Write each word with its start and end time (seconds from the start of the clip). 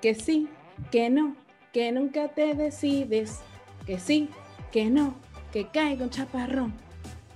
que 0.00 0.14
sí, 0.14 0.48
que 0.90 1.10
no, 1.10 1.36
que 1.72 1.92
nunca 1.92 2.28
te 2.28 2.54
decides, 2.54 3.40
que 3.86 3.98
sí, 3.98 4.30
que 4.72 4.86
no, 4.86 5.16
que 5.52 5.68
cae 5.68 5.96
con 5.96 6.10
chaparrón. 6.10 6.74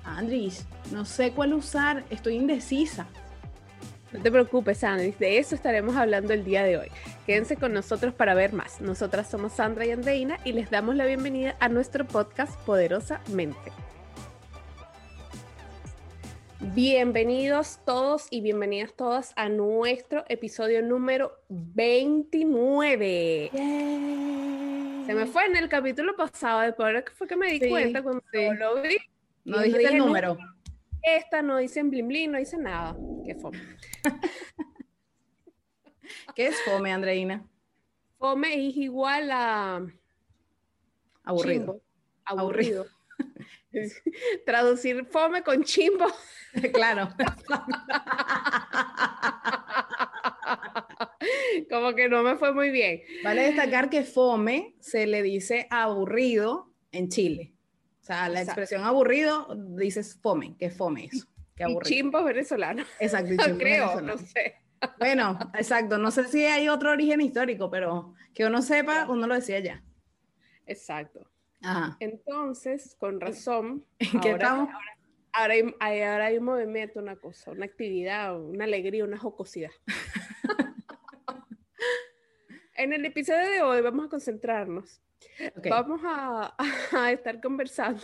Andris, 0.05 0.67
no 0.93 1.05
sé 1.05 1.33
cuál 1.33 1.55
usar, 1.55 2.05
estoy 2.11 2.37
indecisa. 2.37 3.07
No 4.13 4.21
te 4.21 4.31
preocupes, 4.31 4.83
Andris, 4.83 5.19
de 5.19 5.39
eso 5.39 5.55
estaremos 5.55 5.95
hablando 5.97 6.33
el 6.33 6.45
día 6.45 6.65
de 6.65 6.79
hoy. 6.79 6.89
Quédense 7.27 7.57
con 7.57 7.73
nosotros 7.73 8.13
para 8.13 8.35
ver 8.35 8.53
más. 8.53 8.81
Nosotras 8.81 9.31
somos 9.31 9.53
Sandra 9.53 9.87
y 9.87 9.93
Andreina 9.93 10.39
y 10.45 10.53
les 10.53 10.69
damos 10.71 10.97
la 10.97 11.07
bienvenida 11.07 11.55
a 11.61 11.69
nuestro 11.69 12.07
podcast 12.07 12.59
Poderosamente. 12.63 13.71
Bienvenidos 16.75 17.81
todos 17.85 18.29
y 18.31 18.41
bienvenidas 18.43 18.95
todas 18.95 19.33
a 19.35 19.49
nuestro 19.49 20.25
episodio 20.29 20.83
número 20.83 21.33
29. 21.49 23.51
Se 25.05 25.15
me 25.15 25.27
fue 25.27 25.47
en 25.47 25.57
el 25.57 25.69
capítulo 25.69 26.15
pasado, 26.15 26.61
después 26.61 27.03
que 27.05 27.11
fue 27.11 27.27
que 27.27 27.35
me 27.35 27.51
di 27.51 27.69
cuenta 27.69 28.05
cuando 28.05 28.23
lo 28.33 28.83
vi. 28.83 28.99
No 29.45 29.63
dijiste 29.63 29.89
el 29.89 29.99
número. 29.99 30.39
esta 31.03 31.43
no 31.43 31.57
dice 31.57 31.83
blim 31.83 32.07
blim, 32.07 32.31
no 32.31 32.39
dice 32.39 32.57
nada. 32.57 32.97
Qué 33.25 33.35
fome. 33.35 33.59
¿Qué 36.37 36.47
es 36.47 36.63
fome, 36.63 36.93
Andreina? 36.93 37.45
Fome 38.17 38.69
es 38.69 38.77
igual 38.77 39.29
a... 39.33 39.85
Aburrido. 41.25 41.81
Aburrido. 42.25 42.87
Traducir 44.47 45.05
fome 45.07 45.43
con 45.43 45.63
chimbo. 45.65 46.07
Claro. 46.73 47.09
Como 51.71 51.95
que 51.95 52.09
no 52.09 52.25
me 52.25 52.35
fue 52.35 52.53
muy 52.53 52.71
bien. 52.71 53.03
Vale 53.23 53.43
destacar 53.43 53.89
que 53.89 54.03
fome 54.03 54.75
se 54.81 55.07
le 55.07 55.23
dice 55.23 55.69
aburrido 55.71 56.73
en 56.91 57.09
Chile. 57.09 57.53
O 58.01 58.05
sea, 58.05 58.29
la 58.29 58.43
expresión 58.43 58.83
aburrido 58.83 59.47
dices 59.77 60.19
fome, 60.21 60.57
que 60.59 60.71
fome 60.71 61.05
eso. 61.05 61.29
Que 61.55 61.63
aburrido. 61.63 61.83
Y 61.89 61.95
chimbo 61.95 62.25
venezolano. 62.25 62.83
Exacto, 62.99 63.31
chimbo 63.45 63.59
creo, 63.59 64.01
no 64.01 64.19
sé. 64.19 64.57
Bueno, 64.99 65.39
exacto. 65.55 65.99
No 65.99 66.11
sé 66.11 66.27
si 66.27 66.45
hay 66.45 66.69
otro 66.69 66.91
origen 66.91 67.21
histórico, 67.21 67.71
pero 67.71 68.15
que 68.35 68.45
uno 68.47 68.61
sepa, 68.63 69.07
uno 69.09 69.29
lo 69.29 69.35
decía 69.35 69.61
ya. 69.61 69.85
Exacto. 70.67 71.31
Entonces, 72.01 72.97
con 72.99 73.21
razón. 73.21 73.85
¿En 73.99 74.21
qué 74.21 74.33
estamos? 74.33 74.69
Ahora, 75.33 75.55
hay, 75.55 76.03
ahora 76.03 76.27
hay 76.27 76.39
un 76.39 76.45
movimiento, 76.45 76.99
una 76.99 77.17
cosa, 77.17 77.53
una 77.53 77.65
actividad, 77.65 78.41
una 78.41 78.65
alegría, 78.65 79.05
una 79.05 79.19
jocosidad. 79.19 79.71
en 82.75 82.93
el 82.93 83.05
episodio 83.05 83.49
de 83.49 83.63
hoy 83.63 83.81
vamos 83.81 84.07
a 84.07 84.09
concentrarnos. 84.09 85.01
Vamos 85.69 86.01
a, 86.05 86.57
a, 86.93 87.13
estar 87.13 87.41
conversando. 87.41 88.03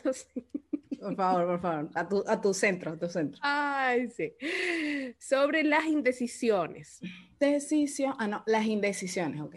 Por 1.00 1.16
favor, 1.16 1.46
por 1.46 1.60
favor, 1.60 1.90
a 1.94 2.08
tu, 2.08 2.24
a 2.26 2.40
tu 2.40 2.54
centro, 2.54 2.92
a 2.92 2.98
tu 2.98 3.08
centro. 3.08 3.40
Ay, 3.42 4.08
sí. 4.10 4.34
Sobre 5.18 5.64
las 5.64 5.86
indecisiones. 5.86 7.00
Decisión, 7.40 8.14
ah, 8.18 8.28
no, 8.28 8.44
las 8.46 8.66
indecisiones, 8.66 9.40
ok. 9.40 9.56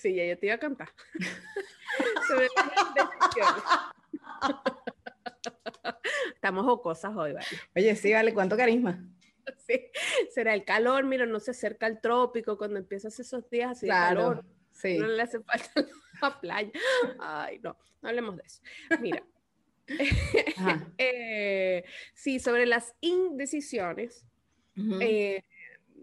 Sí, 0.00 0.14
ya 0.14 0.24
yo 0.24 0.38
te 0.38 0.46
iba 0.46 0.54
a 0.54 0.58
cantar. 0.58 0.88
Estamos 6.34 6.64
jocosas 6.64 7.14
hoy, 7.14 7.34
¿vale? 7.34 7.46
Oye, 7.76 7.94
sí, 7.96 8.10
vale, 8.12 8.32
¿cuánto 8.32 8.56
carisma? 8.56 9.04
Sí, 9.66 9.90
será 10.32 10.54
el 10.54 10.64
calor, 10.64 11.04
mira, 11.04 11.26
no 11.26 11.40
se 11.40 11.50
acerca 11.50 11.88
el 11.88 12.00
trópico 12.00 12.56
cuando 12.56 12.78
empiezas 12.78 13.18
esos 13.18 13.50
días 13.50 13.72
así 13.72 13.86
claro, 13.86 14.20
calor. 14.20 14.44
Sí. 14.70 14.96
No 14.96 15.08
le 15.08 15.22
hace 15.22 15.40
falta 15.40 15.86
la 16.22 16.40
playa. 16.40 16.70
Ay, 17.18 17.58
no, 17.58 17.76
no 18.00 18.08
hablemos 18.08 18.36
de 18.36 18.44
eso. 18.44 18.62
Mira. 19.00 19.24
eh, 20.98 21.84
sí, 22.14 22.38
sobre 22.38 22.66
las 22.66 22.94
indecisiones. 23.00 24.24
eh, 25.00 25.42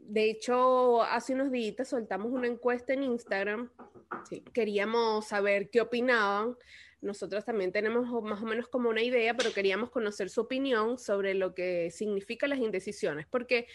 de 0.08 0.30
hecho, 0.30 1.04
hace 1.04 1.34
unos 1.34 1.52
días 1.52 1.88
soltamos 1.88 2.32
una 2.32 2.48
encuesta 2.48 2.94
en 2.94 3.04
Instagram. 3.04 3.70
Queríamos 4.54 5.28
saber 5.28 5.70
qué 5.70 5.82
opinaban. 5.82 6.56
Nosotros 7.00 7.46
también 7.46 7.72
tenemos 7.72 8.08
más 8.24 8.42
o 8.42 8.46
menos 8.46 8.68
como 8.70 8.90
una 8.90 9.04
idea, 9.04 9.36
pero 9.36 9.54
queríamos 9.54 9.92
conocer 9.92 10.30
su 10.30 10.42
opinión 10.42 10.98
sobre 10.98 11.36
lo 11.36 11.54
que 11.54 11.92
significan 11.92 12.50
las 12.50 12.60
indecisiones, 12.60 13.28
porque 13.28 13.68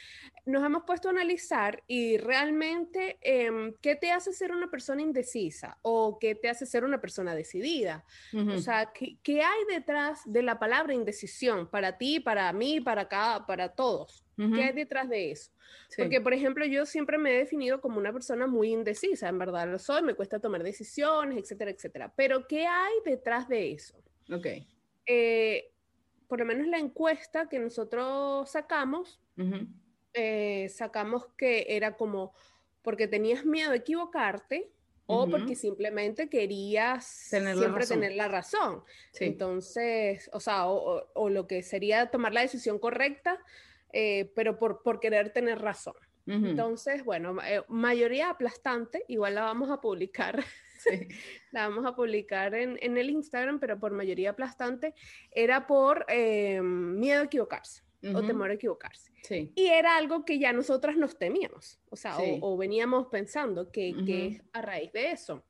nos 0.45 0.65
hemos 0.65 0.83
puesto 0.85 1.07
a 1.09 1.13
analizar 1.13 1.85
y 1.87 2.17
realmente 2.17 3.19
em, 3.21 3.75
qué 3.81 3.95
te 3.95 4.11
hace 4.11 4.33
ser 4.33 4.51
una 4.51 4.71
persona 4.71 5.03
indecisa 5.03 5.79
o 5.83 6.19
qué 6.19 6.35
te 6.35 6.49
hace 6.49 6.67
ser 6.67 6.83
una 6.83 7.01
persona 7.01 7.35
decidida. 7.35 8.05
O 8.33 8.59
sea, 8.59 8.93
¿qué, 8.93 9.19
¿qué, 9.23 9.43
hay 9.43 9.65
detrás 9.69 10.21
de 10.25 10.43
la 10.43 10.59
palabra 10.59 10.93
indecisión 10.93 11.69
para 11.69 11.99
ti, 11.99 12.19
para 12.19 12.53
mí, 12.53 12.81
para 12.81 13.07
cada, 13.07 13.47
para 13.47 13.69
todos? 13.69 14.25
¿Qué 14.55 14.63
hay 14.63 14.73
detrás 14.73 15.09
de 15.09 15.31
eso? 15.31 15.53
Porque, 15.97 16.21
por 16.21 16.33
ejemplo, 16.33 16.65
yo 16.65 16.87
siempre 16.87 17.19
me 17.19 17.35
he 17.35 17.39
definido 17.39 17.81
como 17.81 17.99
una 17.99 18.13
persona 18.13 18.47
muy 18.47 18.73
indecisa, 18.73 19.29
en 19.29 19.39
verdad 19.39 19.69
lo 19.71 19.79
soy, 19.79 20.03
me 20.03 20.15
cuesta 20.15 20.41
tomar 20.41 20.63
decisiones, 20.63 21.39
etcétera, 21.39 21.71
etcétera. 21.71 22.13
Pero, 22.17 22.47
¿qué 22.47 22.67
hay 22.67 22.93
detrás 23.05 23.49
de 23.49 23.73
eso? 23.73 24.03
Ok. 24.33 24.47
Eh, 25.07 25.73
por 26.29 26.39
lo 26.39 26.47
menos 26.47 26.67
la 26.67 26.79
encuesta 26.79 27.49
que 27.49 27.59
nosotros 27.59 28.51
sacamos, 28.51 29.21
eh, 30.15 30.69
sacamos 30.71 31.27
que 31.37 31.67
era 31.69 31.97
como 31.97 32.33
porque 32.83 33.07
tenías 33.07 33.45
miedo 33.45 33.71
de 33.71 33.79
equivocarte 33.79 34.71
o 35.07 35.29
porque 35.29 35.55
simplemente 35.55 36.29
querías 36.29 37.29
tener 37.31 37.57
siempre 37.57 37.87
tener 37.87 38.13
la 38.13 38.29
razón. 38.29 38.83
Entonces, 39.21 40.31
o 40.33 40.41
sea, 40.41 40.67
o, 40.69 41.29
lo 41.29 41.47
que 41.47 41.63
sería 41.63 42.11
tomar 42.11 42.33
la 42.33 42.41
decisión 42.41 42.79
correcta 42.79 43.39
eh, 43.93 44.33
pero 44.35 44.59
por, 44.59 44.83
por, 44.83 45.01
querer 45.01 45.33
tener 45.33 45.61
razón. 45.61 45.95
Entonces, 46.25 47.05
bueno, 47.05 47.37
eh, 47.45 47.63
mayoría 47.69 48.31
aplastante, 48.31 49.05
igual 49.09 49.35
la 49.35 49.43
vamos 49.43 49.71
a 49.71 49.81
publicar. 49.81 50.45
la 51.51 51.69
vamos 51.69 51.85
a 51.85 51.97
publicar 51.97 52.55
en, 52.55 52.79
en, 52.81 52.97
el 52.97 53.11
Instagram, 53.11 53.59
pero 53.59 53.79
por 53.79 53.93
mayoría 53.93 54.31
aplastante 54.31 54.95
era 55.33 55.67
por 55.67 56.07
eh, 56.09 56.61
miedo 56.63 57.23
a 57.23 57.25
equivocarse 57.25 57.83
o 58.15 58.23
temor 58.23 58.51
a 58.51 58.55
equivocarse. 58.55 59.13
Y 59.55 59.67
era 59.67 59.97
algo 59.97 60.25
que 60.25 60.39
ya 60.39 60.53
nosotras 60.53 60.97
nos 60.97 61.17
temíamos, 61.19 61.79
o 61.89 61.97
sea, 61.97 62.17
o, 62.19 62.57
veníamos 62.57 63.07
pensando 63.07 63.71
que, 63.71 63.95
que, 64.05 64.27
es 64.27 64.43
a 64.53 64.63
raíz 64.63 64.93
de 64.93 65.13
eso. 65.13 65.45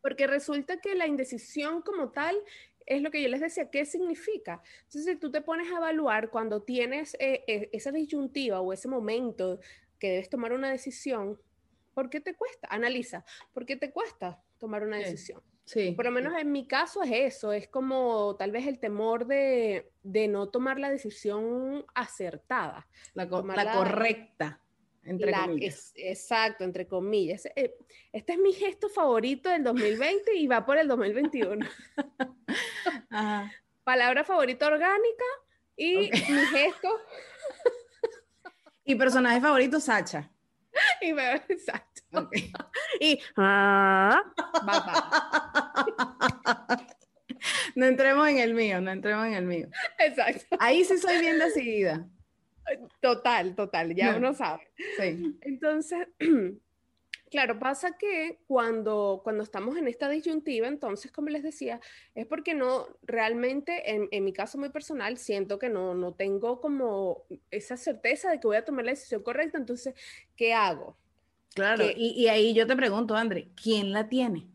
Porque 0.00 0.26
resulta 0.26 0.80
que 0.80 0.96
la 0.96 1.06
indecisión 1.06 1.82
como 1.82 2.10
tal 2.10 2.36
es 2.86 3.02
lo 3.02 3.10
que 3.10 3.22
yo 3.22 3.28
les 3.28 3.40
decía, 3.40 3.70
¿qué 3.70 3.84
significa? 3.84 4.62
Entonces, 4.84 5.04
si 5.04 5.16
tú 5.16 5.30
te 5.30 5.40
pones 5.40 5.70
a 5.72 5.76
evaluar 5.76 6.30
cuando 6.30 6.62
tienes 6.62 7.14
eh, 7.20 7.44
eh, 7.46 7.70
esa 7.72 7.92
disyuntiva 7.92 8.60
o 8.60 8.72
ese 8.72 8.88
momento 8.88 9.60
que 9.98 10.10
debes 10.10 10.28
tomar 10.28 10.52
una 10.52 10.70
decisión, 10.70 11.40
¿por 11.94 12.10
qué 12.10 12.20
te 12.20 12.34
cuesta? 12.34 12.68
Analiza, 12.70 13.24
¿por 13.52 13.66
qué 13.66 13.76
te 13.76 13.90
cuesta 13.90 14.42
tomar 14.58 14.82
una 14.82 14.98
decisión? 14.98 15.42
Sí. 15.64 15.92
Por 15.92 16.06
lo 16.06 16.10
menos 16.10 16.36
en 16.38 16.50
mi 16.50 16.66
caso 16.66 17.02
es 17.02 17.12
eso, 17.12 17.52
es 17.52 17.68
como 17.68 18.34
tal 18.36 18.50
vez 18.50 18.66
el 18.66 18.80
temor 18.80 19.26
de, 19.26 19.90
no 20.02 20.48
tomar 20.48 20.78
la 20.78 20.90
decisión 20.90 21.84
acertada. 21.94 22.88
La, 23.14 23.24
la 23.26 23.72
correcta. 23.72 24.61
Entre 25.04 25.32
comillas. 25.32 25.92
exacto, 25.96 26.64
entre 26.64 26.86
comillas. 26.86 27.46
Eh, 27.56 27.74
este 28.12 28.34
es 28.34 28.38
mi 28.38 28.52
gesto 28.52 28.88
favorito 28.88 29.48
del 29.48 29.64
2020 29.64 30.36
y 30.36 30.46
va 30.46 30.64
por 30.64 30.78
el 30.78 30.86
2021. 30.86 31.66
Palabra 33.84 34.22
favorita 34.22 34.68
orgánica 34.68 35.24
y 35.76 36.10
mi 36.10 36.46
gesto. 36.46 36.88
y 38.84 38.94
personaje 38.94 39.40
favorito, 39.40 39.80
Sacha. 39.80 40.30
Y 41.02 41.10
exacto. 41.48 42.30
Y 42.98 43.20
ah, 43.36 44.22
no 47.74 47.86
entremos 47.86 48.28
en 48.28 48.38
el 48.38 48.54
mío, 48.54 48.80
no 48.80 48.90
entremos 48.90 49.26
en 49.26 49.34
el 49.34 49.44
mío. 49.44 49.68
Exacto. 49.98 50.56
Ahí 50.60 50.84
sí 50.84 50.96
soy 50.96 51.18
bien 51.18 51.38
decidida. 51.38 52.06
Total, 53.00 53.54
total, 53.54 53.94
ya 53.94 54.16
uno 54.16 54.34
sabe. 54.34 54.68
Sí. 54.98 55.38
Entonces, 55.40 56.08
claro, 57.30 57.58
pasa 57.58 57.96
que 57.98 58.38
cuando, 58.46 59.20
cuando 59.24 59.42
estamos 59.42 59.76
en 59.76 59.88
esta 59.88 60.08
disyuntiva, 60.08 60.68
entonces, 60.68 61.10
como 61.10 61.28
les 61.28 61.42
decía, 61.42 61.80
es 62.14 62.26
porque 62.26 62.54
no, 62.54 62.86
realmente, 63.02 63.90
en, 63.92 64.08
en 64.10 64.24
mi 64.24 64.32
caso 64.32 64.58
muy 64.58 64.68
personal, 64.68 65.18
siento 65.18 65.58
que 65.58 65.68
no, 65.68 65.94
no 65.94 66.14
tengo 66.14 66.60
como 66.60 67.24
esa 67.50 67.76
certeza 67.76 68.30
de 68.30 68.38
que 68.38 68.46
voy 68.46 68.56
a 68.56 68.64
tomar 68.64 68.84
la 68.84 68.92
decisión 68.92 69.22
correcta, 69.22 69.58
entonces, 69.58 69.94
¿qué 70.36 70.52
hago? 70.52 70.96
Claro, 71.54 71.84
y, 71.94 72.14
y, 72.16 72.28
ahí 72.28 72.54
yo 72.54 72.66
te 72.66 72.76
pregunto, 72.76 73.14
André, 73.14 73.48
¿quién 73.54 73.92
la 73.92 74.08
tiene? 74.08 74.46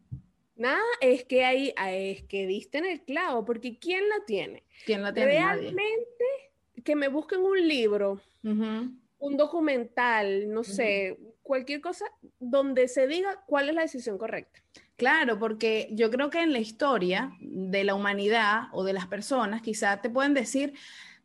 Nada, 0.55 0.81
es 1.01 1.23
que 1.25 1.45
ahí, 1.45 1.73
es 1.77 2.23
que 2.23 2.47
diste 2.47 2.79
en 2.79 2.85
el 2.85 3.01
clavo, 3.01 3.45
porque 3.45 3.77
¿quién 3.77 4.09
la 4.09 4.25
tiene? 4.25 4.63
¿Quién 4.85 5.03
la 5.03 5.13
tiene? 5.13 5.31
Realmente 5.31 6.25
que 6.87 6.95
me 6.95 7.09
busquen 7.09 7.41
un 7.41 7.67
libro, 7.67 8.21
un 8.43 9.35
documental, 9.35 10.49
no 10.49 10.63
sé, 10.63 11.19
cualquier 11.43 11.81
cosa 11.81 12.05
donde 12.39 12.87
se 12.87 13.07
diga 13.07 13.43
cuál 13.45 13.67
es 13.67 13.75
la 13.75 13.81
decisión 13.81 14.17
correcta. 14.17 14.61
Claro, 14.95 15.37
porque 15.37 15.89
yo 15.91 16.09
creo 16.09 16.29
que 16.29 16.41
en 16.41 16.53
la 16.53 16.59
historia 16.59 17.33
de 17.41 17.83
la 17.83 17.93
humanidad 17.93 18.69
o 18.71 18.85
de 18.85 18.93
las 18.93 19.05
personas, 19.05 19.61
quizá 19.61 19.99
te 19.99 20.09
pueden 20.09 20.33
decir, 20.33 20.75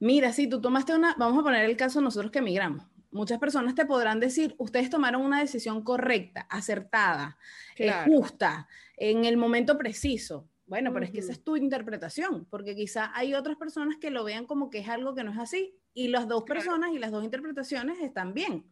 mira, 0.01 0.33
si 0.33 0.49
tú 0.49 0.61
tomaste 0.61 0.97
una, 0.97 1.15
vamos 1.17 1.39
a 1.39 1.45
poner 1.45 1.65
el 1.65 1.77
caso 1.77 2.01
nosotros 2.01 2.33
que 2.33 2.41
emigramos. 2.41 2.85
Muchas 3.13 3.39
personas 3.39 3.77
te 3.77 3.87
podrán 3.87 4.19
decir, 4.19 4.57
ustedes 4.59 4.91
tomaron 4.91 5.23
una 5.23 5.39
decisión 5.39 5.85
correcta, 5.85 6.41
acertada, 6.51 7.39
eh, 7.77 7.93
justa, 8.07 8.67
en 8.97 9.27
el 9.27 9.37
momento 9.37 9.79
preciso. 9.79 10.49
Bueno, 10.73 10.91
pero 10.95 11.05
es 11.05 11.11
que 11.11 11.19
esa 11.19 11.33
es 11.33 11.45
tu 11.45 11.55
interpretación, 11.59 12.47
porque 12.47 12.75
quizá 12.75 13.13
hay 13.15 13.35
otras 13.35 13.59
personas 13.59 13.99
que 13.99 14.09
lo 14.09 14.25
vean 14.25 14.47
como 14.47 14.71
que 14.71 14.79
es 14.79 14.89
algo 14.89 15.15
que 15.15 15.23
no 15.23 15.31
es 15.31 15.39
así, 15.39 15.77
y 15.93 16.09
las 16.09 16.29
dos 16.29 16.45
personas 16.45 16.93
y 16.95 16.99
las 16.99 17.11
dos 17.11 17.25
interpretaciones 17.25 18.01
están 18.01 18.33
bien. 18.33 18.65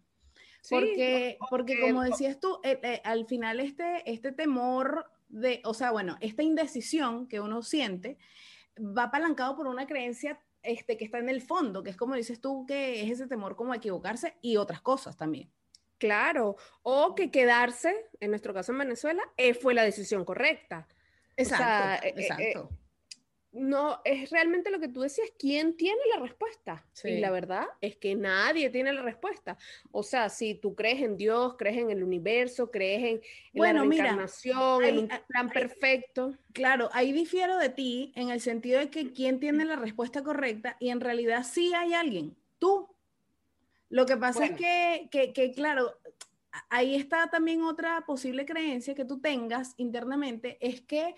porque, 0.70 1.36
porque, 1.50 1.78
como 1.78 2.02
decías 2.02 2.40
tú, 2.40 2.58
eh, 2.64 2.80
eh, 2.82 3.02
al 3.04 3.26
final 3.26 3.60
este, 3.60 4.10
este 4.10 4.32
temor 4.32 5.12
de, 5.28 5.60
o 5.66 5.74
sea, 5.74 5.90
bueno, 5.90 6.16
esta 6.22 6.42
indecisión 6.42 7.28
que 7.28 7.38
uno 7.38 7.60
siente 7.60 8.16
va 8.78 9.02
apalancado 9.02 9.54
por 9.54 9.66
una 9.66 9.86
creencia 9.86 10.40
este, 10.62 10.96
que 10.96 11.04
está 11.04 11.18
en 11.18 11.28
el 11.28 11.42
fondo, 11.42 11.82
que 11.82 11.90
es 11.90 11.98
como 11.98 12.14
dices 12.14 12.40
tú, 12.40 12.64
que 12.64 13.02
es 13.02 13.10
ese 13.10 13.26
temor 13.26 13.56
como 13.56 13.74
a 13.74 13.76
equivocarse 13.76 14.38
y 14.40 14.56
otras 14.56 14.80
cosas 14.80 15.18
también. 15.18 15.52
Claro, 15.98 16.56
o 16.82 17.14
que 17.14 17.30
quedarse, 17.30 17.94
en 18.20 18.30
nuestro 18.30 18.54
caso 18.54 18.72
en 18.72 18.78
Venezuela, 18.78 19.22
eh, 19.36 19.52
fue 19.52 19.74
la 19.74 19.82
decisión 19.82 20.24
correcta. 20.24 20.88
Exacto, 21.40 22.06
exacto 22.06 22.70
no, 23.52 24.00
es 24.04 24.30
realmente 24.30 24.70
lo 24.70 24.78
que 24.78 24.88
tú 24.88 25.00
decías, 25.00 25.28
¿quién 25.36 25.76
tiene 25.76 26.00
la 26.14 26.20
respuesta? 26.20 26.84
Y 27.02 27.18
la 27.18 27.30
verdad 27.30 27.66
es 27.80 27.96
que 27.96 28.14
nadie 28.14 28.70
tiene 28.70 28.92
la 28.92 29.02
respuesta. 29.02 29.58
O 29.90 30.04
sea, 30.04 30.28
si 30.28 30.54
tú 30.54 30.76
crees 30.76 31.02
en 31.02 31.16
Dios, 31.16 31.56
crees 31.58 31.78
en 31.78 31.90
el 31.90 32.04
universo, 32.04 32.70
crees 32.70 33.02
en, 33.02 33.20
la 33.52 33.72
reencarnación, 33.72 34.84
en 34.84 34.98
un 35.00 35.08
plan 35.26 35.50
perfecto. 35.50 36.36
Claro, 36.52 36.90
ahí 36.92 37.10
difiero 37.10 37.58
de 37.58 37.70
ti 37.70 38.12
en 38.14 38.30
el 38.30 38.40
sentido 38.40 38.78
de 38.78 38.88
que 38.88 39.12
quién 39.12 39.40
tiene 39.40 39.64
la 39.64 39.76
respuesta 39.76 40.22
correcta 40.22 40.76
y 40.78 40.90
en 40.90 41.00
realidad 41.00 41.44
sí 41.44 41.72
hay 41.74 41.94
alguien, 41.94 42.36
tú. 42.58 42.88
Lo 43.88 44.06
que 44.06 44.16
pasa 44.16 44.44
es 44.44 44.52
que, 44.52 45.08
que, 45.10 45.32
que, 45.32 45.50
claro, 45.50 45.98
ahí 46.68 46.94
está 46.94 47.28
también 47.28 47.62
otra 47.62 48.04
posible 48.06 48.44
creencia 48.46 48.94
que 48.94 49.04
tú 49.04 49.20
tengas 49.20 49.74
internamente, 49.76 50.58
es 50.60 50.80
que 50.80 51.14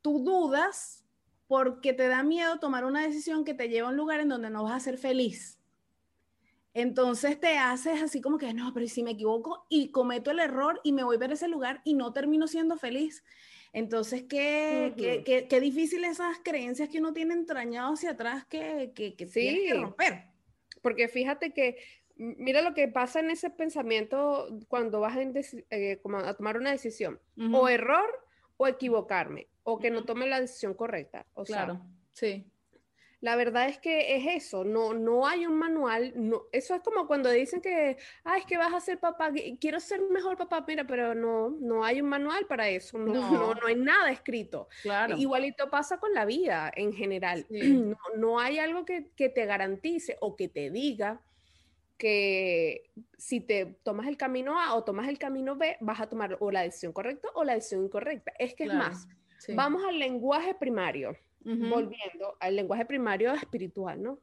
tú 0.00 0.22
dudas 0.24 1.04
porque 1.46 1.92
te 1.92 2.08
da 2.08 2.22
miedo 2.22 2.58
tomar 2.58 2.84
una 2.84 3.02
decisión 3.02 3.44
que 3.44 3.54
te 3.54 3.68
lleva 3.68 3.88
a 3.88 3.90
un 3.90 3.96
lugar 3.96 4.20
en 4.20 4.28
donde 4.28 4.50
no 4.50 4.64
vas 4.64 4.74
a 4.74 4.80
ser 4.80 4.98
feliz. 4.98 5.58
Entonces 6.74 7.38
te 7.38 7.58
haces 7.58 8.02
así 8.02 8.22
como 8.22 8.38
que, 8.38 8.54
no, 8.54 8.72
pero 8.72 8.86
si 8.86 9.02
me 9.02 9.10
equivoco 9.10 9.66
y 9.68 9.90
cometo 9.90 10.30
el 10.30 10.38
error 10.38 10.80
y 10.82 10.92
me 10.92 11.04
voy 11.04 11.16
a 11.16 11.18
ver 11.18 11.32
ese 11.32 11.48
lugar 11.48 11.82
y 11.84 11.94
no 11.94 12.12
termino 12.12 12.46
siendo 12.46 12.78
feliz. 12.78 13.22
Entonces, 13.74 14.24
qué, 14.28 14.94
qué, 14.96 15.46
qué, 15.48 15.60
difícil 15.60 16.04
esas 16.04 16.38
creencias 16.42 16.90
que 16.90 16.98
uno 16.98 17.12
tiene 17.12 17.34
entrañado 17.34 17.94
hacia 17.94 18.10
atrás 18.10 18.44
que, 18.46 18.92
que, 18.94 19.14
que 19.14 19.26
sí. 19.26 19.64
que 19.66 19.74
romper. 19.74 20.26
Porque 20.82 21.08
fíjate 21.08 21.52
que, 21.52 21.76
mira 22.22 22.62
lo 22.62 22.74
que 22.74 22.88
pasa 22.88 23.20
en 23.20 23.30
ese 23.30 23.50
pensamiento 23.50 24.48
cuando 24.68 25.00
vas 25.00 25.16
a, 25.16 25.22
eh, 25.22 26.00
a 26.24 26.34
tomar 26.34 26.56
una 26.56 26.70
decisión. 26.70 27.20
O 27.52 27.68
error 27.68 28.08
o 28.56 28.66
equivocarme 28.66 29.48
o 29.64 29.78
que 29.78 29.90
no 29.90 30.04
tome 30.04 30.26
la 30.26 30.40
decisión 30.40 30.74
correcta. 30.74 31.26
O 31.34 31.44
claro, 31.44 31.80
sí. 32.12 32.46
La 33.20 33.36
verdad 33.36 33.68
es 33.68 33.78
que 33.78 34.16
es 34.16 34.44
eso, 34.44 34.64
no, 34.64 34.94
no 34.94 35.28
hay 35.28 35.46
un 35.46 35.56
manual, 35.56 36.12
no, 36.16 36.42
eso 36.50 36.74
es 36.74 36.80
como 36.82 37.06
cuando 37.06 37.30
dicen 37.30 37.60
que, 37.60 37.96
ah, 38.24 38.36
es 38.36 38.44
que 38.44 38.58
vas 38.58 38.74
a 38.74 38.80
ser 38.80 38.98
papá, 38.98 39.30
quiero 39.60 39.78
ser 39.78 40.00
mejor 40.10 40.36
papá, 40.36 40.64
mira, 40.66 40.84
pero 40.88 41.14
no, 41.14 41.50
no 41.50 41.84
hay 41.84 42.00
un 42.00 42.08
manual 42.08 42.46
para 42.46 42.68
eso, 42.68 42.98
no, 42.98 43.12
no. 43.12 43.54
no, 43.54 43.66
hay 43.68 43.76
nada 43.76 44.10
escrito. 44.10 44.66
Claro. 44.82 45.16
Igualito 45.16 45.70
pasa 45.70 46.00
con 46.00 46.12
la 46.12 46.24
vida 46.24 46.72
en 46.74 46.92
general, 46.92 47.46
no, 47.48 47.96
no, 48.16 48.40
hay 48.40 48.58
algo 48.58 48.84
que, 48.84 49.12
que 49.14 49.28
te 49.28 49.46
garantice 49.46 50.16
o 50.20 50.34
que 50.34 50.48
te 50.48 50.70
diga 50.70 51.20
que 52.02 52.90
si 53.16 53.40
te 53.40 53.78
tomas 53.84 54.08
el 54.08 54.16
camino 54.16 54.60
A 54.60 54.74
o 54.74 54.82
tomas 54.82 55.08
el 55.08 55.20
camino 55.20 55.54
B, 55.54 55.76
vas 55.80 56.00
a 56.00 56.08
tomar 56.08 56.36
o 56.40 56.50
la 56.50 56.62
decisión 56.62 56.92
correcta 56.92 57.28
o 57.34 57.44
la 57.44 57.54
decisión 57.54 57.84
incorrecta. 57.84 58.32
Es 58.40 58.54
que 58.54 58.64
es 58.64 58.74
más, 58.74 59.06
Vamos 59.54 59.84
al 59.84 60.00
lenguaje 60.00 60.52
primario, 60.54 61.16
volviendo 61.44 62.36
al 62.40 62.56
lenguaje 62.56 62.86
primario 62.86 63.32
espiritual, 63.34 64.02
¿no? 64.02 64.18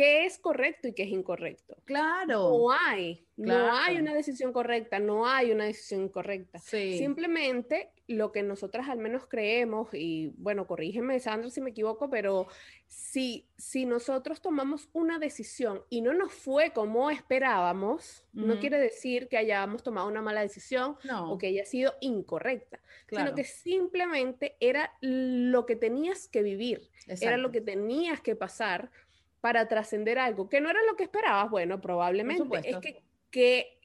¿Qué 0.00 0.24
es 0.24 0.38
correcto 0.38 0.88
y 0.88 0.94
qué 0.94 1.02
es 1.02 1.10
incorrecto? 1.10 1.76
Claro. 1.84 2.48
No 2.48 2.72
hay, 2.72 3.26
no 3.36 3.70
hay 3.70 3.98
una 3.98 4.14
decisión 4.14 4.50
correcta, 4.50 4.98
no 4.98 5.26
hay 5.26 5.52
una 5.52 5.66
decisión 5.66 6.04
incorrecta. 6.04 6.58
Simplemente 6.58 7.90
lo 8.06 8.32
que 8.32 8.42
nosotras 8.42 8.88
al 8.88 8.96
menos 8.96 9.26
creemos, 9.26 9.90
y 9.92 10.32
bueno, 10.38 10.66
corrígeme 10.66 11.20
Sandra 11.20 11.50
si 11.50 11.60
me 11.60 11.68
equivoco, 11.68 12.08
pero 12.08 12.46
si, 12.86 13.46
si 13.58 13.84
nosotros 13.84 14.40
tomamos 14.40 14.88
una 14.94 15.18
decisión 15.18 15.82
y 15.90 16.00
no 16.00 16.14
nos 16.14 16.32
fue 16.32 16.72
como 16.72 17.10
esperábamos, 17.10 18.24
no 18.32 18.58
quiere 18.58 18.78
decir 18.78 19.28
que 19.28 19.36
hayamos 19.36 19.82
tomado 19.82 20.08
una 20.08 20.22
mala 20.22 20.40
decisión 20.40 20.96
o 21.26 21.36
que 21.36 21.48
haya 21.48 21.66
sido 21.66 21.92
incorrecta, 22.00 22.80
sino 23.06 23.34
que 23.34 23.44
simplemente 23.44 24.56
era 24.60 24.94
lo 25.02 25.66
que 25.66 25.76
tenías 25.76 26.26
que 26.26 26.42
vivir, 26.42 26.88
era 27.06 27.36
lo 27.36 27.52
que 27.52 27.60
tenías 27.60 28.22
que 28.22 28.34
pasar 28.34 28.90
para 29.40 29.68
trascender 29.68 30.18
algo, 30.18 30.48
que 30.48 30.60
no 30.60 30.70
era 30.70 30.82
lo 30.82 30.96
que 30.96 31.04
esperabas, 31.04 31.50
bueno, 31.50 31.80
probablemente. 31.80 32.44
Es 32.64 32.76
que, 32.78 33.02
que 33.30 33.80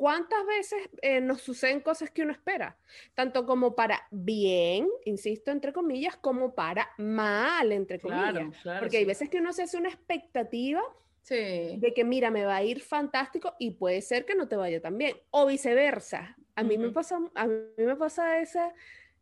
¿Cuántas 0.00 0.46
veces 0.46 0.88
eh, 1.02 1.20
nos 1.20 1.42
suceden 1.42 1.80
cosas 1.80 2.10
que 2.10 2.22
uno 2.22 2.32
espera? 2.32 2.78
Tanto 3.12 3.44
como 3.44 3.74
para 3.74 4.00
bien, 4.10 4.88
insisto, 5.04 5.50
entre 5.50 5.74
comillas, 5.74 6.16
como 6.16 6.54
para 6.54 6.88
mal, 6.96 7.70
entre 7.70 8.00
comillas. 8.00 8.46
Porque 8.78 8.96
hay 8.96 9.04
veces 9.04 9.28
que 9.28 9.40
uno 9.40 9.52
se 9.52 9.64
hace 9.64 9.76
una 9.76 9.90
expectativa 9.90 10.80
de 11.28 11.92
que, 11.94 12.02
mira, 12.02 12.30
me 12.30 12.46
va 12.46 12.56
a 12.56 12.62
ir 12.62 12.80
fantástico 12.80 13.52
y 13.58 13.72
puede 13.72 14.00
ser 14.00 14.24
que 14.24 14.34
no 14.34 14.48
te 14.48 14.56
vaya 14.56 14.80
tan 14.80 14.96
bien. 14.96 15.18
O 15.32 15.44
viceversa. 15.44 16.34
A 16.54 16.62
mí, 16.62 16.78
me, 16.78 16.88
pasa, 16.88 17.18
a 17.34 17.46
mí 17.46 17.54
me 17.76 17.96
pasa 17.96 18.40
esa... 18.40 18.72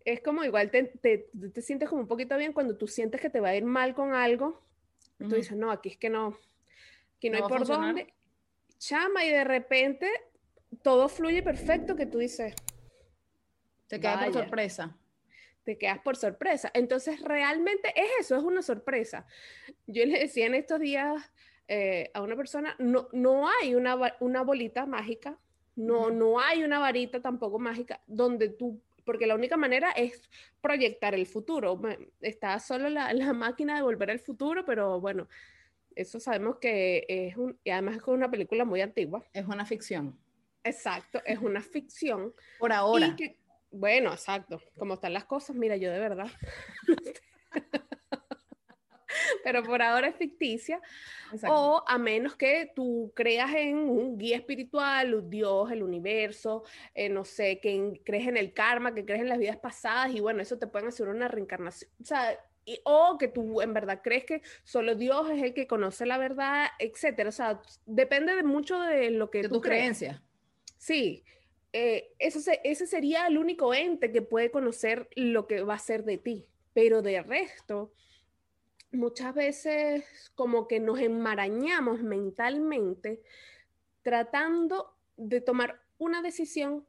Es 0.05 0.20
como 0.20 0.44
igual 0.44 0.70
te, 0.70 0.84
te, 0.84 1.28
te, 1.52 1.60
sientes 1.60 1.88
como 1.88 2.02
un 2.02 2.08
poquito 2.08 2.37
bien 2.37 2.52
cuando 2.52 2.76
tú 2.76 2.87
sientes 2.87 3.20
que 3.20 3.31
te 3.31 3.40
va 3.40 3.49
a 3.49 3.56
ir 3.56 3.64
mal 3.64 3.96
con 3.96 4.14
algo. 4.14 4.62
Tú 5.19 5.35
dices, 5.35 5.56
no, 5.56 5.70
aquí 5.70 5.88
es 5.91 5.97
que 5.97 6.11
no, 6.11 6.38
aquí 7.17 7.29
no, 7.29 7.39
hay 7.39 7.43
por 7.43 7.67
dónde. 7.67 8.15
Chama, 8.79 9.25
y 9.25 9.31
de 9.31 9.43
repente 9.43 10.08
todo 10.82 11.08
fluye 11.08 11.43
perfecto 11.43 11.96
que 11.96 12.06
tú 12.06 12.19
dices. 12.19 12.55
Te 13.89 13.98
quedas 13.98 14.25
por 14.25 14.32
sorpresa. 14.34 14.96
Te 15.65 15.77
quedas 15.77 15.98
por 15.98 16.17
sorpresa. 16.17 16.70
Entonces, 16.72 17.20
realmente 17.20 17.93
es 17.96 18.10
eso, 18.20 18.37
es 18.37 18.43
una 18.43 18.63
sorpresa. 18.63 19.27
Yo 19.87 20.05
le 20.06 20.20
decía 20.20 20.46
en 20.46 20.55
estos 20.55 20.79
días 20.79 21.32
eh, 21.67 22.10
a 22.15 22.22
una 22.22 22.37
persona, 22.37 22.77
no, 22.79 23.08
no 23.13 23.48
hay 23.48 23.75
una, 23.75 24.17
una 24.20 24.43
bolita 24.43 24.87
mágica, 24.87 25.39
no, 25.75 26.10
no 26.10 26.41
hay 26.41 26.65
una 26.65 26.79
varita 26.79 27.20
tampoco 27.20 27.58
mágica 27.58 28.01
donde 28.06 28.48
tú 28.48 28.81
porque 29.08 29.27
la 29.27 29.34
única 29.34 29.56
manera 29.56 29.91
es 29.93 30.20
proyectar 30.60 31.15
el 31.15 31.27
futuro. 31.27 31.81
Está 32.20 32.60
solo 32.60 32.91
la, 32.91 33.10
la, 33.15 33.32
máquina 33.32 33.74
de 33.74 33.81
volver 33.81 34.10
al 34.10 34.19
futuro, 34.19 34.67
pero 34.67 35.00
bueno, 35.00 35.27
eso 35.96 36.20
sabemos 36.20 36.58
que 36.58 37.06
es 37.08 37.34
un, 37.38 37.58
y 37.65 37.70
además 37.70 37.96
es 37.96 38.03
una 38.06 38.31
película 38.31 38.67
muy 38.67 38.82
antigua. 38.82 39.24
Es 39.32 39.46
una 39.46 39.65
ficción. 39.65 40.15
Exacto, 40.62 41.22
es 41.24 41.38
una 41.38 41.62
ficción. 41.62 42.34
Por 42.58 42.70
ahora. 42.70 43.17
bueno, 43.70 44.12
exacto. 44.12 44.60
Como 44.77 44.93
están 44.93 45.15
las 45.15 45.24
cosas, 45.24 45.56
mira, 45.56 45.79
yo 45.79 45.91
de 45.91 46.00
verdad. 46.00 46.31
Pero 49.44 49.63
por 49.63 49.82
ahora 49.82 50.08
es 50.08 50.17
ficticia. 50.17 50.81
O 51.46 51.84
a 51.87 51.98
menos 51.98 52.37
que 52.37 52.72
tú 52.75 53.13
creas 53.15 53.55
en 53.55 53.77
un 53.77 54.17
guía 54.17 54.37
espiritual, 54.37 55.15
un 55.15 55.29
Dios, 55.29 55.70
el 55.70 55.82
universo, 55.82 56.65
eh, 56.94 57.08
no 57.08 57.25
sé, 57.25 57.60
que 57.60 58.01
crees 58.05 58.27
en 58.29 58.37
el 58.37 58.53
karma, 58.53 58.94
que 58.94 59.05
crees 59.05 59.20
en 59.20 59.29
las 59.29 59.39
vidas 59.39 59.58
pasadas 59.58 60.15
y 60.15 60.20
bueno, 60.20 60.41
eso 60.41 60.58
te 60.58 60.67
pueden 60.67 60.89
hacer 60.89 61.08
una 61.08 61.29
reencarnación. 61.29 61.91
O 62.01 62.05
sea, 62.05 62.39
o 62.84 63.17
que 63.19 63.29
tú 63.29 63.60
en 63.60 63.72
verdad 63.72 64.01
crees 64.03 64.25
que 64.25 64.43
solo 64.65 64.94
Dios 64.94 65.31
es 65.31 65.43
el 65.43 65.55
que 65.55 65.67
conoce 65.67 66.06
la 66.06 66.19
verdad, 66.19 66.69
etcétera. 66.79 67.29
O 67.29 67.32
sea, 67.32 67.60
depende 67.87 68.34
de 68.34 68.43
mucho 68.43 68.81
de 68.81 69.10
lo 69.10 69.31
que 69.31 69.43
de 69.43 69.48
tu 69.48 69.60
creencia. 69.60 70.22
Sí, 70.77 71.25
eh, 71.72 72.13
eso 72.19 72.39
ese 72.65 72.87
sería 72.87 73.27
el 73.27 73.39
único 73.39 73.75
ente 73.75 74.13
que 74.13 74.22
puede 74.22 74.51
conocer 74.51 75.08
lo 75.15 75.46
que 75.46 75.63
va 75.63 75.75
a 75.75 75.79
ser 75.79 76.05
de 76.05 76.19
ti, 76.19 76.46
pero 76.72 77.03
de 77.03 77.22
resto, 77.22 77.93
muchas 78.93 79.35
veces 79.35 80.05
como 80.35 80.67
que 80.69 80.81
nos 80.81 80.99
enmarañamos 81.01 82.03
mentalmente 82.03 83.23
tratando 84.03 84.95
de 85.17 85.41
tomar 85.41 85.81
una 85.99 86.23
decisión, 86.23 86.87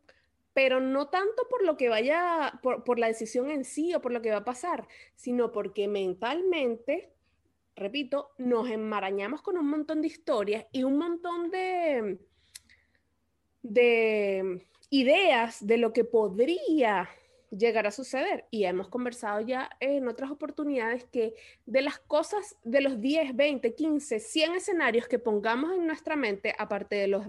pero 0.53 0.79
no 0.79 1.10
tanto 1.10 1.48
por 1.50 1.63
lo 1.63 1.77
que 1.77 1.89
vaya, 1.89 2.60
por, 2.62 2.84
por 2.84 3.00
la 3.00 3.08
decisión 3.08 3.50
en 3.50 3.65
sí 3.65 3.94
o 3.94 4.01
por 4.01 4.12
lo 4.12 4.22
que 4.22 4.32
va 4.32 4.38
a 4.38 4.46
pasar, 4.46 4.88
sino 5.15 5.51
porque 5.51 5.88
mentalmente 5.88 7.12
repito, 7.79 8.32
nos 8.38 8.70
enmarañamos 8.70 9.41
con 9.41 9.58
un 9.58 9.68
montón 9.68 10.01
de 10.01 10.08
historias 10.08 10.65
y 10.72 10.84
un 10.84 10.98
montón 10.98 11.50
de, 11.50 12.20
de 13.63 14.68
ideas 14.89 15.65
de 15.65 15.77
lo 15.77 15.94
que 15.94 16.03
podría 16.03 17.10
llegar 17.51 17.88
a 17.88 17.91
suceder. 17.91 18.46
Y 18.51 18.65
hemos 18.65 18.89
conversado 18.89 19.41
ya 19.41 19.70
en 19.79 20.08
otras 20.08 20.32
oportunidades 20.32 21.03
que 21.06 21.36
de 21.65 21.82
las 21.82 22.00
cosas, 22.00 22.58
de 22.63 22.82
los 22.82 23.01
10, 23.01 23.36
20, 23.36 23.75
15, 23.75 24.20
100 24.20 24.56
escenarios 24.56 25.08
que 25.08 25.20
pongamos 25.20 25.74
en 25.74 25.86
nuestra 25.86 26.15
mente, 26.15 26.53
aparte 26.58 26.96
de 26.96 27.08
los 27.08 27.25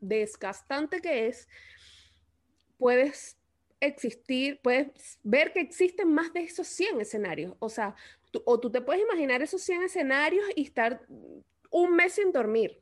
desgastante 0.00 1.00
que 1.00 1.28
es, 1.28 1.48
puedes 2.78 3.38
existir, 3.80 4.60
puedes 4.62 5.18
ver 5.22 5.52
que 5.52 5.60
existen 5.60 6.12
más 6.12 6.32
de 6.32 6.40
esos 6.40 6.66
100 6.68 7.00
escenarios. 7.00 7.54
O 7.58 7.68
sea, 7.68 7.94
o 8.44 8.60
tú 8.60 8.70
te 8.70 8.80
puedes 8.80 9.02
imaginar 9.02 9.42
esos 9.42 9.62
100 9.62 9.82
escenarios 9.82 10.44
y 10.54 10.62
estar 10.62 11.04
un 11.70 11.94
mes 11.96 12.14
sin 12.14 12.32
dormir. 12.32 12.80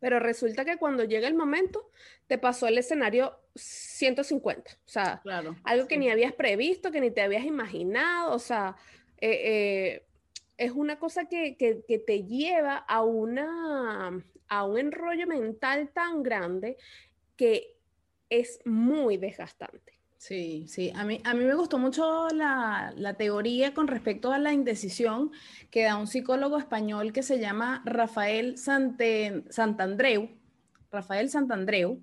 Pero 0.00 0.20
resulta 0.20 0.64
que 0.64 0.78
cuando 0.78 1.04
llega 1.04 1.28
el 1.28 1.34
momento, 1.34 1.90
te 2.26 2.38
pasó 2.38 2.66
el 2.66 2.78
escenario 2.78 3.38
150. 3.60 4.70
O 4.72 4.88
sea, 4.88 5.22
algo 5.64 5.86
que 5.86 5.98
ni 5.98 6.10
habías 6.10 6.32
previsto, 6.32 6.90
que 6.90 7.00
ni 7.00 7.10
te 7.10 7.22
habías 7.22 7.44
imaginado. 7.44 8.34
O 8.34 8.38
sea, 8.38 8.76
eh, 9.20 9.40
eh, 9.44 10.06
es 10.56 10.72
una 10.72 10.98
cosa 10.98 11.26
que, 11.26 11.56
que, 11.56 11.98
te 11.98 12.24
lleva 12.24 12.76
a, 12.76 13.02
una, 13.02 14.24
a 14.48 14.64
un 14.64 14.78
enrollo 14.78 15.26
mental 15.26 15.90
tan 15.92 16.22
grande 16.22 16.76
que 17.36 17.76
es 18.28 18.60
muy 18.64 19.16
desgastante. 19.16 19.98
Sí, 20.18 20.66
sí. 20.66 20.92
A 20.96 21.04
mí, 21.04 21.20
a 21.24 21.32
mí 21.32 21.44
me 21.44 21.54
gustó 21.54 21.78
mucho 21.78 22.28
la, 22.30 23.14
teoría 23.16 23.72
con 23.72 23.86
respecto 23.86 24.32
a 24.32 24.38
la 24.38 24.52
indecisión 24.52 25.30
que 25.70 25.84
da 25.84 25.96
un 25.96 26.08
psicólogo 26.08 26.58
español 26.58 27.12
que 27.12 27.22
se 27.22 27.38
llama 27.38 27.82
Rafael 27.84 28.58
Santandreu. 28.58 30.28
Rafael 30.90 31.30
Santandreu. 31.30 32.02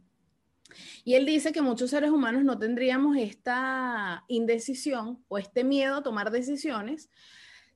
Y 1.04 1.16
él 1.16 1.26
dice 1.26 1.52
que 1.52 1.62
muchos 1.62 1.90
seres 1.90 2.12
humanos 2.12 2.44
no 2.44 2.58
tendríamos 2.58 3.18
esta 3.18 4.24
indecisión 4.28 5.24
o 5.28 5.38
este 5.38 5.64
miedo 5.64 5.96
a 5.96 6.04
tomar 6.04 6.32
decisiones 6.32 7.10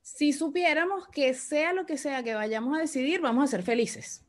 si 0.02 0.32
supiéramos 0.32 1.08
que 1.08 1.34
sea 1.34 1.72
lo 1.72 1.86
que 1.86 1.96
sea 1.96 2.22
que 2.22 2.34
vayamos 2.34 2.76
a 2.76 2.80
decidir, 2.80 3.20
vamos 3.20 3.44
a 3.44 3.46
ser 3.48 3.62
felices. 3.62 4.24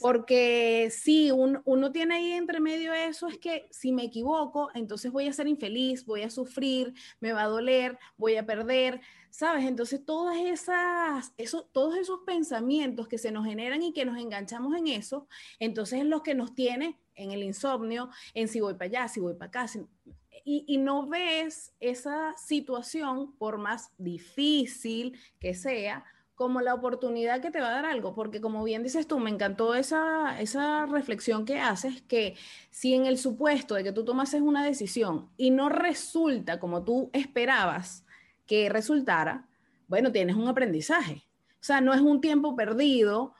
Porque 0.00 0.88
si 0.90 1.30
uno 1.30 1.92
tiene 1.92 2.14
ahí 2.14 2.32
entre 2.32 2.60
medio 2.60 2.94
eso, 2.94 3.28
es 3.28 3.38
que 3.38 3.66
si 3.70 3.92
me 3.92 4.04
equivoco, 4.04 4.70
entonces 4.74 5.12
voy 5.12 5.28
a 5.28 5.32
ser 5.32 5.46
infeliz, 5.46 6.06
voy 6.06 6.22
a 6.22 6.30
sufrir, 6.30 6.94
me 7.20 7.32
va 7.32 7.42
a 7.42 7.48
doler, 7.48 7.98
voy 8.16 8.36
a 8.36 8.46
perder, 8.46 9.00
¿sabes? 9.30 9.64
Entonces 9.64 10.04
todas 10.04 10.38
esas, 10.38 11.34
eso, 11.36 11.68
todos 11.72 11.96
esos 11.96 12.20
pensamientos 12.20 13.08
que 13.08 13.18
se 13.18 13.30
nos 13.30 13.44
generan 13.44 13.82
y 13.82 13.92
que 13.92 14.04
nos 14.04 14.18
enganchamos 14.18 14.74
en 14.74 14.88
eso, 14.88 15.28
entonces 15.58 16.00
es 16.00 16.06
lo 16.06 16.22
que 16.22 16.34
nos 16.34 16.54
tiene 16.54 16.98
en 17.14 17.32
el 17.32 17.42
insomnio, 17.42 18.10
en 18.32 18.48
si 18.48 18.60
voy 18.60 18.74
para 18.74 18.86
allá, 18.86 19.08
si 19.08 19.20
voy 19.20 19.34
para 19.34 19.48
acá, 19.48 19.66
y, 20.46 20.64
y, 20.66 20.76
no 20.76 21.06
ves 21.06 21.72
esa 21.80 22.34
situación, 22.36 23.34
por 23.36 23.56
más 23.56 23.92
difícil 23.96 25.18
que 25.40 25.54
sea, 25.54 26.04
como 26.34 26.60
la 26.60 26.74
oportunidad 26.74 27.40
que 27.40 27.50
te 27.50 27.60
va 27.60 27.68
a 27.68 27.74
dar 27.74 27.86
algo, 27.86 28.14
porque 28.14 28.40
como 28.40 28.64
bien 28.64 28.82
dices 28.82 29.06
tú, 29.06 29.20
me 29.20 29.30
encantó 29.30 29.74
esa, 29.74 30.40
esa 30.40 30.86
reflexión 30.86 31.44
que 31.44 31.60
haces, 31.60 32.02
que 32.02 32.36
si 32.70 32.94
en 32.94 33.06
el 33.06 33.18
supuesto 33.18 33.74
de 33.76 33.84
que 33.84 33.92
tú 33.92 34.04
tomases 34.04 34.40
una 34.40 34.64
decisión 34.64 35.30
y 35.36 35.50
no 35.50 35.68
resulta 35.68 36.58
como 36.58 36.84
tú 36.84 37.10
esperabas 37.12 38.04
que 38.46 38.68
resultara, 38.68 39.48
bueno, 39.86 40.10
tienes 40.10 40.34
un 40.34 40.48
aprendizaje. 40.48 41.24
O 41.60 41.64
sea, 41.64 41.80
no 41.80 41.94
es 41.94 42.00
un 42.00 42.20
tiempo 42.20 42.56
perdido, 42.56 43.34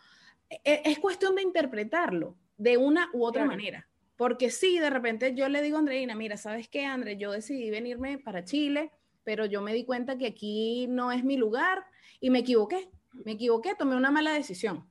es, 0.62 0.80
es 0.84 0.98
cuestión 0.98 1.34
de 1.34 1.42
interpretarlo 1.42 2.36
de 2.56 2.76
una 2.76 3.10
u 3.12 3.24
otra 3.24 3.44
manera. 3.44 3.88
Porque 4.16 4.50
sí, 4.50 4.78
de 4.78 4.90
repente 4.90 5.34
yo 5.34 5.48
le 5.48 5.60
digo 5.62 5.76
a 5.76 5.80
Andreina, 5.80 6.14
mira, 6.14 6.36
¿sabes 6.36 6.68
qué, 6.68 6.86
André? 6.86 7.16
Yo 7.16 7.32
decidí 7.32 7.70
venirme 7.70 8.18
para 8.18 8.44
Chile, 8.44 8.92
pero 9.24 9.46
yo 9.46 9.60
me 9.60 9.74
di 9.74 9.84
cuenta 9.84 10.16
que 10.16 10.26
aquí 10.26 10.86
no 10.88 11.10
es 11.10 11.24
mi 11.24 11.36
lugar 11.36 11.84
y 12.24 12.30
me 12.30 12.38
equivoqué, 12.38 12.88
me 13.26 13.32
equivoqué, 13.32 13.74
tomé 13.74 13.96
una 13.96 14.10
mala 14.10 14.32
decisión. 14.32 14.88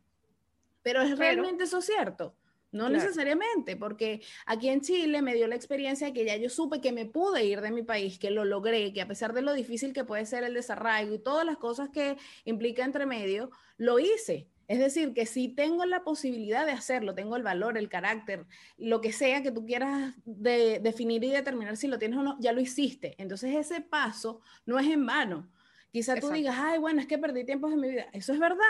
Pero 0.83 1.01
es 1.01 1.17
realmente 1.17 1.63
eso 1.63 1.81
cierto. 1.81 2.35
No 2.71 2.89
necesariamente, 2.89 3.75
porque 3.75 4.21
aquí 4.45 4.69
en 4.69 4.81
Chile 4.81 5.23
me 5.23 5.33
dio 5.33 5.47
la 5.47 5.55
experiencia 5.55 6.13
que 6.13 6.25
ya 6.25 6.37
yo 6.37 6.47
supe 6.51 6.79
que 6.79 6.91
me 6.91 7.07
pude 7.07 7.43
ir 7.43 7.61
de 7.61 7.71
mi 7.71 7.81
país, 7.81 8.19
que 8.19 8.29
lo 8.29 8.45
logré, 8.45 8.93
que 8.93 9.01
a 9.01 9.07
pesar 9.07 9.33
de 9.33 9.41
lo 9.41 9.53
difícil 9.53 9.93
que 9.93 10.03
puede 10.03 10.27
ser 10.27 10.43
el 10.43 10.53
desarraigo 10.53 11.15
y 11.15 11.17
todas 11.17 11.43
las 11.43 11.57
cosas 11.57 11.89
que 11.89 12.17
implica 12.45 12.85
entre 12.85 13.07
medio, 13.07 13.49
lo 13.77 13.97
hice. 13.97 14.47
Es 14.67 14.77
decir, 14.77 15.15
que 15.15 15.25
si 15.25 15.47
tengo 15.47 15.85
la 15.85 16.03
posibilidad 16.03 16.67
de 16.67 16.73
hacerlo, 16.73 17.15
tengo 17.15 17.35
el 17.35 17.41
valor, 17.41 17.79
el 17.79 17.89
carácter, 17.89 18.45
lo 18.77 19.01
que 19.01 19.11
sea 19.11 19.41
que 19.41 19.51
tú 19.51 19.65
quieras 19.65 20.13
definir 20.23 21.23
y 21.23 21.31
determinar 21.31 21.77
si 21.77 21.87
lo 21.87 21.97
tienes 21.97 22.19
o 22.19 22.21
no, 22.21 22.37
ya 22.39 22.53
lo 22.53 22.61
hiciste. 22.61 23.15
Entonces 23.17 23.55
ese 23.55 23.81
paso 23.81 24.39
no 24.67 24.77
es 24.77 24.87
en 24.87 25.03
vano. 25.07 25.49
Quizá 25.93 26.15
tú 26.15 26.31
digas, 26.31 26.55
ay, 26.57 26.79
bueno, 26.79 27.01
es 27.01 27.05
que 27.05 27.19
perdí 27.19 27.45
tiempos 27.45 27.71
en 27.71 27.79
mi 27.79 27.87
vida. 27.87 28.07
Eso 28.13 28.33
es 28.33 28.39
verdad. 28.39 28.65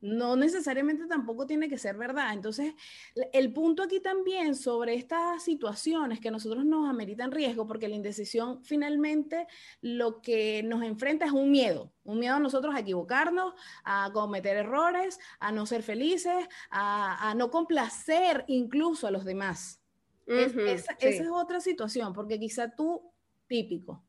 No 0.00 0.34
necesariamente 0.34 1.06
tampoco 1.06 1.46
tiene 1.46 1.68
que 1.68 1.76
ser 1.76 1.98
verdad. 1.98 2.32
Entonces, 2.32 2.72
el 3.34 3.52
punto 3.52 3.82
aquí 3.82 4.00
también 4.00 4.54
sobre 4.54 4.94
estas 4.94 5.44
situaciones 5.44 6.20
que 6.20 6.30
nosotros 6.30 6.64
nos 6.64 6.88
ameritan 6.88 7.32
riesgo, 7.32 7.66
porque 7.66 7.86
la 7.86 7.96
indecisión 7.96 8.64
finalmente 8.64 9.46
lo 9.82 10.22
que 10.22 10.62
nos 10.62 10.82
enfrenta 10.82 11.26
es 11.26 11.32
un 11.32 11.50
miedo, 11.50 11.92
un 12.02 12.18
miedo 12.18 12.36
a 12.36 12.40
nosotros 12.40 12.74
a 12.74 12.80
equivocarnos, 12.80 13.52
a 13.84 14.08
cometer 14.14 14.56
errores, 14.56 15.20
a 15.40 15.52
no 15.52 15.66
ser 15.66 15.82
felices, 15.82 16.48
a, 16.70 17.34
no 17.36 17.50
complacer 17.50 18.46
incluso 18.48 19.06
a 19.06 19.10
los 19.10 19.26
demás. 19.26 19.82
esa 20.26 20.96
es 20.98 21.28
otra 21.30 21.60
situación, 21.60 22.14
porque 22.14 22.40
quizá 22.40 22.74
tú, 22.74 23.12
típico, 23.48 24.02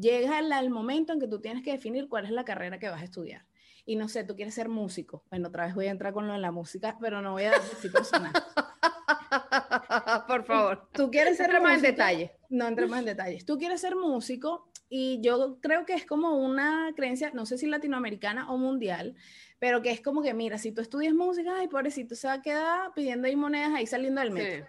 llega 0.00 0.38
al, 0.38 0.70
momento 0.70 1.12
en 1.12 1.20
que 1.20 1.28
tú 1.28 1.40
tienes 1.40 1.62
que 1.62 1.72
definir 1.72 2.08
cuál 2.08 2.24
es 2.24 2.30
la 2.30 2.44
carrera 2.44 2.78
que 2.78 2.88
vas 2.88 3.00
a 3.00 3.04
estudiar. 3.04 3.44
Y 3.84 3.96
no 3.96 4.08
sé, 4.08 4.24
tú 4.24 4.36
quieres 4.36 4.54
ser 4.54 4.68
músico. 4.68 5.24
Bueno, 5.30 5.48
otra 5.48 5.66
vez 5.66 5.74
voy 5.74 5.86
a 5.86 5.90
entrar 5.90 6.12
con 6.12 6.26
lo 6.26 6.32
de 6.32 6.38
la 6.38 6.52
música, 6.52 6.96
pero 7.00 7.22
no 7.22 7.32
voy 7.32 7.44
a 7.44 7.52
decir 7.52 7.92
personal. 7.92 8.32
Por 10.26 10.44
favor. 10.44 10.88
Tú 10.92 11.10
quieres 11.10 11.36
ser 11.36 11.60
más 11.60 11.76
en 11.76 11.82
detalle. 11.82 12.32
No 12.48 12.66
entremos 12.66 12.98
en 12.98 13.04
detalles. 13.04 13.44
Tú 13.44 13.58
quieres 13.58 13.80
ser 13.80 13.96
músico 13.96 14.70
y 14.88 15.20
yo 15.22 15.58
creo 15.60 15.86
que 15.86 15.94
es 15.94 16.06
como 16.06 16.36
una 16.36 16.92
creencia, 16.96 17.30
no 17.32 17.46
sé 17.46 17.58
si 17.58 17.66
latinoamericana 17.66 18.50
o 18.50 18.58
mundial, 18.58 19.14
pero 19.58 19.82
que 19.82 19.90
es 19.90 20.00
como 20.00 20.22
que, 20.22 20.34
mira, 20.34 20.58
si 20.58 20.72
tú 20.72 20.80
estudias 20.80 21.14
música, 21.14 21.56
ay, 21.58 21.68
pobrecito, 21.68 22.14
se 22.14 22.26
va 22.26 22.34
a 22.34 22.42
quedar 22.42 22.92
pidiendo 22.94 23.28
ahí 23.28 23.36
monedas 23.36 23.72
ahí 23.74 23.86
saliendo 23.86 24.20
del 24.20 24.30
metro. 24.30 24.66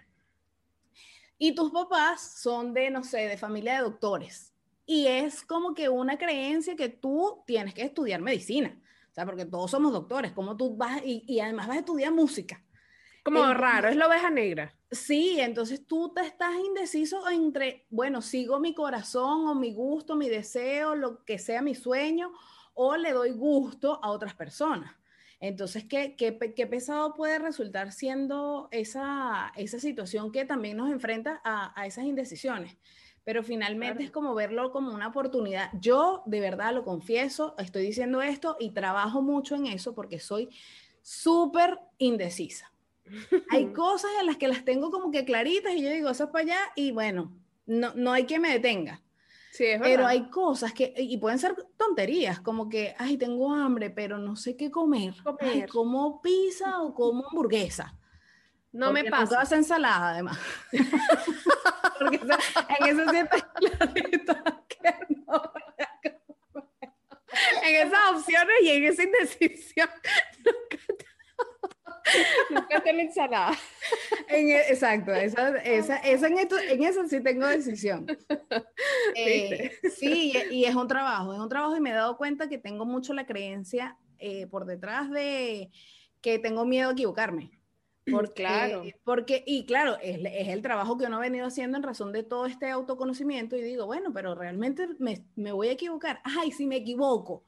Y 1.38 1.54
tus 1.54 1.72
papás 1.72 2.40
son 2.40 2.72
de, 2.72 2.90
no 2.90 3.02
sé, 3.02 3.28
de 3.28 3.36
familia 3.36 3.74
de 3.74 3.80
doctores 3.80 4.51
y 4.86 5.06
es 5.06 5.42
como 5.42 5.74
que 5.74 5.88
una 5.88 6.18
creencia 6.18 6.76
que 6.76 6.88
tú 6.88 7.42
tienes 7.46 7.74
que 7.74 7.82
estudiar 7.82 8.20
medicina. 8.20 8.78
O 9.10 9.14
sea, 9.14 9.26
porque 9.26 9.44
todos 9.44 9.70
somos 9.70 9.92
doctores, 9.92 10.32
como 10.32 10.56
tú 10.56 10.76
vas 10.76 11.02
y, 11.04 11.24
y 11.26 11.40
además 11.40 11.68
vas 11.68 11.76
a 11.76 11.80
estudiar 11.80 12.12
música. 12.12 12.64
Como 13.22 13.54
raro, 13.54 13.88
es 13.88 13.96
la 13.96 14.08
oveja 14.08 14.30
negra. 14.30 14.74
Sí, 14.90 15.38
entonces 15.38 15.86
tú 15.86 16.12
te 16.12 16.22
estás 16.22 16.54
indeciso 16.56 17.28
entre, 17.30 17.86
bueno, 17.88 18.20
sigo 18.20 18.58
mi 18.58 18.74
corazón 18.74 19.46
o 19.46 19.54
mi 19.54 19.72
gusto, 19.72 20.16
mi 20.16 20.28
deseo, 20.28 20.96
lo 20.96 21.24
que 21.24 21.38
sea 21.38 21.62
mi 21.62 21.74
sueño, 21.74 22.32
o 22.74 22.96
le 22.96 23.12
doy 23.12 23.30
gusto 23.30 24.00
a 24.02 24.10
otras 24.10 24.34
personas. 24.34 24.92
Entonces, 25.38 25.84
¿qué, 25.84 26.16
qué, 26.16 26.38
qué 26.54 26.66
pesado 26.66 27.14
puede 27.14 27.38
resultar 27.38 27.92
siendo 27.92 28.68
esa, 28.70 29.52
esa 29.56 29.78
situación 29.78 30.32
que 30.32 30.44
también 30.44 30.76
nos 30.76 30.90
enfrenta 30.90 31.40
a, 31.44 31.80
a 31.80 31.86
esas 31.86 32.04
indecisiones? 32.04 32.76
Pero 33.24 33.42
finalmente 33.42 34.02
es 34.02 34.10
como 34.10 34.34
verlo 34.34 34.72
como 34.72 34.92
una 34.92 35.08
oportunidad. 35.08 35.70
Yo 35.80 36.22
de 36.26 36.40
verdad 36.40 36.74
lo 36.74 36.84
confieso, 36.84 37.54
estoy 37.58 37.86
diciendo 37.86 38.22
esto 38.22 38.56
y 38.58 38.70
trabajo 38.70 39.22
mucho 39.22 39.54
en 39.54 39.66
eso 39.66 39.94
porque 39.94 40.18
soy 40.18 40.48
súper 41.02 41.78
indecisa. 41.98 42.72
hay 43.50 43.66
cosas 43.72 44.10
en 44.20 44.26
las 44.26 44.36
que 44.36 44.48
las 44.48 44.64
tengo 44.64 44.90
como 44.90 45.10
que 45.10 45.24
claritas 45.24 45.74
y 45.74 45.82
yo 45.82 45.90
digo, 45.90 46.10
eso 46.10 46.24
es 46.24 46.30
para 46.30 46.44
allá 46.44 46.58
y 46.74 46.90
bueno, 46.90 47.36
no, 47.66 47.92
no 47.94 48.12
hay 48.12 48.24
que 48.24 48.38
me 48.38 48.50
detenga. 48.50 49.02
Sí, 49.52 49.66
es 49.66 49.82
pero 49.82 50.06
hay 50.06 50.30
cosas 50.30 50.72
que, 50.72 50.94
y 50.96 51.18
pueden 51.18 51.38
ser 51.38 51.54
tonterías, 51.76 52.40
como 52.40 52.70
que, 52.70 52.94
ay, 52.98 53.18
tengo 53.18 53.52
hambre, 53.52 53.90
pero 53.90 54.16
no 54.16 54.34
sé 54.34 54.56
qué 54.56 54.70
comer. 54.70 55.14
comer. 55.22 55.68
como 55.68 56.22
pizza 56.22 56.80
o 56.80 56.94
como 56.94 57.26
hamburguesa. 57.28 57.94
No 58.72 58.90
me 58.90 59.04
pasa. 59.04 59.44
No 59.44 59.56
ensalada, 59.56 60.12
además. 60.12 60.38
Porque 62.02 62.20
en 62.80 63.00
eso 63.00 63.04
clarito 63.10 64.34
que 64.68 64.94
no 65.26 65.52
En 67.62 67.86
esas 67.86 68.10
opciones 68.12 68.56
y 68.62 68.70
en 68.70 68.84
esa 68.84 69.02
indecisión, 69.02 69.88
nunca, 72.50 72.80
tengo 72.82 73.00
ensalada. 73.00 73.52
En, 74.28 74.48
e, 74.48 74.60
exacto, 74.68 75.12
esa, 75.12 75.56
esa, 75.58 75.96
esa 75.98 76.26
en, 76.26 76.38
esto, 76.38 76.58
en, 76.58 76.82
eso 76.82 77.06
sí 77.08 77.20
tengo 77.20 77.46
decisión. 77.46 78.06
Eh, 79.14 79.72
sí, 79.94 80.32
y 80.50 80.64
es 80.64 80.74
un 80.74 80.88
trabajo, 80.88 81.34
es 81.34 81.38
un 81.38 81.48
trabajo 81.48 81.76
y 81.76 81.80
me 81.80 81.90
he 81.90 81.94
dado 81.94 82.16
cuenta 82.16 82.48
que 82.48 82.56
tengo 82.56 82.86
mucho 82.86 83.12
la 83.12 83.26
creencia 83.26 83.98
eh, 84.18 84.46
por 84.46 84.64
detrás 84.64 85.10
de 85.10 85.70
que 86.22 86.38
tengo 86.38 86.64
miedo 86.64 86.88
a 86.88 86.92
equivocarme 86.92 87.61
Porque, 88.10 88.42
claro. 88.42 88.82
Porque, 89.04 89.44
y 89.46 89.64
claro, 89.64 89.96
es, 90.02 90.18
es, 90.24 90.48
el 90.48 90.62
trabajo 90.62 90.98
que 90.98 91.06
uno 91.06 91.16
ha 91.16 91.20
venido 91.20 91.46
haciendo 91.46 91.76
en 91.76 91.84
razón 91.84 92.12
de 92.12 92.24
todo 92.24 92.46
este 92.46 92.68
autoconocimiento 92.68 93.56
y 93.56 93.62
digo, 93.62 93.86
bueno, 93.86 94.12
pero 94.12 94.34
realmente 94.34 94.88
me, 94.98 95.24
me 95.36 95.52
voy 95.52 95.68
a 95.68 95.72
equivocar. 95.72 96.20
Ay, 96.24 96.50
si 96.50 96.66
me 96.66 96.76
equivoco, 96.76 97.44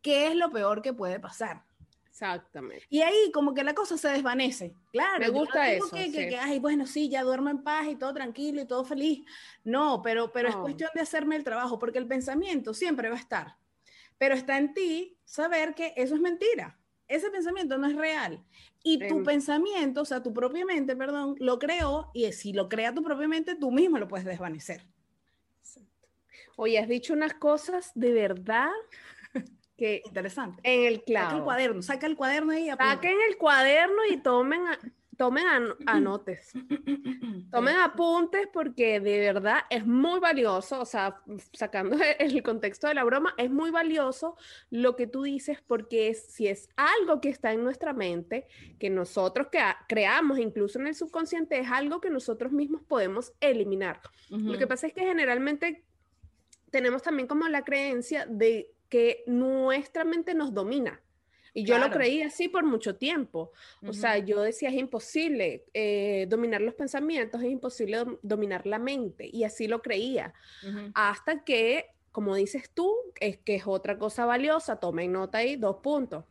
¿qué 0.00 0.28
es 0.28 0.34
lo 0.34 0.50
peor 0.50 0.80
que 0.80 0.94
puede 0.94 1.20
pasar? 1.20 1.62
Exactamente. 2.08 2.84
Y 2.88 3.02
ahí 3.02 3.30
como 3.32 3.54
que 3.54 3.62
la 3.62 3.74
cosa 3.74 3.96
se 3.96 4.08
desvanece. 4.08 4.74
Claro. 4.92 5.20
Me 5.20 5.28
gusta 5.28 5.70
eso. 5.70 5.90
Que, 5.90 6.10
que, 6.10 6.36
ay, 6.36 6.58
bueno, 6.58 6.86
sí, 6.86 7.08
ya 7.08 7.22
duermo 7.22 7.50
en 7.50 7.62
paz 7.62 7.86
y 7.86 7.96
todo 7.96 8.12
tranquilo 8.14 8.62
y 8.62 8.66
todo 8.66 8.84
feliz. 8.84 9.24
No, 9.62 10.00
pero, 10.02 10.32
pero 10.32 10.48
es 10.48 10.56
cuestión 10.56 10.90
de 10.94 11.02
hacerme 11.02 11.36
el 11.36 11.44
trabajo, 11.44 11.78
porque 11.78 11.98
el 11.98 12.08
pensamiento 12.08 12.72
siempre 12.72 13.10
va 13.10 13.16
a 13.16 13.20
estar. 13.20 13.56
Pero 14.16 14.34
está 14.34 14.58
en 14.58 14.72
ti 14.74 15.16
saber 15.24 15.74
que 15.74 15.92
eso 15.96 16.14
es 16.14 16.20
mentira. 16.20 16.77
Ese 17.08 17.30
pensamiento 17.30 17.78
no 17.78 17.86
es 17.86 17.96
real. 17.96 18.44
Y 18.82 19.06
tu 19.08 19.22
pensamiento, 19.22 20.02
o 20.02 20.04
sea, 20.04 20.22
tu 20.22 20.32
propia 20.32 20.64
mente, 20.64 20.94
perdón, 20.94 21.34
lo 21.38 21.58
creó 21.58 22.10
y 22.14 22.30
si 22.32 22.52
lo 22.52 22.68
crea 22.68 22.94
tu 22.94 23.02
propia 23.02 23.26
mente, 23.26 23.56
tú 23.56 23.72
mismo 23.72 23.98
lo 23.98 24.06
puedes 24.06 24.26
desvanecer. 24.26 24.86
Oye, 26.56 26.78
has 26.78 26.88
dicho 26.88 27.12
unas 27.12 27.34
cosas 27.34 27.92
de 27.94 28.12
verdad 28.12 28.70
que 29.76 30.02
interesante. 30.04 30.60
En 30.64 30.86
el 30.86 31.04
clavo. 31.04 31.26
Saca 31.26 31.36
el 31.38 31.44
cuaderno, 31.44 31.82
saca 31.82 32.06
el 32.06 32.16
cuaderno 32.16 32.52
ahí. 32.52 32.68
Saquen 32.68 33.16
el 33.28 33.38
cuaderno 33.38 34.04
y 34.10 34.16
tomen, 34.18 34.62
tomen 35.18 35.44
anotes. 35.84 36.52
tomen 37.50 37.76
apuntes 37.76 38.46
porque 38.52 39.00
de 39.00 39.18
verdad 39.18 39.62
es 39.68 39.84
muy 39.84 40.20
valioso, 40.20 40.80
o 40.80 40.84
sea, 40.86 41.20
sacando 41.52 41.98
el 42.18 42.42
contexto 42.42 42.86
de 42.86 42.94
la 42.94 43.04
broma, 43.04 43.34
es 43.36 43.50
muy 43.50 43.70
valioso 43.70 44.36
lo 44.70 44.94
que 44.94 45.08
tú 45.08 45.22
dices 45.22 45.60
porque 45.66 46.08
es, 46.08 46.22
si 46.32 46.46
es 46.46 46.70
algo 46.76 47.20
que 47.20 47.28
está 47.30 47.52
en 47.52 47.64
nuestra 47.64 47.92
mente, 47.92 48.46
que 48.78 48.90
nosotros 48.90 49.48
que 49.50 49.58
creamos 49.88 50.38
incluso 50.38 50.78
en 50.78 50.86
el 50.86 50.94
subconsciente, 50.94 51.58
es 51.58 51.68
algo 51.68 52.00
que 52.00 52.10
nosotros 52.10 52.52
mismos 52.52 52.82
podemos 52.82 53.32
eliminar. 53.40 54.00
Lo 54.30 54.56
que 54.56 54.68
pasa 54.68 54.86
es 54.86 54.92
que 54.92 55.00
generalmente 55.00 55.84
tenemos 56.70 57.02
también 57.02 57.26
como 57.26 57.48
la 57.48 57.64
creencia 57.64 58.24
de 58.26 58.72
que 58.88 59.24
nuestra 59.26 60.04
mente 60.04 60.32
nos 60.34 60.54
domina. 60.54 61.02
Y 61.58 61.64
yo 61.64 61.78
lo 61.78 61.90
creí 61.90 62.22
así 62.22 62.48
por 62.48 62.64
mucho 62.64 62.96
tiempo. 62.96 63.52
O 63.86 63.92
sea, 63.92 64.18
yo 64.18 64.42
decía, 64.42 64.68
es 64.68 64.76
imposible 64.76 65.64
eh, 65.74 66.26
dominar 66.28 66.60
los 66.60 66.74
pensamientos, 66.74 67.42
es 67.42 67.50
imposible 67.50 68.04
dominar 68.22 68.66
la 68.66 68.78
mente. 68.78 69.28
Y 69.32 69.44
así 69.44 69.66
lo 69.66 69.82
creía. 69.82 70.32
Hasta 70.94 71.44
que, 71.44 71.86
como 72.12 72.34
dices 72.36 72.70
tú, 72.72 72.94
es 73.20 73.38
que 73.38 73.56
es 73.56 73.66
otra 73.66 73.98
cosa 73.98 74.24
valiosa, 74.24 74.76
tomen 74.76 75.12
nota 75.12 75.38
ahí, 75.38 75.56
dos 75.56 75.76
puntos. 75.82 76.24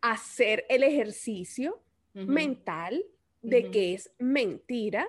Hacer 0.00 0.64
el 0.68 0.82
ejercicio 0.82 1.82
mental 2.14 3.04
de 3.42 3.70
que 3.70 3.94
es 3.94 4.10
mentira, 4.18 5.06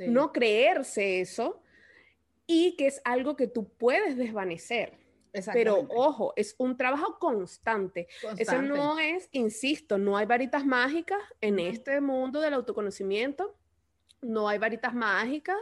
no 0.00 0.32
creerse 0.32 1.20
eso 1.20 1.62
y 2.46 2.74
que 2.76 2.88
es 2.88 3.00
algo 3.04 3.36
que 3.36 3.46
tú 3.46 3.68
puedes 3.68 4.16
desvanecer. 4.16 4.99
Pero 5.52 5.86
ojo, 5.90 6.32
es 6.36 6.54
un 6.58 6.76
trabajo 6.76 7.18
constante. 7.18 8.08
Eso 8.36 8.62
no 8.62 8.98
es, 8.98 9.28
insisto, 9.32 9.98
no 9.98 10.16
hay 10.16 10.26
varitas 10.26 10.64
mágicas 10.64 11.18
en 11.40 11.58
este 11.58 12.00
mundo 12.00 12.40
del 12.40 12.54
autoconocimiento. 12.54 13.56
No 14.22 14.48
hay 14.48 14.58
varitas 14.58 14.94
mágicas, 14.94 15.56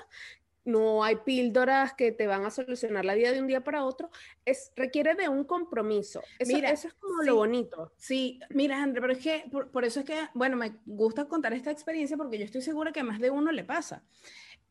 no 0.65 1.05
hay 1.05 1.17
píldoras 1.17 1.95
que 1.95 2.11
te 2.11 2.27
van 2.27 2.45
a 2.45 2.51
solucionar 2.51 3.05
la 3.05 3.15
vida 3.15 3.31
de 3.31 3.41
un 3.41 3.47
día 3.47 3.63
para 3.63 3.85
otro. 3.85 4.11
Es, 4.45 4.73
requiere 4.75 5.15
de 5.15 5.29
un 5.29 5.45
compromiso. 5.45 6.21
Eso, 6.39 6.53
mira, 6.53 6.71
eso 6.71 6.89
es 6.89 6.95
como 6.95 7.23
lo 7.23 7.37
bonito. 7.37 7.93
Sí, 7.97 8.41
mira, 8.51 8.83
André, 8.83 9.01
pero 9.01 9.13
es 9.13 9.21
que 9.21 9.45
por, 9.51 9.71
por, 9.71 9.85
eso 9.85 10.01
es 10.01 10.07
que, 10.07 10.19
bueno, 10.35 10.57
me 10.57 10.73
gusta 10.87 11.27
contar 11.27 11.53
esta 11.53 11.71
experiencia 11.71 12.17
porque 12.17 12.39
yo 12.39 12.45
estoy 12.45 12.63
segura 12.63 12.91
que 12.91 13.01
a 13.01 13.05
más 13.05 13.21
de 13.21 13.31
uno 13.31 13.53
le 13.53 13.65
pasa 13.65 14.05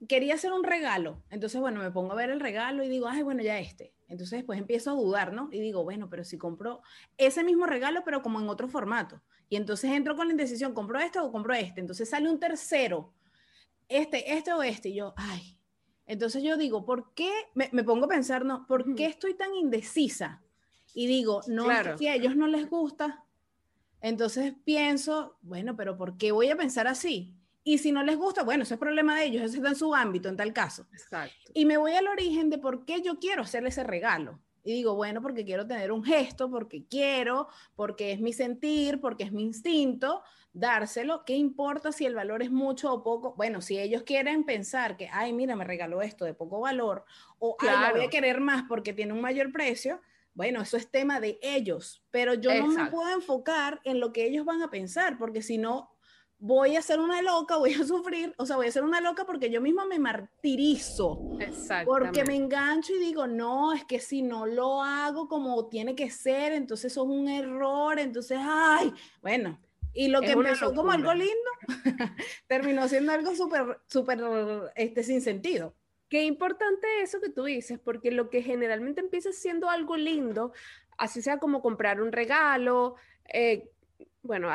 quería 0.08 0.36
hacer 0.36 0.52
un 0.52 0.64
regalo. 0.64 1.24
Entonces, 1.30 1.60
bueno, 1.60 1.82
me 1.82 1.92
pongo 1.92 2.12
a 2.12 2.16
ver 2.16 2.30
el 2.30 2.40
regalo 2.40 2.84
y 2.84 2.90
digo, 2.90 3.08
ay, 3.08 3.24
bueno, 3.24 3.42
ya 3.42 3.60
este. 3.60 3.94
Entonces, 4.08 4.40
después 4.40 4.60
empiezo 4.60 4.92
a 4.92 4.94
dudar, 4.94 5.34
¿no? 5.34 5.50
Y 5.52 5.60
digo, 5.60 5.84
bueno, 5.84 6.10
pero 6.10 6.24
si 6.24 6.38
compro 6.38 6.82
ese 7.18 7.44
mismo 7.44 7.66
regalo, 7.66 8.04
pero 8.06 8.22
como 8.22 8.40
en 8.40 8.48
otro 8.48 8.68
formato. 8.68 9.22
Y 9.50 9.56
entonces 9.56 9.92
entro 9.92 10.16
con 10.16 10.28
la 10.28 10.34
indecisión, 10.34 10.74
¿compro 10.74 11.00
este 11.00 11.20
o 11.20 11.32
compro 11.32 11.54
este? 11.54 11.82
Entonces 11.82 12.10
sale 12.10 12.30
un 12.30 12.40
tercero, 12.40 13.14
este, 13.88 14.34
este 14.34 14.54
o 14.54 14.64
este. 14.64 14.90
Y 14.90 14.96
yo, 14.96 15.14
ay. 15.18 15.58
Entonces 16.06 16.42
yo 16.42 16.56
digo, 16.56 16.86
¿por 16.86 17.14
qué? 17.14 17.32
Me, 17.54 17.84
pongo 17.84 18.06
a 18.06 18.10
pensar, 18.10 18.46
¿no? 18.46 18.66
¿Por 18.66 18.96
qué 18.96 19.06
estoy 19.06 19.34
tan 19.34 19.54
indecisa? 19.54 20.42
Y 20.94 21.06
digo, 21.06 21.42
no, 21.48 21.68
si 21.98 22.08
a 22.08 22.16
ellos 22.16 22.36
no 22.36 22.48
les 22.48 22.70
gusta. 22.70 23.26
Entonces 24.00 24.54
pienso, 24.64 25.38
bueno, 25.42 25.76
pero 25.76 25.98
¿por 25.98 26.18
qué 26.18 26.32
voy 26.32 26.50
a 26.50 26.56
pensar 26.56 26.88
así? 26.88 27.36
Y 27.68 27.80
si 27.80 27.92
no 27.92 28.02
les 28.02 28.16
gusta, 28.16 28.44
bueno, 28.44 28.64
ese 28.64 28.76
es 28.76 28.80
problema 28.80 29.14
de 29.14 29.26
ellos, 29.26 29.44
eso 29.44 29.58
está 29.58 29.68
en 29.68 29.76
su 29.76 29.94
ámbito 29.94 30.30
en 30.30 30.38
tal 30.38 30.54
caso. 30.54 30.88
Exacto. 30.94 31.52
Y 31.54 31.66
me 31.66 31.76
voy 31.76 31.92
al 31.96 32.08
origen 32.08 32.50
de 32.50 32.60
por 32.60 32.86
qué 32.86 33.02
yo 33.02 33.20
quiero 33.20 33.42
hacerle 33.42 33.68
ese 33.68 33.84
regalo. 33.84 34.40
Y 34.64 34.72
digo, 34.72 34.96
bueno, 34.96 35.22
porque 35.22 35.44
quiero 35.44 35.68
tener 35.68 35.92
un 35.92 36.02
gesto, 36.02 36.50
porque 36.50 36.86
quiero, 36.86 37.50
porque 37.76 38.14
es 38.14 38.22
mi 38.22 38.32
sentir, 38.32 39.02
porque 39.02 39.26
es 39.26 39.34
mi 39.34 39.44
instinto, 39.44 40.24
dárselo. 40.54 41.26
¿Qué 41.26 41.36
importa 41.36 41.92
si 41.92 42.06
el 42.06 42.16
valor 42.16 42.42
es 42.42 42.52
mucho 42.52 42.94
o 42.94 43.04
poco? 43.04 43.34
Bueno, 43.36 43.60
si 43.60 43.78
ellos 43.78 44.04
quieren 44.04 44.46
pensar 44.46 44.96
que, 44.96 45.10
ay, 45.12 45.34
mira, 45.34 45.58
me 45.58 45.66
regaló 45.66 46.02
esto 46.02 46.24
de 46.24 46.34
poco 46.34 46.62
valor, 46.62 47.04
o 47.38 47.58
ay, 47.60 47.68
la 47.68 47.92
voy 47.92 48.06
a 48.06 48.10
querer 48.10 48.40
más 48.40 48.64
porque 48.70 48.94
tiene 48.94 49.12
un 49.12 49.20
mayor 49.20 49.52
precio, 49.52 50.00
bueno, 50.34 50.62
eso 50.62 50.78
es 50.78 50.90
tema 50.90 51.20
de 51.20 51.38
ellos, 51.42 52.02
pero 52.12 52.34
yo 52.34 52.54
no 52.54 52.68
me 52.68 52.90
puedo 52.90 53.10
enfocar 53.10 53.82
en 53.84 54.00
lo 54.00 54.14
que 54.14 54.26
ellos 54.26 54.46
van 54.46 54.62
a 54.62 54.70
pensar, 54.70 55.18
porque 55.18 55.42
si 55.42 55.58
no, 55.58 55.97
voy 56.40 56.76
a 56.76 56.82
ser 56.82 57.00
una 57.00 57.22
loca, 57.22 57.58
voy 57.58 57.74
a 57.74 57.84
sufrir, 57.86 58.34
o 58.38 58.46
sea, 58.46 58.56
voy 58.56 58.68
a 58.68 58.72
ser 58.72 58.84
una 58.84 59.02
loca 59.02 59.26
porque 59.26 59.50
yo 59.50 59.62
misma 59.62 59.86
me 59.86 60.00
martirizo. 60.00 61.38
Porque 61.86 62.24
me 62.24 62.36
engancho 62.36 62.94
y 62.94 63.00
digo, 63.00 63.28
no, 63.28 63.74
es 63.74 63.86
que 63.86 64.00
si 64.00 64.22
no 64.22 64.46
lo 64.46 64.82
hago 64.84 65.28
como 65.28 65.68
tiene 65.68 65.96
que 65.96 66.10
ser, 66.10 66.54
entonces 66.54 66.92
eso 66.92 67.04
es 67.04 67.10
un 67.10 67.28
error, 67.28 68.00
entonces, 68.00 68.38
ay, 68.42 68.94
bueno. 69.22 69.60
Y 69.94 70.10
lo 70.10 70.22
que 70.22 70.34
empezó 70.34 70.76
como 70.76 70.92
algo 70.92 71.12
lindo, 71.14 71.34
terminó 72.48 72.88
siendo 72.88 73.12
algo 73.14 73.36
súper, 73.36 73.80
súper, 73.88 74.20
este, 74.76 75.02
sin 75.02 75.22
sentido. 75.22 75.74
Qué 76.08 76.24
importante 76.24 76.86
eso 77.02 77.20
que 77.20 77.30
tú 77.30 77.46
dices, 77.46 77.80
porque 77.80 78.12
lo 78.12 78.30
que 78.30 78.44
generalmente 78.44 79.02
empieza 79.02 79.32
siendo 79.32 79.70
algo 79.70 79.98
lindo, 79.98 80.54
así 81.00 81.24
sea 81.24 81.40
como 81.40 81.64
comprar 81.64 82.00
un 82.00 82.12
regalo, 82.12 82.96
eh, 83.34 83.72
bueno, 84.28 84.50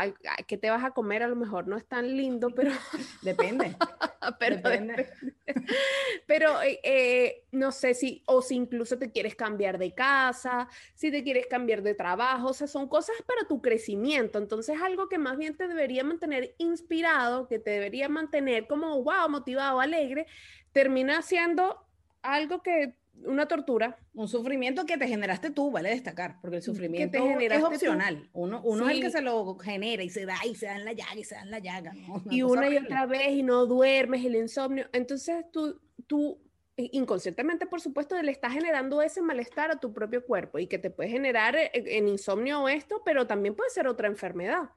¿qué 0.46 0.58
te 0.58 0.70
vas 0.70 0.84
a 0.84 0.92
comer? 0.92 1.22
A 1.22 1.28
lo 1.28 1.34
mejor 1.34 1.66
no 1.66 1.76
es 1.76 1.86
tan 1.86 2.16
lindo, 2.16 2.50
pero 2.50 2.70
depende. 3.22 3.74
pero 4.38 4.56
depende. 4.56 5.08
pero 6.26 6.62
eh, 6.62 6.78
eh, 6.84 7.44
no 7.50 7.72
sé 7.72 7.94
si, 7.94 8.22
o 8.26 8.42
si 8.42 8.54
incluso 8.54 8.98
te 8.98 9.10
quieres 9.10 9.34
cambiar 9.34 9.78
de 9.78 9.94
casa, 9.94 10.68
si 10.94 11.10
te 11.10 11.24
quieres 11.24 11.46
cambiar 11.46 11.82
de 11.82 11.94
trabajo, 11.94 12.48
o 12.48 12.54
sea, 12.54 12.66
son 12.66 12.88
cosas 12.88 13.16
para 13.26 13.48
tu 13.48 13.60
crecimiento. 13.60 14.38
Entonces, 14.38 14.80
algo 14.80 15.08
que 15.08 15.18
más 15.18 15.38
bien 15.38 15.56
te 15.56 15.66
debería 15.66 16.04
mantener 16.04 16.54
inspirado, 16.58 17.48
que 17.48 17.58
te 17.58 17.70
debería 17.70 18.08
mantener 18.08 18.66
como, 18.66 19.02
wow, 19.02 19.28
motivado, 19.28 19.80
alegre, 19.80 20.26
termina 20.72 21.22
siendo 21.22 21.84
algo 22.22 22.62
que 22.62 22.94
una 23.24 23.46
tortura. 23.46 23.98
Un 24.14 24.28
sufrimiento 24.28 24.84
que 24.84 24.98
te 24.98 25.06
generaste 25.06 25.50
tú, 25.50 25.70
vale 25.70 25.90
destacar, 25.90 26.38
porque 26.40 26.56
el 26.56 26.62
sufrimiento 26.62 27.18
es 27.18 27.62
opcional. 27.62 28.28
Uno, 28.32 28.60
uno 28.64 28.88
es 28.88 28.96
el 28.96 29.02
que 29.02 29.10
se 29.10 29.22
lo 29.22 29.56
genera 29.58 30.02
y 30.02 30.10
se 30.10 30.26
da 30.26 30.36
y 30.44 30.54
se 30.54 30.66
da 30.66 30.76
en 30.76 30.84
la 30.84 30.92
llaga 30.92 31.16
y 31.16 31.24
se 31.24 31.34
da 31.34 31.42
en 31.42 31.50
la 31.50 31.58
llaga. 31.58 31.92
y 32.30 32.42
una 32.42 32.68
y 32.68 32.76
otra 32.76 33.06
vez 33.06 33.30
y 33.30 33.42
no 33.42 33.66
duermes, 33.66 34.24
el 34.24 34.36
insomnio. 34.36 34.86
Entonces 34.92 35.44
tú, 35.52 35.80
tú 36.06 36.38
inconscientemente, 36.76 37.66
por 37.66 37.80
supuesto, 37.80 38.20
le 38.20 38.32
estás 38.32 38.52
generando 38.52 39.02
ese 39.02 39.22
malestar 39.22 39.70
a 39.70 39.78
tu 39.78 39.92
propio 39.92 40.24
cuerpo 40.24 40.58
y 40.58 40.66
que 40.66 40.78
te 40.78 40.90
puede 40.90 41.10
generar 41.10 41.56
eh, 41.56 41.70
en 41.72 42.08
insomnio 42.08 42.68
esto, 42.68 43.02
pero 43.04 43.26
también 43.26 43.54
puede 43.54 43.70
ser 43.70 43.86
otra 43.86 44.08
enfermedad 44.08 44.70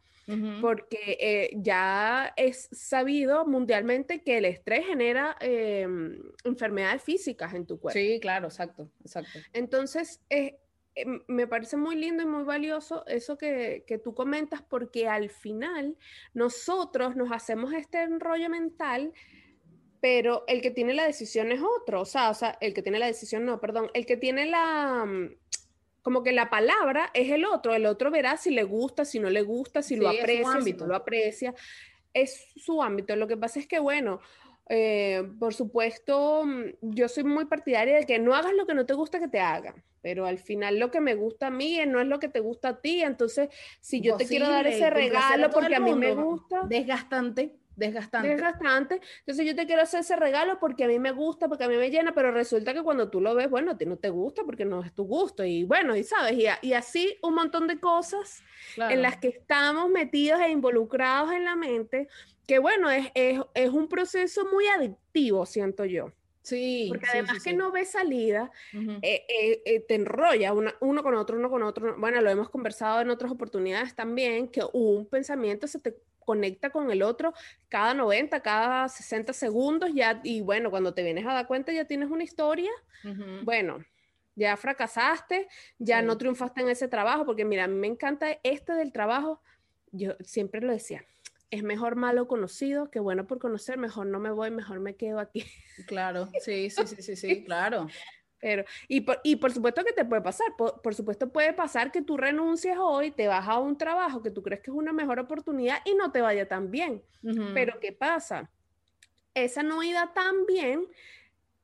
porque 0.61 1.17
eh, 1.19 1.49
ya 1.55 2.33
es 2.35 2.67
sabido 2.71 3.45
mundialmente 3.45 4.23
que 4.23 4.39
el 4.39 4.45
estrés 4.45 4.85
genera 4.85 5.35
em, 5.39 6.19
enfermedades 6.43 7.03
físicas 7.03 7.53
en 7.53 7.65
tu 7.65 7.79
cuerpo. 7.79 7.99
Sí, 7.99 8.19
claro, 8.19 8.47
exacto, 8.47 8.89
exacto. 9.01 9.39
Entonces, 9.53 10.21
eh, 10.29 10.57
em, 10.95 11.21
me 11.27 11.45
parece 11.45 11.77
muy 11.77 11.95
lindo 11.95 12.23
y 12.23 12.25
muy 12.25 12.43
valioso 12.43 13.05
eso 13.05 13.37
que, 13.37 13.83
que, 13.85 13.99
tú 13.99 14.15
comentas, 14.15 14.63
porque 14.63 15.07
al 15.07 15.29
final 15.29 15.95
nosotros 16.33 17.15
nos 17.15 17.31
hacemos 17.31 17.71
este 17.73 18.01
enrollo 18.01 18.49
mental, 18.49 19.13
pero 20.01 20.43
el 20.47 20.61
que 20.61 20.71
tiene 20.71 20.93
la 20.93 21.05
decisión 21.05 21.51
es 21.51 21.61
otro, 21.61 22.01
o 22.01 22.05
sea, 22.05 22.29
o 22.29 22.33
sea, 22.33 22.57
el 22.61 22.73
que 22.73 22.81
tiene 22.81 22.99
la 22.99 23.07
decisión, 23.07 23.45
no, 23.45 23.59
perdón, 23.59 23.89
el 23.93 24.05
que 24.05 24.17
tiene 24.17 24.45
la 24.45 25.05
mm, 25.05 25.35
como 26.05 26.21
que 26.21 26.33
la 26.33 26.51
palabra 26.51 27.09
es 27.15 27.31
el 27.31 27.45
otro, 27.45 27.73
el 27.73 27.87
otro 27.87 28.11
verá 28.11 28.37
si 28.37 28.51
le 28.51 28.61
gusta, 28.61 29.05
si 29.05 29.17
no 29.17 29.31
le 29.31 29.41
gusta, 29.41 29.81
si 29.81 29.95
lo 29.95 30.07
aprecia, 30.07 30.61
si 30.61 30.73
no 30.73 30.85
lo 30.85 30.95
aprecia, 30.95 31.55
es 32.13 32.51
su 32.55 32.83
ámbito. 32.83 33.15
Lo 33.15 33.27
que 33.27 33.37
pasa 33.37 33.59
es 33.59 33.65
que, 33.65 33.79
bueno, 33.79 34.19
eh, 34.69 35.27
por 35.39 35.55
supuesto, 35.55 36.45
mm, 36.45 36.63
yo 36.81 37.07
soy 37.07 37.23
muy 37.23 37.45
partidaria 37.45 37.95
de 37.95 38.05
que 38.05 38.19
no 38.19 38.35
hagas 38.35 38.53
lo 38.53 38.67
que 38.67 38.75
no 38.75 38.85
te 38.85 38.93
gusta 38.93 39.17
que 39.17 39.29
te 39.29 39.39
hagan, 39.39 39.83
pero 40.03 40.27
al 40.27 40.37
final 40.37 40.77
lo 40.77 40.91
que 40.91 41.01
me 41.01 41.15
gusta 41.15 41.47
a 41.47 41.49
mí 41.49 41.79
no 41.87 41.99
es 41.99 42.05
lo 42.05 42.19
que 42.19 42.29
te 42.29 42.39
gusta 42.39 42.69
a 42.69 42.81
ti, 42.81 43.01
entonces 43.01 43.49
si 43.79 43.99
yo 43.99 44.15
te 44.15 44.27
quiero 44.27 44.47
dar 44.47 44.67
ese 44.67 44.91
regalo 44.91 45.49
porque 45.49 45.75
a 45.75 45.79
mí 45.79 45.95
me 45.95 46.13
gusta... 46.13 46.67
Desgastante 46.67 47.55
Desgastante. 47.75 48.29
Desgastante. 48.29 49.01
Entonces 49.19 49.45
yo 49.45 49.55
te 49.55 49.65
quiero 49.65 49.81
hacer 49.81 50.01
ese 50.01 50.15
regalo 50.15 50.59
porque 50.59 50.85
a 50.85 50.87
mí 50.87 50.99
me 50.99 51.11
gusta, 51.11 51.47
porque 51.47 51.65
a 51.65 51.67
mí 51.67 51.75
me 51.77 51.89
llena, 51.89 52.13
pero 52.13 52.31
resulta 52.31 52.73
que 52.73 52.83
cuando 52.83 53.09
tú 53.09 53.21
lo 53.21 53.35
ves, 53.35 53.49
bueno, 53.49 53.71
a 53.71 53.77
ti 53.77 53.85
no 53.85 53.97
te 53.97 54.09
gusta 54.09 54.43
porque 54.43 54.65
no 54.65 54.83
es 54.83 54.93
tu 54.93 55.03
gusto. 55.03 55.43
Y 55.43 55.63
bueno, 55.63 55.95
y 55.95 56.03
sabes, 56.03 56.37
y, 56.61 56.73
así 56.73 57.17
un 57.21 57.35
montón 57.35 57.67
de 57.67 57.79
cosas 57.79 58.43
en 58.77 59.01
las 59.01 59.17
que 59.17 59.29
estamos 59.29 59.89
metidos 59.89 60.39
e 60.41 60.49
involucrados 60.49 61.31
en 61.31 61.45
la 61.45 61.55
mente, 61.55 62.07
que 62.47 62.59
bueno, 62.59 62.89
es, 62.89 63.11
es, 63.13 63.69
un 63.69 63.87
proceso 63.87 64.45
muy 64.51 64.67
adictivo, 64.67 65.45
siento 65.45 65.85
yo. 65.85 66.11
Sí. 66.41 66.85
Porque 66.89 67.07
además 67.11 67.43
que 67.43 67.53
no 67.53 67.71
ves 67.71 67.91
salida, 67.91 68.51
eh, 69.01 69.25
eh, 69.27 69.61
eh, 69.65 69.79
te 69.79 69.95
enrolla 69.95 70.53
uno 70.53 71.03
con 71.03 71.15
otro, 71.15 71.37
uno 71.37 71.49
con 71.49 71.63
otro. 71.63 71.95
Bueno, 71.97 72.21
lo 72.21 72.29
hemos 72.29 72.49
conversado 72.49 73.01
en 73.01 73.09
otras 73.09 73.31
oportunidades 73.31 73.95
también, 73.95 74.47
que 74.47 74.61
un 74.73 75.07
pensamiento 75.07 75.65
se 75.65 75.79
te 75.79 75.95
conecta 76.25 76.71
con 76.71 76.91
el 76.91 77.03
otro 77.03 77.33
cada 77.69 77.93
90, 77.93 78.41
cada 78.41 78.89
60 78.89 79.31
segundos, 79.33 79.91
ya, 79.93 80.19
y 80.23 80.41
bueno, 80.41 80.69
cuando 80.69 80.93
te 80.93 81.03
vienes 81.03 81.25
a 81.25 81.33
dar 81.33 81.47
cuenta 81.47 81.71
ya 81.71 81.85
tienes 81.85 82.09
una 82.09 82.23
historia, 82.23 82.71
bueno, 83.43 83.85
ya 84.35 84.57
fracasaste, 84.57 85.47
ya 85.77 86.01
no 86.01 86.17
triunfaste 86.17 86.61
en 86.61 86.69
ese 86.69 86.87
trabajo, 86.87 87.25
porque 87.25 87.45
mira, 87.45 87.65
a 87.65 87.67
mí 87.67 87.75
me 87.75 87.87
encanta 87.87 88.39
este 88.43 88.73
del 88.73 88.91
trabajo, 88.91 89.41
yo 89.91 90.15
siempre 90.21 90.61
lo 90.61 90.73
decía, 90.73 91.05
es 91.51 91.63
mejor 91.63 91.95
malo 91.95 92.27
conocido 92.27 92.89
que 92.89 92.99
bueno 92.99 93.27
por 93.27 93.39
conocer, 93.39 93.77
mejor 93.77 94.07
no 94.07 94.19
me 94.19 94.31
voy, 94.31 94.51
mejor 94.51 94.79
me 94.79 94.95
quedo 94.95 95.19
aquí. 95.19 95.45
Claro, 95.87 96.29
sí, 96.41 96.69
sí, 96.69 96.87
sí, 96.87 97.01
sí, 97.01 97.15
sí, 97.15 97.43
claro. 97.45 97.87
Pero, 98.45 98.63
y 98.87 99.01
por, 99.01 99.19
y 99.23 99.37
por 99.37 99.51
supuesto 99.51 99.83
que 99.83 99.91
te 99.91 100.05
puede 100.05 100.21
pasar, 100.21 100.45
por, 100.55 100.93
supuesto 100.93 101.29
puede 101.29 101.51
pasar 101.53 101.91
que 101.91 102.03
tú 102.03 102.15
renuncies 102.15 102.77
hoy, 102.79 103.09
te 103.09 103.27
vas 103.27 103.47
a 103.47 103.57
un 103.57 103.75
trabajo 103.75 104.21
que 104.21 104.29
tú 104.29 104.43
crees 104.43 104.61
que 104.61 104.69
es 104.69 104.77
una 104.77 104.93
mejor 104.93 105.17
oportunidad 105.17 105.79
y 105.83 105.95
no 105.95 106.11
te 106.11 106.21
vaya 106.21 106.47
tan 106.47 106.69
bien. 106.69 107.01
Pero 107.55 107.79
¿qué 107.79 107.91
pasa? 107.91 108.51
Esa 109.33 109.63
no 109.63 109.81
ida 109.81 110.13
tan 110.13 110.45
bien 110.45 110.85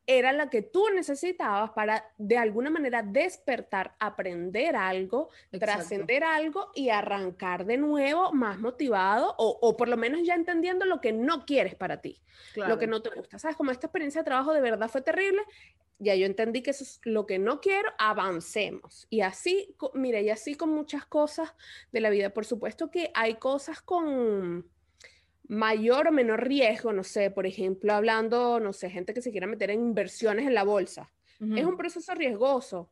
era 0.08 0.34
la 0.34 0.50
que 0.50 0.62
tú 0.62 0.86
necesitabas 0.94 1.72
para 1.72 2.12
de 2.18 2.38
alguna 2.38 2.70
manera 2.70 3.04
despertar, 3.04 3.96
aprender 4.00 4.76
algo, 4.76 5.30
trascender 5.52 6.24
algo 6.24 6.72
y 6.74 6.90
arrancar 6.90 7.66
de 7.66 7.78
nuevo 7.78 8.32
más 8.34 8.60
motivado 8.60 9.36
o, 9.38 9.60
o, 9.62 9.78
por 9.78 9.88
lo 9.88 9.98
menos 9.98 10.22
ya 10.24 10.36
entendiendo 10.36 10.86
lo 10.86 11.02
que 11.02 11.14
no 11.14 11.46
quieres 11.46 11.76
para 11.76 12.02
ti, 12.02 12.22
lo 12.56 12.78
que 12.78 12.88
no 12.88 13.02
te 13.02 13.10
gusta. 13.10 13.40
¿Sabes? 13.40 13.58
Como 13.58 13.72
esta 13.72 13.88
experiencia 13.88 14.22
de 14.22 14.26
trabajo 14.26 14.54
de 14.54 14.62
verdad 14.62 14.90
fue 14.90 15.02
terrible, 15.02 15.42
ya 16.02 16.16
yo 16.16 16.26
entendí 16.26 16.64
que 16.64 16.72
eso 16.72 16.84
es 16.84 17.00
lo 17.04 17.28
que 17.28 17.38
no 17.38 17.62
quiero, 17.62 17.90
avancemos. 18.00 19.06
Y 19.10 19.22
así, 19.22 19.76
mira, 19.94 20.20
y 20.20 20.32
así 20.32 20.56
con 20.56 20.70
muchas 20.70 21.06
cosas 21.06 21.54
de 21.92 22.02
la 22.02 22.10
vida. 22.10 22.32
Por 22.32 22.46
supuesto 22.46 22.90
que 22.90 23.12
hay 23.14 23.36
cosas 23.36 23.82
con 23.82 24.68
mayor 25.52 26.08
o 26.08 26.12
menor 26.14 26.48
riesgo, 26.48 26.94
no 26.94 27.04
sé, 27.04 27.30
por 27.30 27.46
ejemplo, 27.46 27.94
hablando, 27.94 28.62
no 28.62 28.72
sé, 28.72 28.90
gente 28.90 29.14
que 29.14 29.22
se 29.22 29.32
quiera 29.32 29.48
meter 29.48 29.70
en 29.70 29.82
inversiones 29.82 30.48
en 30.48 30.54
la 30.54 30.64
bolsa. 30.64 31.12
Es 31.42 31.66
un 31.66 31.76
proceso 31.76 32.14
riesgoso. 32.14 32.90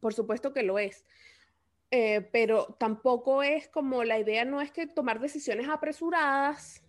Por 0.00 0.12
supuesto 0.12 0.52
que 0.52 0.62
lo 0.62 0.78
es. 0.78 1.06
Eh, 1.90 2.28
pero 2.32 2.76
tampoco 2.78 3.42
es 3.42 3.68
como 3.68 4.04
la 4.04 4.18
idea 4.18 4.44
no 4.44 4.60
es 4.60 4.72
que 4.72 4.86
tomar 4.86 5.20
decisiones 5.20 5.68
apresuradas 5.68 6.82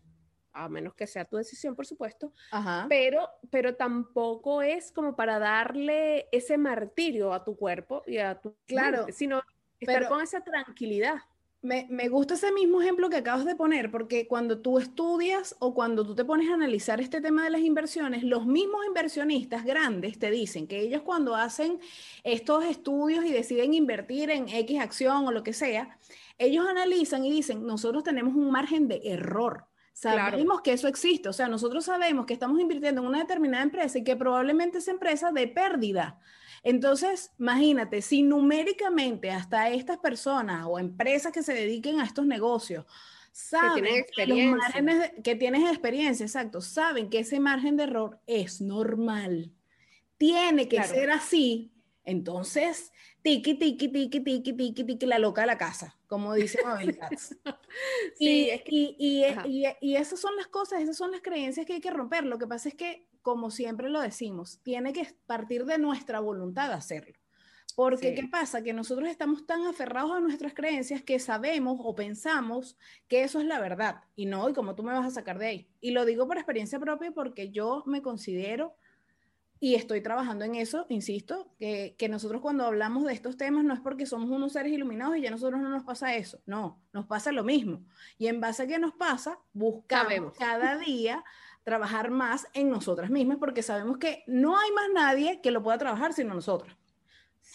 a 0.51 0.69
menos 0.69 0.93
que 0.93 1.07
sea 1.07 1.25
tu 1.25 1.37
decisión, 1.37 1.75
por 1.75 1.85
supuesto, 1.85 2.31
Pero, 2.87 3.27
pero 3.49 3.75
tampoco 3.75 4.61
es 4.61 4.91
como 4.91 5.15
para 5.15 5.39
darle 5.39 6.27
ese 6.31 6.57
martirio 6.57 7.33
a 7.33 7.43
tu 7.43 7.55
cuerpo 7.55 8.03
y 8.05 8.17
a 8.17 8.39
tu 8.39 8.55
claro, 8.67 9.07
sino 9.11 9.41
estar 9.79 10.07
con 10.07 10.21
esa 10.21 10.41
tranquilidad. 10.41 11.21
Me, 11.63 11.87
me, 11.89 12.09
gusta 12.09 12.33
ese 12.33 12.51
mismo 12.51 12.81
ejemplo 12.81 13.09
que 13.09 13.15
acabas 13.15 13.45
de 13.45 13.55
poner, 13.55 13.89
porque 13.89 14.27
cuando 14.27 14.59
tú 14.59 14.79
estudias 14.79 15.55
o 15.59 15.73
cuando 15.73 16.05
tú 16.05 16.13
te 16.13 16.25
pones 16.25 16.49
a 16.49 16.55
analizar 16.55 16.99
este 16.99 17.21
tema 17.21 17.45
de 17.45 17.51
las 17.51 17.61
inversiones, 17.61 18.23
los 18.23 18.45
mismos 18.45 18.85
inversionistas 18.85 19.63
grandes 19.63 20.19
te 20.19 20.29
dicen 20.29 20.67
que 20.67 20.81
ellos 20.81 21.03
cuando 21.03 21.35
hacen 21.35 21.79
estos 22.25 22.65
estudios 22.65 23.23
y 23.23 23.31
deciden 23.31 23.73
invertir 23.73 24.29
en 24.29 24.49
X 24.49 24.81
acción 24.81 25.25
o 25.25 25.31
lo 25.31 25.41
que 25.41 25.53
sea, 25.53 25.97
ellos 26.37 26.67
analizan 26.67 27.23
y 27.23 27.31
dicen, 27.31 27.65
nosotros 27.65 28.03
tenemos 28.03 28.35
un 28.35 28.51
margen 28.51 28.89
de 28.89 28.99
error. 29.05 29.65
Sabemos 29.93 30.61
que 30.61 30.73
eso 30.73 30.89
existe, 30.89 31.29
o 31.29 31.33
sea, 31.33 31.47
nosotros 31.47 31.85
sabemos 31.85 32.25
que 32.25 32.33
estamos 32.33 32.59
invirtiendo 32.59 33.01
en 33.01 33.07
una 33.07 33.19
determinada 33.19 33.63
empresa 33.63 33.99
y 33.99 34.03
que 34.03 34.17
probablemente 34.17 34.79
esa 34.79 34.91
empresa 34.91 35.31
de 35.31 35.47
pérdida. 35.47 36.19
Entonces, 36.63 37.31
imagínate, 37.37 38.01
si 38.01 38.23
numéricamente 38.23 39.29
hasta 39.29 39.69
estas 39.69 39.97
personas 39.97 40.65
o 40.67 40.79
empresas 40.79 41.33
que 41.33 41.43
se 41.43 41.53
dediquen 41.53 41.99
a 41.99 42.05
estos 42.05 42.25
negocios 42.25 42.85
saben 43.33 44.05
que 45.23 45.35
tienes 45.35 45.69
experiencia, 45.69 46.25
exacto, 46.25 46.61
saben 46.61 47.09
que 47.09 47.19
ese 47.19 47.39
margen 47.39 47.75
de 47.75 47.83
error 47.83 48.19
es 48.27 48.61
normal. 48.61 49.51
Tiene 50.17 50.69
que 50.69 50.81
ser 50.83 51.11
así. 51.11 51.73
Entonces, 52.05 52.91
tiki, 53.21 53.55
tiki, 53.55 53.87
tiki, 53.87 54.19
tiki, 54.19 54.53
tiki, 54.53 54.83
tiki, 54.83 55.05
la 55.05 55.17
loca 55.19 55.41
de 55.41 55.47
la 55.47 55.57
casa, 55.57 55.97
como 56.07 56.33
dice 56.33 56.59
Mabel 56.63 56.97
Katz. 56.97 57.35
sí, 58.17 58.49
y, 58.67 58.95
y, 58.99 59.25
y, 59.45 59.65
y, 59.81 59.95
esas 59.95 60.19
son 60.19 60.35
las 60.35 60.47
cosas, 60.47 60.81
esas 60.81 60.97
son 60.97 61.11
las 61.11 61.21
creencias 61.21 61.65
que 61.65 61.73
hay 61.73 61.81
que 61.81 61.91
romper. 61.91 62.25
Lo 62.25 62.37
que 62.37 62.47
pasa 62.47 62.69
es 62.69 62.75
que, 62.75 63.07
como 63.23 63.49
siempre 63.49 63.89
lo 63.89 63.99
decimos, 64.01 64.59
tiene 64.61 64.93
que 64.93 65.07
partir 65.25 65.65
de 65.65 65.79
nuestra 65.79 66.19
voluntad 66.19 66.67
de 66.67 66.75
hacerlo. 66.75 67.17
Porque, 67.75 68.13
¿qué 68.13 68.27
pasa? 68.27 68.61
Que 68.61 68.71
nosotros 68.71 69.09
estamos 69.09 69.47
tan 69.47 69.65
aferrados 69.65 70.11
a 70.11 70.19
nuestras 70.19 70.53
creencias 70.53 71.01
que 71.01 71.17
sabemos 71.17 71.79
o 71.83 71.95
pensamos 71.95 72.77
que 73.07 73.23
eso 73.23 73.39
es 73.39 73.47
la 73.47 73.59
verdad. 73.59 74.01
Y 74.15 74.27
no, 74.27 74.47
y 74.47 74.53
como 74.53 74.75
tú 74.75 74.83
me 74.83 74.93
vas 74.93 75.07
a 75.07 75.11
sacar 75.11 75.39
de 75.39 75.47
ahí. 75.47 75.69
Y 75.81 75.89
lo 75.89 76.05
digo 76.05 76.27
por 76.27 76.37
experiencia 76.37 76.79
propia 76.79 77.11
porque 77.11 77.49
yo 77.49 77.81
me 77.87 78.03
considero 78.03 78.75
y 79.59 79.75
estoy 79.75 80.01
trabajando 80.01 80.43
en 80.43 80.55
eso, 80.55 80.85
insisto, 80.89 81.55
que, 81.57 81.95
que, 81.97 82.09
nosotros 82.09 82.41
cuando 82.41 82.65
hablamos 82.65 83.05
de 83.05 83.13
estos 83.13 83.37
temas 83.37 83.63
no 83.63 83.73
es 83.73 83.79
porque 83.79 84.05
somos 84.05 84.29
unos 84.29 84.51
seres 84.51 84.73
iluminados 84.73 85.15
y 85.15 85.21
ya 85.21 85.29
a 85.29 85.31
nosotros 85.31 85.61
no 85.61 85.69
nos 85.69 85.85
pasa 85.85 86.15
eso, 86.17 86.41
no, 86.45 86.83
nos 86.91 87.05
pasa 87.05 87.31
lo 87.31 87.45
mismo. 87.45 87.81
Y 88.17 88.27
en 88.27 88.41
base 88.41 88.63
a 88.63 88.67
qué 88.67 88.77
nos 88.77 88.93
pasa, 88.93 89.39
buscamos 89.53 90.33
cada 90.37 90.77
día 90.77 91.23
trabajar 91.63 92.11
más 92.11 92.47
en 92.53 92.69
nosotras 92.69 93.09
mismas 93.09 93.37
porque 93.37 93.63
sabemos 93.63 93.97
que 93.97 94.23
no 94.27 94.57
hay 94.57 94.71
más 94.71 94.89
nadie 94.93 95.41
que 95.41 95.51
lo 95.51 95.63
pueda 95.63 95.77
trabajar 95.77 96.13
sino 96.13 96.33
nosotros. 96.33 96.75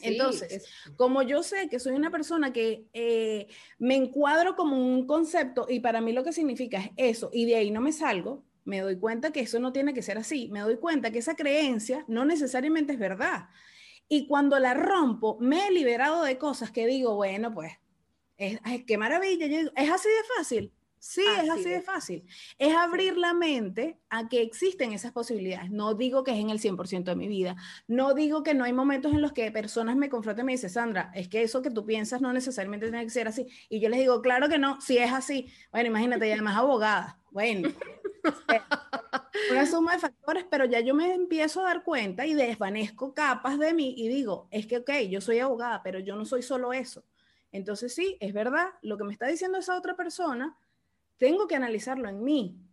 Entonces, 0.01 0.65
como 0.97 1.23
yo 1.23 1.43
sé 1.43 1.69
que 1.69 1.81
soy 1.81 1.95
una 1.95 2.11
persona 2.11 2.53
que 2.53 2.87
eh, 2.93 3.49
me 3.79 3.97
encuadro 3.97 4.55
como 4.55 4.77
un 4.77 5.07
concepto 5.07 5.67
y 5.69 5.81
para 5.81 6.01
mí 6.01 6.13
lo 6.13 6.23
que 6.23 6.33
significa 6.33 6.79
es 6.79 6.91
eso 6.97 7.31
y 7.33 7.47
de 7.47 7.57
ahí 7.57 7.71
no 7.71 7.81
me 7.81 7.93
salgo, 7.93 8.45
me 8.65 8.81
doy 8.81 8.99
cuenta 8.99 9.33
que 9.33 9.41
eso 9.41 9.59
no 9.59 9.73
tiene 9.73 9.95
que 9.95 10.03
ser 10.03 10.19
así, 10.19 10.49
me 10.53 10.61
doy 10.61 10.77
cuenta 10.77 11.11
que 11.11 11.19
esa 11.19 11.35
creencia 11.35 12.05
no 12.07 12.25
necesariamente 12.25 12.93
es 12.93 12.99
verdad. 12.99 13.49
Y 14.09 14.27
cuando 14.27 14.59
la 14.59 14.75
rompo, 14.75 15.37
me 15.41 15.67
he 15.67 15.71
liberado 15.71 16.23
de 16.23 16.39
cosas 16.39 16.71
que 16.71 16.87
digo, 16.87 17.15
bueno, 17.15 17.53
pues, 17.53 17.73
es, 18.37 18.61
qué 18.87 18.97
maravilla, 18.99 19.47
es 19.47 19.91
así 19.91 20.09
de 20.09 20.37
fácil. 20.37 20.73
Sí, 21.01 21.23
es 21.43 21.51
así 21.51 21.69
de 21.69 21.83
fácil. 21.83 22.25
Es 22.59 22.75
abrir 22.75 23.17
la 23.17 23.33
mente 23.35 23.99
a 24.11 24.29
que 24.29 24.43
existen 24.43 24.93
esas 24.93 25.13
posibilidades. 25.13 25.71
No 25.71 25.95
digo 25.95 26.25
que 26.25 26.33
es 26.33 26.39
en 26.39 26.51
el 26.51 26.61
100% 26.61 27.05
de 27.05 27.17
mi 27.17 27.29
vida. 27.29 27.57
No 27.87 28.15
digo 28.15 28.43
que 28.43 28.55
no 28.55 28.65
hay 28.65 28.73
momentos 28.73 29.13
en 29.13 29.23
los 29.23 29.33
que 29.33 29.51
personas 29.51 29.97
me 29.97 30.09
confronten 30.09 30.45
y 30.45 30.47
me 30.47 30.53
dicen, 30.53 30.71
Sandra, 30.71 31.13
es 31.15 31.29
que 31.29 31.43
eso 31.43 31.63
que 31.63 31.71
tú 31.71 31.85
piensas 31.85 32.21
no 32.21 32.33
necesariamente 32.33 32.89
tiene 32.89 33.05
que 33.05 33.11
ser 33.11 33.29
así. 33.29 33.47
Y 33.69 33.81
yo 33.81 33.89
les 33.89 34.01
digo, 34.01 34.23
claro 34.23 34.49
que 34.49 34.59
no, 34.59 34.81
si 34.81 34.99
es 34.99 35.13
así. 35.13 35.51
Bueno, 35.71 35.89
imagínate, 35.89 36.29
y 36.29 36.33
además 36.33 36.57
abogada. 36.57 37.19
Bueno, 37.31 37.69
una 39.51 39.67
suma 39.67 39.93
de 39.93 39.99
factores, 39.99 40.45
pero 40.51 40.65
ya 40.65 40.81
yo 40.81 40.95
me 40.95 41.15
empiezo 41.15 41.61
a 41.61 41.69
dar 41.69 41.85
cuenta 41.85 42.27
y 42.27 42.35
desvanezco 42.35 43.15
capas 43.15 43.59
de 43.59 43.75
mí 43.75 43.95
y 43.97 44.09
digo, 44.09 44.49
es 44.51 44.67
que, 44.67 44.79
ok, 44.79 44.91
yo 45.09 45.21
soy 45.21 45.39
abogada, 45.39 45.83
pero 45.83 45.99
yo 45.99 46.17
no 46.17 46.25
soy 46.25 46.43
solo 46.43 46.73
eso. 46.73 47.05
Entonces 47.53 47.95
sí, 47.95 48.17
es 48.21 48.33
verdad, 48.33 48.69
lo 48.83 48.99
que 48.99 49.05
me 49.05 49.13
está 49.13 49.27
diciendo 49.27 49.59
esa 49.59 49.77
otra 49.77 49.97
persona, 49.97 50.57
tengo 51.19 51.47
que 51.47 51.57
analizarlo 51.57 52.09
en 52.09 52.23
mí. 52.25 52.65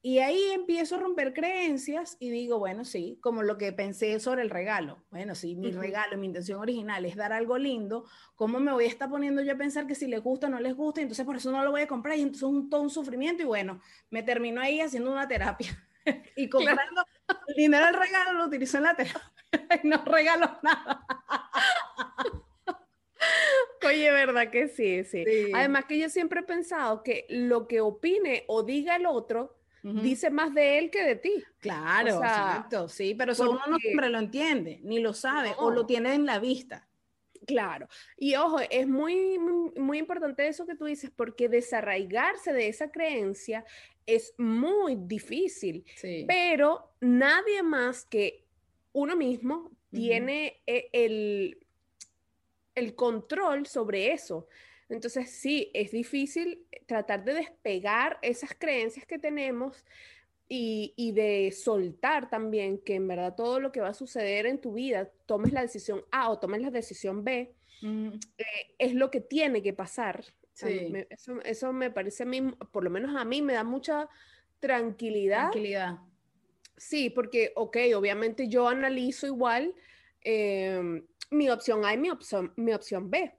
Y 0.00 0.20
ahí 0.20 0.40
empiezo 0.52 0.94
a 0.94 1.00
romper 1.00 1.34
creencias 1.34 2.16
y 2.20 2.30
digo, 2.30 2.58
bueno, 2.60 2.84
sí, 2.84 3.18
como 3.20 3.42
lo 3.42 3.58
que 3.58 3.72
pensé 3.72 4.20
sobre 4.20 4.42
el 4.42 4.50
regalo. 4.50 5.04
Bueno, 5.10 5.34
sí, 5.34 5.56
mi 5.56 5.72
regalo, 5.72 6.16
mi 6.16 6.26
intención 6.26 6.60
original 6.60 7.04
es 7.04 7.16
dar 7.16 7.32
algo 7.32 7.58
lindo, 7.58 8.04
¿cómo 8.36 8.60
me 8.60 8.72
voy 8.72 8.84
a 8.84 8.88
estar 8.88 9.10
poniendo 9.10 9.42
yo 9.42 9.54
a 9.54 9.56
pensar 9.56 9.88
que 9.88 9.96
si 9.96 10.06
les 10.06 10.22
gusta 10.22 10.46
o 10.46 10.50
no 10.50 10.60
les 10.60 10.76
gusta? 10.76 11.00
Entonces 11.00 11.26
por 11.26 11.36
eso 11.36 11.50
no 11.50 11.64
lo 11.64 11.72
voy 11.72 11.80
a 11.80 11.88
comprar 11.88 12.16
y 12.16 12.22
entonces 12.22 12.42
es 12.44 12.48
un, 12.48 12.70
todo 12.70 12.82
un 12.82 12.90
sufrimiento 12.90 13.42
y 13.42 13.46
bueno, 13.46 13.80
me 14.08 14.22
termino 14.22 14.60
ahí 14.60 14.80
haciendo 14.80 15.10
una 15.10 15.26
terapia 15.26 15.84
y 16.36 16.48
comprando 16.48 17.04
el 17.48 17.54
dinero 17.56 17.86
del 17.86 17.94
regalo 17.94 18.34
lo 18.34 18.46
utilizo 18.46 18.76
en 18.76 18.84
la 18.84 18.94
terapia 18.94 19.32
y 19.82 19.88
no 19.88 20.04
regalo 20.04 20.58
nada. 20.62 21.04
Oye, 23.88 24.10
verdad 24.10 24.50
que 24.50 24.68
sí, 24.68 25.04
sí, 25.04 25.24
Además 25.54 25.84
que 25.86 25.98
yo 25.98 26.08
siempre 26.08 26.40
he 26.40 26.44
pensado 26.44 27.02
que 27.02 27.26
lo 27.28 27.66
que 27.66 27.80
opine 27.80 28.44
o 28.46 28.62
diga 28.62 28.96
el 28.96 29.06
otro 29.06 29.56
dice 29.82 30.28
más 30.28 30.52
de 30.54 30.78
él 30.78 30.90
que 30.90 31.02
de 31.02 31.16
ti. 31.16 31.42
Claro, 31.60 32.08
exacto, 32.08 32.88
sí, 32.88 33.14
pero 33.14 33.32
eso 33.32 33.50
uno 33.50 33.60
no 33.66 33.78
siempre 33.78 34.10
lo 34.10 34.18
entiende, 34.18 34.80
ni 34.82 34.98
lo 34.98 35.14
sabe, 35.14 35.54
o 35.56 35.70
lo 35.70 35.86
tiene 35.86 36.14
en 36.14 36.26
la 36.26 36.38
vista. 36.38 36.88
Claro. 37.46 37.88
Y 38.16 38.34
ojo, 38.34 38.58
es 38.60 38.86
muy, 38.86 39.38
muy, 39.38 39.98
importante 39.98 40.46
eso 40.46 40.66
que 40.66 40.74
tú 40.74 40.84
dices, 40.84 41.10
porque 41.14 41.48
desarraigarse 41.48 42.52
de 42.52 42.68
esa 42.68 42.90
creencia 42.90 43.64
es 44.04 44.34
muy 44.36 44.96
difícil. 44.96 45.84
Pero 46.26 46.92
nadie 47.00 47.62
más 47.62 48.04
que 48.04 48.44
uno 48.92 49.16
mismo 49.16 49.70
tiene 49.90 50.62
e, 50.66 50.90
el, 50.92 51.66
el 52.78 52.94
control 52.94 53.66
sobre 53.66 54.12
eso. 54.12 54.46
Entonces, 54.88 55.30
sí, 55.30 55.70
es 55.74 55.90
difícil 55.92 56.66
tratar 56.86 57.24
de 57.24 57.34
despegar 57.34 58.18
esas 58.22 58.54
creencias 58.58 59.04
que 59.04 59.18
tenemos 59.18 59.84
y, 60.48 61.12
de 61.12 61.52
soltar 61.52 62.30
también 62.30 62.78
que 62.78 62.94
en 62.94 63.06
verdad 63.06 63.34
todo 63.34 63.60
lo 63.60 63.70
que 63.70 63.80
va 63.80 63.88
a 63.88 63.94
suceder 63.94 64.46
en 64.46 64.58
tu 64.60 64.72
vida, 64.72 65.10
tomes 65.26 65.52
la 65.52 65.60
decisión 65.60 66.02
A 66.10 66.30
o 66.30 66.38
tomes 66.38 66.62
la 66.62 66.70
decisión 66.70 67.22
B, 67.22 67.52
mm. 67.82 68.08
eh, 68.38 68.44
es 68.78 68.94
lo 68.94 69.10
que 69.10 69.20
tiene 69.20 69.62
que 69.62 69.74
pasar. 69.74 70.24
eso, 71.44 71.72
me 71.72 71.90
parece 71.90 72.22
a 72.22 72.26
mí, 72.26 72.40
por 72.72 72.82
lo 72.82 72.88
menos 72.88 73.14
a 73.14 73.24
mí, 73.26 73.42
me 73.42 73.52
da 73.52 73.64
mucha 73.64 74.08
tranquilidad. 74.58 75.50
Tranquilidad. 75.50 75.98
Sí, 76.78 77.10
porque, 77.10 77.52
ok, 77.54 77.76
obviamente 77.94 78.48
yo 78.48 78.68
analizo 78.68 79.26
igual 79.26 79.74
em, 80.22 81.04
mi 81.30 81.50
opción 81.50 81.84
A 81.84 81.94
y 81.94 81.98
mi 81.98 82.10
opción, 82.10 82.52
mi 82.56 82.72
opción 82.72 83.10
B, 83.10 83.34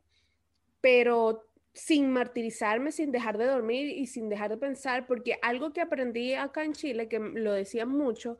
pero 0.81 1.45
sin 1.73 2.11
martirizarme, 2.11 2.91
sin 2.91 3.11
dejar 3.11 3.37
de 3.37 3.45
dormir 3.45 3.89
y 3.89 4.07
sin 4.07 4.29
dejar 4.29 4.49
de 4.49 4.57
pensar, 4.57 5.07
porque 5.07 5.37
algo 5.41 5.71
que 5.71 5.81
aprendí 5.81 6.33
acá 6.33 6.63
en 6.63 6.73
Chile, 6.73 7.07
que 7.07 7.19
lo 7.19 7.53
decían 7.53 7.89
mucho, 7.89 8.37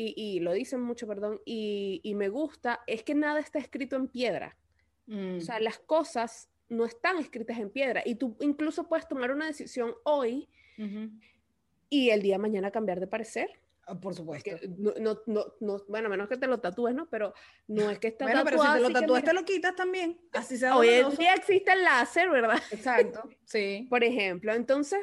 y, 0.00 0.38
lo 0.38 0.52
dicen 0.52 0.80
mucho, 0.80 1.08
perdón, 1.08 1.40
y, 1.44 2.12
me 2.14 2.28
gusta, 2.28 2.80
es 2.86 3.02
que 3.02 3.16
nada 3.16 3.40
está 3.40 3.58
escrito 3.58 3.96
en 3.96 4.06
piedra. 4.06 4.56
O 5.08 5.12
mm. 5.12 5.40
sea, 5.40 5.58
las 5.58 5.80
cosas 5.80 6.48
no 6.68 6.84
están 6.84 7.16
escritas 7.18 7.58
en 7.58 7.70
piedra 7.70 8.02
y 8.04 8.14
tú 8.14 8.36
incluso 8.40 8.88
puedes 8.88 9.08
tomar 9.08 9.32
una 9.32 9.46
decisión 9.46 9.94
hoy 10.04 10.48
y 11.88 12.10
el 12.10 12.22
día 12.22 12.34
de 12.34 12.38
mañana 12.38 12.70
cambiar 12.70 13.00
de 13.00 13.06
parecer. 13.08 13.50
Ah, 13.88 13.98
por 13.98 14.14
supuesto. 14.14 14.50
No, 14.76 14.92
no, 15.26 15.46
no, 15.60 15.84
bueno, 15.88 16.10
menos 16.10 16.28
que 16.28 16.36
te 16.36 16.46
lo 16.46 16.60
tatúes, 16.60 16.94
¿no? 16.94 17.08
Pero 17.08 17.32
no 17.68 17.88
es 17.88 17.98
que 17.98 18.08
está 18.08 18.26
Bueno, 18.26 18.42
pero 18.44 18.62
si 18.62 18.68
te 18.70 18.80
lo 18.80 18.90
tatúes, 18.90 19.24
te 19.24 19.32
lo 19.32 19.44
quitas 19.46 19.74
también. 19.74 20.20
Así 20.32 20.58
sea. 20.58 20.76
Hoy 20.76 20.90
en 20.90 21.16
día 21.16 21.32
existe 21.32 21.72
el 21.72 21.84
láser, 21.84 22.28
¿verdad? 22.28 22.60
Exacto, 22.70 23.22
sí. 23.46 23.86
Por 23.90 24.04
ejemplo, 24.04 24.52
entonces, 24.52 25.00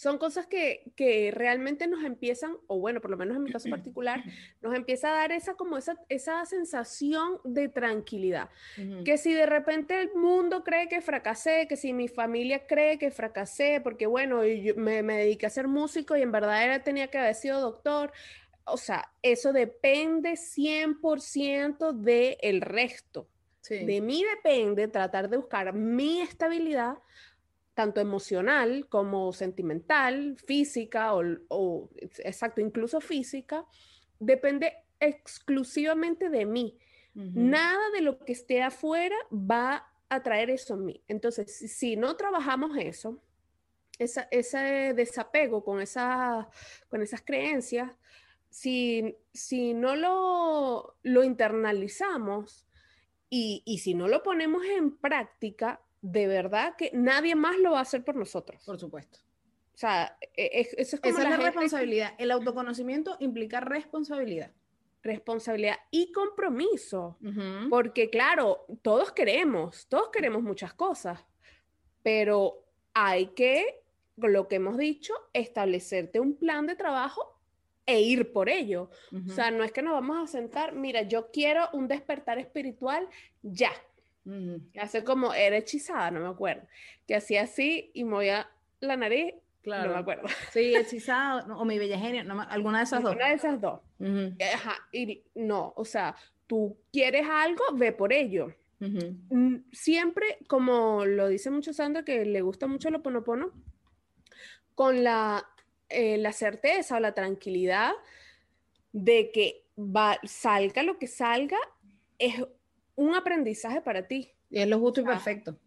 son 0.00 0.16
cosas 0.16 0.46
que, 0.46 0.94
que, 0.96 1.30
realmente 1.30 1.86
nos 1.86 2.02
empiezan, 2.04 2.56
o 2.68 2.78
bueno, 2.78 3.02
por 3.02 3.10
lo 3.10 3.18
menos 3.18 3.36
en 3.36 3.42
mi 3.42 3.52
caso 3.52 3.68
particular, 3.70 4.24
nos 4.62 4.74
empieza 4.74 5.10
a 5.10 5.12
dar 5.12 5.30
esa 5.30 5.52
como 5.56 5.76
esa, 5.76 5.94
esa 6.08 6.42
sensación 6.46 7.38
de 7.44 7.68
tranquilidad. 7.68 8.48
Que 9.04 9.18
si 9.18 9.34
de 9.34 9.44
repente 9.44 10.00
el 10.00 10.14
mundo 10.14 10.64
cree 10.64 10.88
que 10.88 11.02
fracasé, 11.02 11.66
que 11.68 11.76
si 11.76 11.92
mi 11.92 12.08
familia 12.08 12.66
cree 12.66 12.96
que 12.96 13.10
fracasé, 13.10 13.82
porque 13.82 14.06
bueno, 14.06 14.42
yo 14.42 14.74
me, 14.74 15.02
me 15.02 15.18
dediqué 15.18 15.44
a 15.44 15.50
ser 15.50 15.68
músico 15.68 16.16
y 16.16 16.22
en 16.22 16.32
verdad 16.32 16.64
era, 16.64 16.82
tenía 16.82 17.08
que 17.08 17.18
haber 17.18 17.34
sido 17.34 17.60
doctor, 17.60 18.10
o 18.64 18.78
sea, 18.78 19.12
eso 19.20 19.52
depende 19.52 20.32
100% 20.32 21.92
del 21.92 22.38
el 22.40 22.62
resto. 22.62 23.28
De 23.68 24.00
mí 24.00 24.24
depende 24.24 24.88
tratar 24.88 25.28
de 25.28 25.36
buscar 25.36 25.74
mi 25.74 26.22
estabilidad 26.22 26.96
tanto 27.80 28.02
emocional 28.02 28.86
como 28.90 29.32
sentimental, 29.32 30.36
física 30.44 31.14
o, 31.14 31.88
exacto, 32.18 32.60
incluso 32.60 33.00
física, 33.00 33.64
depende 34.18 34.74
exclusivamente 35.00 36.28
de 36.28 36.44
mí. 36.44 36.76
Nada 37.14 37.80
de 37.94 38.02
lo 38.02 38.18
que 38.18 38.32
esté 38.32 38.62
afuera 38.62 39.16
va 39.32 39.90
a 40.10 40.22
traer 40.22 40.50
eso 40.50 40.74
en 40.74 40.84
mí. 40.84 41.02
Entonces, 41.08 41.56
si, 41.56 41.96
no 41.96 42.16
trabajamos 42.16 42.76
eso, 42.76 43.22
ese 43.98 44.92
desapego 44.94 45.64
con, 45.64 45.80
esa, 45.80 46.50
con 46.90 47.00
esas 47.00 47.22
creencias, 47.22 47.90
si, 48.50 49.16
si 49.32 49.72
no 49.72 49.96
lo, 49.96 50.98
lo 51.02 51.24
internalizamos 51.24 52.66
y, 53.30 53.62
y 53.64 53.78
si 53.78 53.94
no 53.94 54.06
lo 54.06 54.22
ponemos 54.22 54.66
en 54.66 54.98
práctica, 54.98 55.80
de 56.02 56.26
verdad 56.26 56.74
que 56.76 56.90
nadie 56.94 57.34
más 57.34 57.58
lo 57.58 57.72
va 57.72 57.78
a 57.78 57.82
hacer 57.82 58.04
por 58.04 58.16
nosotros. 58.16 58.62
Por 58.64 58.78
supuesto. 58.78 59.18
O 59.74 59.78
sea, 59.80 60.16
e, 60.36 60.44
e, 60.44 60.60
eso 60.60 60.96
es 60.96 61.00
como 61.00 61.14
Esa 61.14 61.22
la 61.22 61.34
es 61.34 61.38
la 61.38 61.44
responsabilidad. 61.46 62.14
El 62.18 62.30
autoconocimiento 62.30 63.16
implica 63.20 63.60
responsabilidad. 63.60 64.50
Responsabilidad 65.02 65.76
y 65.90 66.12
compromiso. 66.12 67.18
Porque 67.70 68.10
claro, 68.10 68.66
todos 68.82 69.12
queremos, 69.12 69.86
todos 69.88 70.10
queremos 70.10 70.42
muchas 70.42 70.74
cosas, 70.74 71.24
pero 72.02 72.66
hay 72.92 73.28
que, 73.28 73.82
lo 74.16 74.48
que 74.48 74.56
hemos 74.56 74.76
dicho, 74.76 75.14
establecerte 75.32 76.20
un 76.20 76.36
plan 76.36 76.66
de 76.66 76.76
trabajo 76.76 77.40
e 77.86 78.02
ir 78.02 78.32
por 78.32 78.50
ello. 78.50 78.90
O 79.26 79.32
sea, 79.32 79.50
no 79.50 79.64
es 79.64 79.72
que 79.72 79.80
nos 79.80 79.94
vamos 79.94 80.18
a 80.22 80.30
sentar, 80.30 80.74
mira, 80.74 81.02
yo 81.02 81.30
quiero 81.30 81.70
un 81.72 81.88
despertar 81.88 82.38
espiritual 82.38 83.08
ya 83.42 83.72
Hace 84.80 85.02
como 85.04 85.34
era 85.34 85.56
hechizada, 85.56 86.10
no 86.10 86.20
me 86.20 86.28
acuerdo. 86.28 86.62
Que 87.06 87.16
hacía 87.16 87.42
así 87.42 87.90
y 87.94 88.04
movía 88.04 88.48
la 88.80 88.96
nariz. 88.96 89.34
Claro. 89.62 89.88
No 89.88 89.94
me 89.94 90.00
acuerdo. 90.00 90.28
Sí, 90.52 90.74
hechizada 90.76 91.46
o 91.54 91.64
mi 91.64 91.78
bella 91.78 91.98
genio, 91.98 92.22
alguna 92.48 92.78
de 92.78 92.84
esas 92.84 93.02
dos. 93.02 93.14
Una 93.14 93.28
de 93.28 93.34
esas 93.34 93.60
dos. 93.60 93.80
Ajá, 94.54 94.76
y 94.92 95.22
no, 95.34 95.72
o 95.76 95.84
sea, 95.84 96.14
tú 96.46 96.76
quieres 96.92 97.26
algo, 97.28 97.62
ve 97.74 97.92
por 97.92 98.12
ello. 98.12 98.54
Mm, 98.80 99.56
siempre, 99.72 100.38
como 100.48 101.04
lo 101.04 101.28
dice 101.28 101.50
mucho 101.50 101.72
Sandra, 101.74 102.02
que 102.02 102.24
le 102.24 102.40
gusta 102.40 102.66
mucho 102.66 102.88
el 102.88 102.94
oponopono, 102.94 103.52
con 104.74 105.04
la, 105.04 105.46
eh, 105.90 106.16
la 106.16 106.32
certeza 106.32 106.96
o 106.96 107.00
la 107.00 107.12
tranquilidad 107.12 107.92
de 108.92 109.30
que 109.32 109.66
va, 109.76 110.18
salga 110.24 110.82
lo 110.82 110.98
que 110.98 111.06
salga, 111.06 111.58
es 112.18 112.42
un 112.94 113.14
aprendizaje 113.14 113.80
para 113.80 114.06
ti. 114.06 114.32
Y 114.50 114.60
es 114.60 114.68
lo 114.68 114.78
justo 114.78 115.00
y 115.00 115.04
perfecto. 115.04 115.58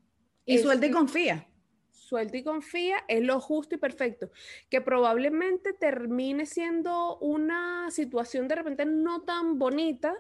Y 0.46 0.58
suelta 0.58 0.86
y 0.86 0.92
confía. 0.92 1.48
Suelta 1.90 2.38
y 2.38 2.44
confía 2.44 2.98
es 3.08 3.22
lo 3.22 3.40
justo 3.40 3.76
y 3.76 3.78
perfecto. 3.78 4.32
Que 4.70 4.82
probablemente 4.82 5.74
termine 5.74 6.46
siendo 6.46 7.18
una 7.20 7.90
situación 7.92 8.48
de 8.48 8.56
repente 8.56 8.86
no 8.86 9.24
tan 9.24 9.58
bonita. 9.58 10.16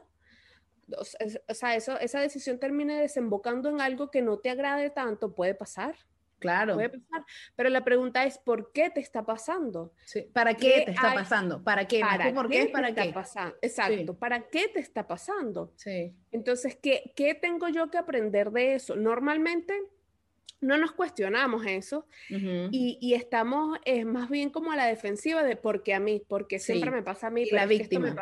O 0.98 1.54
sea, 1.54 1.76
eso, 1.76 2.00
esa 2.00 2.20
decisión 2.20 2.60
termine 2.60 3.00
desembocando 3.00 3.70
en 3.70 3.82
algo 3.82 4.12
que 4.12 4.22
no 4.22 4.40
te 4.40 4.50
agrade 4.50 4.90
tanto, 4.90 5.34
puede 5.34 5.56
pasar. 5.56 5.96
Claro. 6.44 6.76
Puede 6.76 6.90
pasar. 6.90 7.26
Pero 7.56 7.70
la 7.70 7.84
pregunta 7.84 8.26
es, 8.26 8.38
¿por 8.38 8.72
qué 8.72 8.90
te 8.90 9.00
está 9.00 9.26
pasando? 9.26 9.94
¿Para 10.34 10.54
qué, 10.54 10.84
te 10.86 10.92
está 10.92 11.14
pasando? 11.14 11.64
¿Para 11.64 11.88
qué? 11.88 12.02
¿Para 12.02 12.34
¿Por 12.34 12.50
qué, 12.50 12.68
¿Para 12.68 12.94
qué? 12.94 13.12
Pasando? 13.14 13.56
Exacto. 13.62 14.14
¿Para 14.14 14.50
qué 14.50 14.68
te 14.68 14.80
está 14.80 15.08
pasando? 15.08 15.72
Sí. 15.78 16.14
Entonces, 16.32 16.76
¿qué, 16.76 17.14
¿qué 17.16 17.34
tengo 17.34 17.70
yo 17.70 17.90
que 17.90 17.98
aprender 17.98 18.52
de 18.52 18.76
eso? 18.76 18.96
Normalmente 18.96 19.74
no 20.64 20.78
nos 20.78 20.94
cuestionamos 20.94 21.66
eso 21.66 22.08
y, 22.30 22.98
y, 23.02 23.14
estamos 23.14 23.78
es 23.86 24.06
más 24.06 24.30
bien 24.30 24.50
como 24.50 24.72
a 24.72 24.76
la 24.76 24.86
defensiva 24.86 25.44
de 25.44 25.56
por 25.56 25.84
qué 25.84 25.94
a 25.94 26.00
mí, 26.00 26.22
porque 26.28 26.58
siempre 26.58 26.90
me 26.90 27.04
pasa 27.04 27.28
a 27.28 27.30
mí. 27.30 27.46
la 27.52 27.66
víctima. 27.66 28.16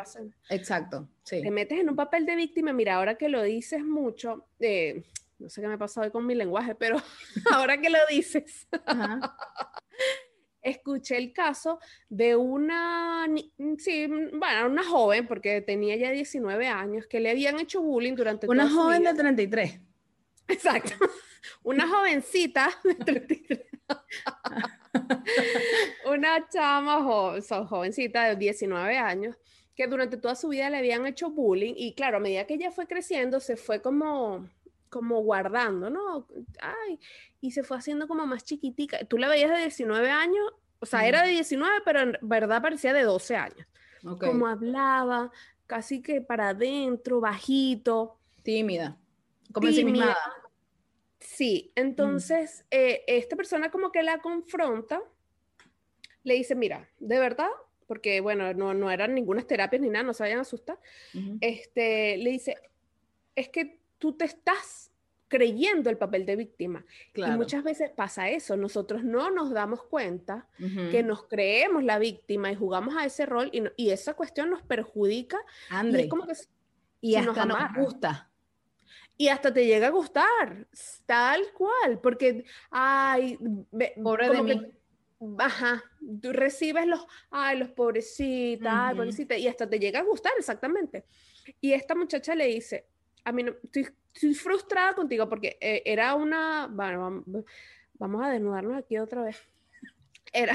Exacto. 0.50 1.08
Sí. 1.22 1.40
Te 1.40 1.50
metes 1.50 1.78
en 1.78 1.88
un 1.88 1.96
papel 1.96 2.26
de 2.26 2.36
víctima. 2.36 2.72
Mira, 2.72 2.96
ahora 2.96 3.16
que 3.16 3.28
lo 3.28 3.42
dices 3.42 3.84
mucho, 3.84 4.46
eh, 4.60 5.04
no 5.42 5.48
sé 5.48 5.60
qué 5.60 5.68
me 5.68 5.76
pasa 5.76 6.00
hoy 6.00 6.10
con 6.10 6.24
mi 6.24 6.34
lenguaje, 6.34 6.74
pero 6.74 6.96
ahora 7.52 7.80
que 7.80 7.90
lo 7.90 7.98
dices, 8.08 8.68
escuché 10.62 11.16
el 11.16 11.32
caso 11.32 11.80
de 12.08 12.36
una, 12.36 13.26
sí, 13.78 14.06
bueno, 14.06 14.66
una 14.66 14.84
joven, 14.84 15.26
porque 15.26 15.60
tenía 15.60 15.96
ya 15.96 16.10
19 16.10 16.66
años, 16.68 17.06
que 17.06 17.20
le 17.20 17.30
habían 17.30 17.58
hecho 17.58 17.82
bullying 17.82 18.14
durante 18.14 18.48
Una 18.48 18.70
joven 18.70 19.02
de 19.02 19.14
33. 19.14 19.80
Exacto. 20.48 20.92
Una 21.64 21.88
jovencita 21.88 22.70
de 22.84 22.94
33. 22.94 23.60
una 26.06 26.48
chama 26.48 27.02
jovencita 27.66 28.28
de 28.28 28.36
19 28.36 28.96
años 28.96 29.36
que 29.74 29.88
durante 29.88 30.16
toda 30.16 30.36
su 30.36 30.48
vida 30.48 30.70
le 30.70 30.78
habían 30.78 31.04
hecho 31.04 31.30
bullying 31.30 31.74
y 31.76 31.94
claro, 31.94 32.18
a 32.18 32.20
medida 32.20 32.46
que 32.46 32.54
ella 32.54 32.70
fue 32.70 32.86
creciendo 32.86 33.40
se 33.40 33.56
fue 33.56 33.82
como 33.82 34.48
como 34.92 35.22
guardando, 35.22 35.88
¿no? 35.88 36.28
Ay, 36.60 37.00
y 37.40 37.52
se 37.52 37.62
fue 37.62 37.78
haciendo 37.78 38.06
como 38.06 38.26
más 38.26 38.44
chiquitica. 38.44 39.02
Tú 39.06 39.16
la 39.16 39.26
veías 39.26 39.50
de 39.50 39.56
19 39.56 40.10
años, 40.10 40.44
o 40.80 40.84
sea, 40.84 41.08
era 41.08 41.22
de 41.22 41.30
19, 41.30 41.80
pero 41.82 42.00
en 42.00 42.18
verdad 42.20 42.60
parecía 42.60 42.92
de 42.92 43.02
12 43.02 43.36
años. 43.36 43.66
Como 44.20 44.46
hablaba, 44.46 45.32
casi 45.66 46.02
que 46.02 46.20
para 46.20 46.50
adentro, 46.50 47.20
bajito. 47.20 48.18
Tímida, 48.42 48.98
como 49.50 49.68
tímida. 49.68 50.14
Sí, 51.20 51.72
entonces 51.74 52.66
eh, 52.70 53.02
esta 53.06 53.34
persona 53.34 53.70
como 53.70 53.92
que 53.92 54.02
la 54.02 54.18
confronta, 54.18 55.00
le 56.22 56.34
dice, 56.34 56.54
mira, 56.54 56.90
de 56.98 57.18
verdad, 57.18 57.48
porque 57.86 58.20
bueno, 58.20 58.52
no, 58.52 58.74
no 58.74 58.90
eran 58.90 59.14
ninguna 59.14 59.40
terapias 59.42 59.80
ni 59.80 59.88
nada, 59.88 60.04
no 60.04 60.12
se 60.12 60.24
vayan 60.24 60.40
a 60.40 60.42
asustar, 60.42 60.78
este, 61.40 62.18
le 62.18 62.30
dice, 62.30 62.56
es 63.34 63.48
que 63.48 63.81
tú 64.02 64.14
te 64.14 64.24
estás 64.24 64.90
creyendo 65.28 65.88
el 65.88 65.96
papel 65.96 66.26
de 66.26 66.34
víctima. 66.34 66.84
Y 67.14 67.22
muchas 67.22 67.62
veces 67.62 67.88
pasa 67.90 68.28
eso, 68.30 68.56
nosotros 68.56 69.04
no 69.04 69.30
nos 69.30 69.52
damos 69.52 69.84
cuenta 69.84 70.48
que 70.90 71.04
nos 71.04 71.28
creemos 71.28 71.84
la 71.84 72.00
víctima 72.00 72.50
y 72.50 72.56
jugamos 72.56 72.96
a 72.96 73.04
ese 73.04 73.26
rol 73.26 73.48
y, 73.76 73.90
esa 73.90 74.14
cuestión 74.14 74.50
nos 74.50 74.60
perjudica. 74.62 75.38
André, 75.70 76.02
y, 76.02 76.08
como 76.08 76.26
que 76.26 76.32
y 77.00 77.14
hasta 77.14 77.46
nos, 77.46 77.58
gusta. 77.76 78.28
Y 79.16 79.28
hasta 79.28 79.54
te 79.54 79.66
llega 79.66 79.86
a 79.86 79.90
gustar, 79.90 80.66
tal 81.06 81.40
cual, 81.54 82.00
porque, 82.02 82.44
ay, 82.72 83.38
pobre 84.02 84.30
de 84.30 84.42
mí. 84.42 84.72
Ajá, 85.38 85.84
tú 86.20 86.32
recibes 86.32 86.88
los, 86.88 87.06
ay, 87.30 87.56
los 87.56 87.68
pobrecitas, 87.68 88.72
ay, 88.74 88.96
pobrecita, 88.96 89.36
y 89.36 89.46
hasta 89.46 89.70
te 89.70 89.78
llega 89.78 90.00
a 90.00 90.02
gustar, 90.02 90.32
exactamente. 90.36 91.04
Y 91.60 91.72
esta 91.72 91.94
muchacha 91.94 92.34
le 92.34 92.48
dice, 92.48 92.88
a 93.24 93.32
mí 93.32 93.42
no, 93.42 93.52
estoy, 93.62 94.34
frustrada 94.34 94.94
contigo 94.94 95.28
porque 95.28 95.56
eh, 95.60 95.82
era 95.86 96.14
una, 96.14 96.68
bueno, 96.70 97.24
vamos 97.94 98.24
a 98.24 98.30
desnudarnos 98.30 98.76
aquí 98.76 98.98
otra 98.98 99.22
vez. 99.22 99.42
Era... 100.32 100.54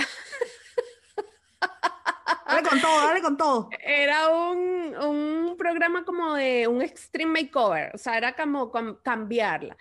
Dale 2.48 2.70
con 2.70 2.82
todo, 2.82 3.08
dale 3.08 3.22
con 3.22 3.38
todo. 3.38 3.70
Era 3.84 4.30
un, 4.30 4.96
un, 4.96 5.58
programa 5.58 6.06
como 6.06 6.34
de 6.36 6.68
un 6.68 6.82
extreme 6.82 7.44
makeover, 7.44 7.92
o 7.94 7.98
sea, 7.98 8.18
era 8.18 8.36
como, 8.36 8.72
cambiarla. 9.04 9.76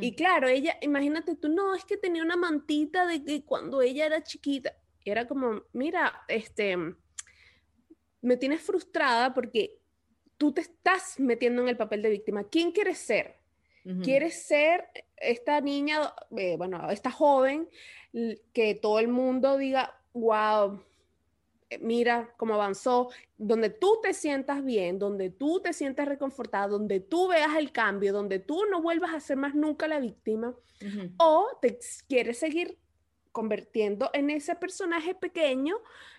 Y 0.00 0.14
claro, 0.14 0.48
ella, 0.48 0.76
imagínate 0.82 1.36
tú, 1.36 1.48
no, 1.48 1.74
es 1.74 1.84
que 1.84 1.96
tenía 1.96 2.22
una 2.22 2.36
mantita 2.36 3.06
de 3.06 3.24
que 3.24 3.44
cuando 3.44 3.80
ella 3.80 4.06
era 4.06 4.22
chiquita, 4.22 4.74
era 5.04 5.26
como, 5.26 5.62
mira, 5.72 6.24
este, 6.28 6.76
me 8.20 8.36
tienes 8.36 8.60
frustrada 8.60 9.32
porque 9.32 9.81
tú 10.42 10.50
te 10.50 10.62
estás 10.62 11.20
metiendo 11.20 11.62
en 11.62 11.68
el 11.68 11.76
papel 11.76 12.02
de 12.02 12.10
víctima. 12.10 12.42
¿Quién 12.42 12.72
quieres 12.72 12.98
ser? 12.98 13.36
¿Quieres 14.02 14.42
ser 14.42 14.88
esta 15.16 15.60
niña, 15.60 16.12
eh, 16.36 16.56
bueno, 16.56 16.90
esta 16.90 17.12
joven 17.12 17.68
que 18.52 18.74
todo 18.74 18.98
el 18.98 19.06
mundo 19.06 19.56
diga, 19.56 19.96
wow, 20.14 20.82
eh, 21.70 21.78
mira 21.80 22.34
cómo 22.36 22.54
avanzó, 22.54 23.10
donde 23.38 23.70
tú 23.70 24.00
te 24.02 24.14
sientas 24.14 24.64
bien, 24.64 24.98
donde 24.98 25.30
tú 25.30 25.60
te 25.60 25.72
sientas 25.72 26.08
reconfortada, 26.08 26.66
donde 26.66 26.98
tú 26.98 27.28
veas 27.28 27.56
el 27.56 27.70
cambio, 27.70 28.12
donde 28.12 28.40
tú 28.40 28.64
no 28.68 28.82
vuelvas 28.82 29.14
a 29.14 29.20
ser 29.20 29.36
más 29.36 29.54
nunca 29.54 29.86
la 29.86 30.00
víctima, 30.00 30.56
o 31.18 31.56
te 31.60 31.78
quieres 32.08 32.38
seguir 32.38 32.78
convirtiendo 33.30 34.10
en 34.12 34.28
ese 34.30 34.56
personaje 34.56 35.14
pequeño 35.14 35.76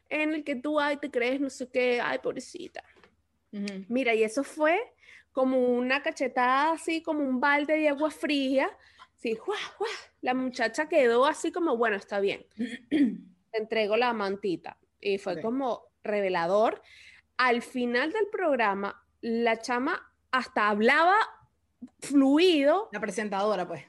en 0.07 0.33
el 0.33 0.45
que 0.45 0.55
tú, 0.55 0.79
ay, 0.79 0.95
te 0.95 1.11
crees, 1.11 1.41
no 1.41 1.49
sé 1.49 1.67
qué, 1.67 1.99
ay, 1.99 2.19
pobrecita. 2.19 2.83
Mira, 3.87 4.15
y 4.15 4.23
eso 4.23 4.43
fue 4.43 4.79
como 5.31 5.59
una 5.59 6.01
cachetada, 6.01 6.73
así 6.73 7.01
como 7.01 7.21
un 7.21 7.39
balde 7.39 7.77
de 7.77 7.89
agua 7.89 8.11
fría. 8.11 8.69
Sí, 9.15 9.37
la 10.21 10.33
muchacha 10.33 10.89
quedó 10.89 11.25
así 11.25 11.51
como, 11.51 11.77
bueno, 11.77 11.95
está 11.95 12.19
bien. 12.19 12.45
Te 12.89 13.57
entrego 13.57 13.97
la 13.97 14.13
mantita. 14.13 14.77
Y 14.99 15.17
fue 15.17 15.41
como 15.41 15.83
revelador. 16.03 16.81
Al 17.37 17.61
final 17.61 18.11
del 18.11 18.27
programa, 18.27 19.05
la 19.21 19.59
chama 19.59 20.13
hasta 20.31 20.69
hablaba 20.69 21.15
fluido. 21.99 22.89
La 22.91 22.99
presentadora, 22.99 23.67
pues. 23.67 23.83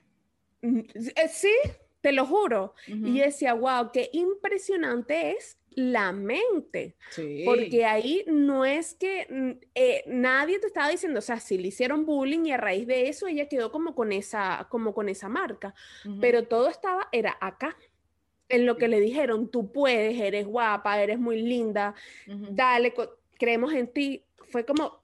Mm, 0.62 0.80
eh, 0.94 1.28
sí, 1.28 1.54
te 2.00 2.12
lo 2.12 2.26
juro. 2.26 2.74
Y 2.86 3.18
decía, 3.20 3.54
wow, 3.54 3.90
qué 3.92 4.10
impresionante 4.12 5.32
es 5.32 5.58
la 5.76 6.12
mente. 6.12 6.96
Porque 7.44 7.84
ahí 7.84 8.24
no 8.26 8.64
es 8.64 8.94
que 8.94 9.26
mm, 9.28 9.50
eh, 9.74 10.04
nadie 10.06 10.58
te 10.58 10.66
estaba 10.66 10.88
diciendo, 10.88 11.18
o 11.18 11.22
sea, 11.22 11.40
si 11.40 11.58
le 11.58 11.68
hicieron 11.68 12.06
bullying 12.06 12.46
y 12.46 12.52
a 12.52 12.56
raíz 12.56 12.86
de 12.86 13.08
eso 13.08 13.26
ella 13.26 13.48
quedó 13.48 13.70
como 13.70 13.94
con 13.94 14.12
esa, 14.12 14.66
como 14.70 14.94
con 14.94 15.08
esa 15.08 15.28
marca. 15.28 15.74
Pero 16.20 16.44
todo 16.44 16.68
estaba, 16.68 17.08
era 17.12 17.36
acá. 17.40 17.76
En 18.48 18.66
lo 18.66 18.76
que 18.76 18.88
le 18.88 19.00
dijeron, 19.00 19.50
tú 19.50 19.72
puedes, 19.72 20.20
eres 20.20 20.46
guapa, 20.46 21.02
eres 21.02 21.18
muy 21.18 21.40
linda, 21.40 21.94
dale, 22.26 22.94
creemos 23.38 23.72
en 23.72 23.88
ti. 23.88 24.24
Fue 24.50 24.64
como, 24.64 25.03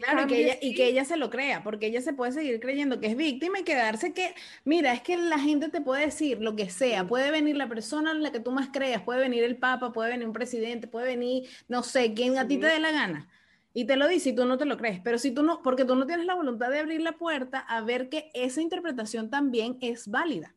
claro, 0.00 0.26
que 0.26 0.42
ella, 0.42 0.58
y 0.60 0.74
que 0.74 0.86
ella 0.86 1.04
se 1.04 1.16
lo 1.16 1.30
crea, 1.30 1.62
porque 1.62 1.86
ella 1.86 2.00
se 2.00 2.12
puede 2.12 2.32
seguir 2.32 2.60
creyendo 2.60 3.00
que 3.00 3.08
es 3.08 3.16
víctima 3.16 3.60
y 3.60 3.64
quedarse 3.64 4.12
que, 4.12 4.34
mira, 4.64 4.92
es 4.92 5.02
que 5.02 5.16
la 5.16 5.38
gente 5.38 5.68
te 5.68 5.80
puede 5.80 6.06
decir 6.06 6.40
lo 6.40 6.56
que 6.56 6.70
sea, 6.70 7.06
puede 7.06 7.30
venir 7.30 7.56
la 7.56 7.68
persona 7.68 8.12
en 8.12 8.22
la 8.22 8.32
que 8.32 8.40
tú 8.40 8.50
más 8.50 8.68
creas, 8.72 9.02
puede 9.02 9.20
venir 9.20 9.44
el 9.44 9.56
papa, 9.56 9.92
puede 9.92 10.10
venir 10.10 10.26
un 10.26 10.32
presidente, 10.32 10.86
puede 10.86 11.06
venir, 11.06 11.48
no 11.68 11.82
sé, 11.82 12.14
quien 12.14 12.38
a 12.38 12.46
ti 12.46 12.58
te 12.58 12.66
dé 12.66 12.78
la 12.78 12.92
gana. 12.92 13.28
Y 13.74 13.86
te 13.86 13.96
lo 13.96 14.06
dice 14.06 14.30
y 14.30 14.34
tú 14.34 14.44
no 14.44 14.58
te 14.58 14.66
lo 14.66 14.76
crees, 14.76 15.00
pero 15.02 15.18
si 15.18 15.30
tú 15.30 15.42
no, 15.42 15.62
porque 15.62 15.84
tú 15.84 15.94
no 15.94 16.06
tienes 16.06 16.26
la 16.26 16.34
voluntad 16.34 16.70
de 16.70 16.78
abrir 16.78 17.00
la 17.00 17.12
puerta 17.12 17.58
a 17.58 17.80
ver 17.80 18.08
que 18.08 18.30
esa 18.34 18.60
interpretación 18.60 19.30
también 19.30 19.78
es 19.80 20.08
válida. 20.08 20.54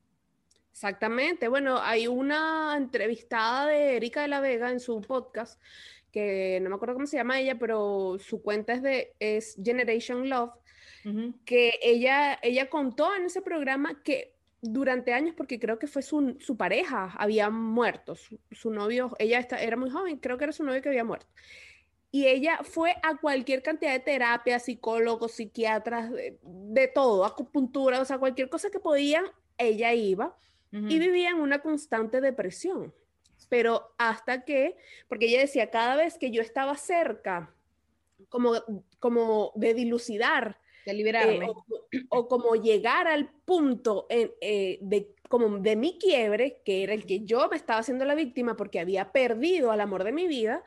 Exactamente. 0.76 1.48
Bueno, 1.48 1.80
hay 1.82 2.08
una 2.08 2.76
entrevistada 2.76 3.68
de 3.68 3.96
Erika 3.96 4.24
de 4.24 4.28
la 4.28 4.42
Vega 4.42 4.72
en 4.72 4.82
su 4.82 5.00
podcast 5.00 5.62
que 6.16 6.62
no 6.62 6.70
me 6.70 6.76
acuerdo 6.78 6.94
cómo 6.94 7.08
se 7.08 7.18
llama 7.18 7.42
ella, 7.42 7.60
pero 7.60 8.16
su 8.20 8.42
cuenta 8.42 8.72
es 8.72 8.82
de 8.82 9.12
es 9.20 9.60
Generation 9.62 10.30
Love, 10.30 10.54
que 11.44 11.74
ella, 11.84 12.40
ella 12.42 12.70
contó 12.70 13.14
en 13.14 13.26
ese 13.26 13.42
programa 13.42 14.02
que 14.02 14.34
durante 14.62 15.14
años, 15.14 15.36
porque 15.36 15.60
creo 15.60 15.78
que 15.78 15.88
fue 15.88 16.02
su, 16.02 16.38
su 16.40 16.56
pareja, 16.56 17.14
había 17.18 17.50
muerto, 17.50 18.16
su, 18.16 18.72
novio, 18.72 19.14
ella 19.20 19.40
está, 19.40 19.62
era 19.62 19.76
muy 19.76 19.90
joven, 19.90 20.18
creo 20.18 20.38
que 20.38 20.46
era 20.46 20.54
su 20.54 20.64
novio 20.64 20.82
que 20.82 20.88
había 20.88 21.04
muerto. 21.04 21.28
Y 22.12 22.28
ella 22.28 22.62
fue 22.64 22.96
a 23.04 23.18
cualquier 23.18 23.62
cantidad 23.62 23.92
de 23.92 24.00
terapias, 24.00 24.64
psicólogos, 24.64 25.34
psiquiatras, 25.34 26.12
de, 26.12 26.88
todo, 26.88 27.26
acupuntura, 27.26 28.00
o 28.00 28.06
sea, 28.06 28.20
cualquier 28.20 28.50
cosa 28.50 28.70
que 28.70 28.80
podían, 28.80 29.26
ella 29.58 29.94
iba 29.94 30.38
y 30.72 30.98
vivía 30.98 31.30
en 31.30 31.40
una 31.40 31.60
constante 31.60 32.20
depresión 32.22 32.94
pero 33.56 33.94
hasta 33.98 34.44
que, 34.44 34.76
porque 35.08 35.28
ella 35.28 35.40
decía, 35.40 35.72
cada 35.72 35.96
vez 35.96 36.18
que 36.18 36.30
yo 36.30 36.42
estaba 36.42 36.76
cerca, 36.76 37.56
como, 38.28 38.52
como 39.00 39.54
de 39.56 39.74
dilucidar, 39.74 40.60
de 40.86 40.94
liberarme. 40.94 41.46
Eh, 41.94 42.04
o, 42.10 42.28
como 42.28 42.56
llegar 42.56 43.08
al 43.08 43.30
punto 43.30 44.08
eh, 44.10 44.78
de, 44.82 45.16
como 45.30 45.60
de 45.60 45.78
mi 45.78 45.98
quiebre, 45.98 46.64
que 46.66 46.84
era 46.84 46.94
el 46.94 47.06
que 47.06 47.22
yo 47.22 47.48
me 47.48 47.56
estaba 47.56 47.80
haciendo 47.80 48.04
la 48.04 48.14
víctima 48.14 48.58
porque 48.58 48.82
había 48.82 49.14
perdido 49.14 49.72
al 49.72 49.80
amor 49.80 50.04
de 50.04 50.12
mi 50.12 50.28
vida, 50.28 50.62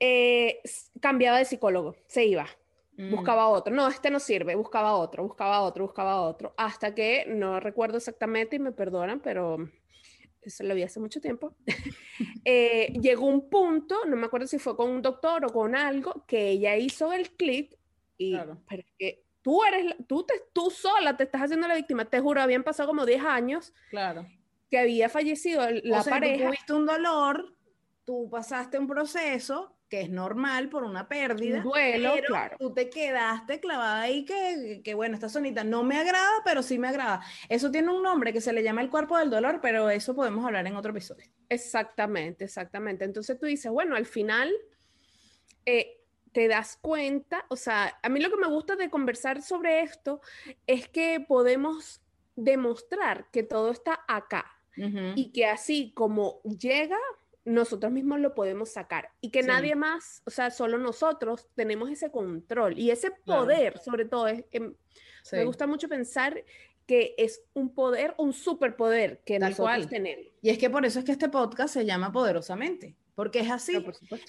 eh, 0.00 0.62
cambiaba 1.00 1.38
de 1.38 1.44
psicólogo, 1.44 1.94
se 2.08 2.24
iba. 2.24 2.48
Mm. 2.96 3.12
Buscaba 3.12 3.46
otro, 3.46 3.72
no, 3.72 3.86
este 3.86 4.10
no 4.10 4.18
sirve, 4.18 4.56
buscaba 4.56 4.96
otro, 4.96 5.22
buscaba 5.22 5.60
otro, 5.60 5.84
buscaba 5.84 6.22
otro, 6.22 6.54
hasta 6.56 6.92
que 6.92 7.24
no 7.28 7.60
recuerdo 7.60 7.98
exactamente 7.98 8.56
y 8.56 8.58
me 8.58 8.72
perdonan, 8.72 9.20
pero 9.20 9.68
eso 10.48 10.64
lo 10.64 10.74
vi 10.74 10.82
hace 10.82 11.00
mucho 11.00 11.20
tiempo, 11.20 11.54
eh, 12.44 12.92
llegó 13.00 13.26
un 13.26 13.48
punto, 13.48 14.04
no 14.06 14.16
me 14.16 14.26
acuerdo 14.26 14.46
si 14.46 14.58
fue 14.58 14.76
con 14.76 14.90
un 14.90 15.02
doctor 15.02 15.44
o 15.44 15.52
con 15.52 15.74
algo, 15.76 16.24
que 16.26 16.50
ella 16.50 16.76
hizo 16.76 17.12
el 17.12 17.30
clic 17.30 17.78
y 18.18 18.36
pero 18.68 18.82
que 18.98 19.24
tú 19.42 19.62
eres, 19.64 19.94
tú, 20.06 20.24
te, 20.24 20.34
tú 20.52 20.70
sola 20.70 21.16
te 21.16 21.24
estás 21.24 21.42
haciendo 21.42 21.68
la 21.68 21.74
víctima, 21.74 22.04
te 22.04 22.20
juro, 22.20 22.40
habían 22.40 22.62
pasado 22.62 22.88
como 22.88 23.04
10 23.04 23.22
años 23.24 23.72
claro. 23.90 24.26
que 24.70 24.78
había 24.78 25.08
fallecido 25.08 25.68
la 25.82 26.00
o 26.00 26.02
sea, 26.02 26.12
pareja. 26.12 26.44
Tú 26.44 26.50
tuviste 26.50 26.72
un 26.72 26.86
dolor, 26.86 27.54
tú 28.04 28.28
pasaste 28.30 28.78
un 28.78 28.86
proceso 28.86 29.74
que 29.92 30.00
es 30.00 30.08
normal 30.08 30.70
por 30.70 30.84
una 30.84 31.06
pérdida. 31.06 31.60
duelo, 31.60 32.12
pero 32.14 32.26
claro. 32.28 32.56
Tú 32.58 32.72
te 32.72 32.88
quedaste 32.88 33.60
clavada 33.60 34.00
ahí 34.00 34.24
que, 34.24 34.80
que, 34.82 34.94
bueno, 34.94 35.16
esta 35.16 35.28
sonita 35.28 35.64
no 35.64 35.84
me 35.84 35.98
agrada, 35.98 36.32
pero 36.46 36.62
sí 36.62 36.78
me 36.78 36.88
agrada. 36.88 37.20
Eso 37.50 37.70
tiene 37.70 37.92
un 37.92 38.02
nombre 38.02 38.32
que 38.32 38.40
se 38.40 38.54
le 38.54 38.62
llama 38.62 38.80
el 38.80 38.88
cuerpo 38.88 39.18
del 39.18 39.28
dolor, 39.28 39.58
pero 39.60 39.90
eso 39.90 40.14
podemos 40.14 40.46
hablar 40.46 40.66
en 40.66 40.76
otro 40.76 40.92
episodio. 40.92 41.26
Exactamente, 41.46 42.44
exactamente. 42.46 43.04
Entonces 43.04 43.38
tú 43.38 43.44
dices, 43.44 43.70
bueno, 43.70 43.94
al 43.94 44.06
final 44.06 44.50
eh, 45.66 46.00
te 46.32 46.48
das 46.48 46.78
cuenta, 46.80 47.44
o 47.50 47.56
sea, 47.56 47.98
a 48.02 48.08
mí 48.08 48.18
lo 48.18 48.30
que 48.30 48.38
me 48.38 48.48
gusta 48.48 48.76
de 48.76 48.88
conversar 48.88 49.42
sobre 49.42 49.82
esto 49.82 50.22
es 50.66 50.88
que 50.88 51.20
podemos 51.20 52.00
demostrar 52.34 53.26
que 53.30 53.42
todo 53.42 53.70
está 53.70 54.06
acá 54.08 54.56
y 54.74 55.32
que 55.32 55.44
así 55.44 55.92
como 55.94 56.40
llega, 56.44 56.96
nosotros 57.44 57.92
mismos 57.92 58.20
lo 58.20 58.34
podemos 58.34 58.70
sacar 58.70 59.10
y 59.20 59.30
que 59.30 59.42
nadie 59.42 59.74
más, 59.74 60.22
o 60.26 60.30
sea, 60.30 60.50
solo 60.50 60.78
nosotros 60.78 61.48
tenemos 61.54 61.90
ese 61.90 62.10
control 62.10 62.78
y 62.78 62.90
ese 62.90 63.10
poder, 63.10 63.78
sobre 63.78 64.04
todo, 64.04 64.28
es, 64.28 64.44
em, 64.52 64.74
me 65.32 65.44
gusta 65.44 65.66
mucho 65.66 65.88
pensar 65.88 66.44
que 66.86 67.14
es 67.16 67.42
un 67.54 67.74
poder, 67.74 68.14
un 68.18 68.32
superpoder 68.32 69.20
que 69.24 69.38
nosotros 69.38 69.88
tenemos. 69.88 70.26
Y 70.40 70.50
es 70.50 70.58
que 70.58 70.70
por 70.70 70.84
eso 70.84 70.98
es 70.98 71.04
que 71.04 71.12
este 71.12 71.28
podcast 71.28 71.74
se 71.74 71.84
llama 71.84 72.12
Poderosamente, 72.12 72.96
porque 73.14 73.40
es 73.40 73.50
así. 73.50 73.84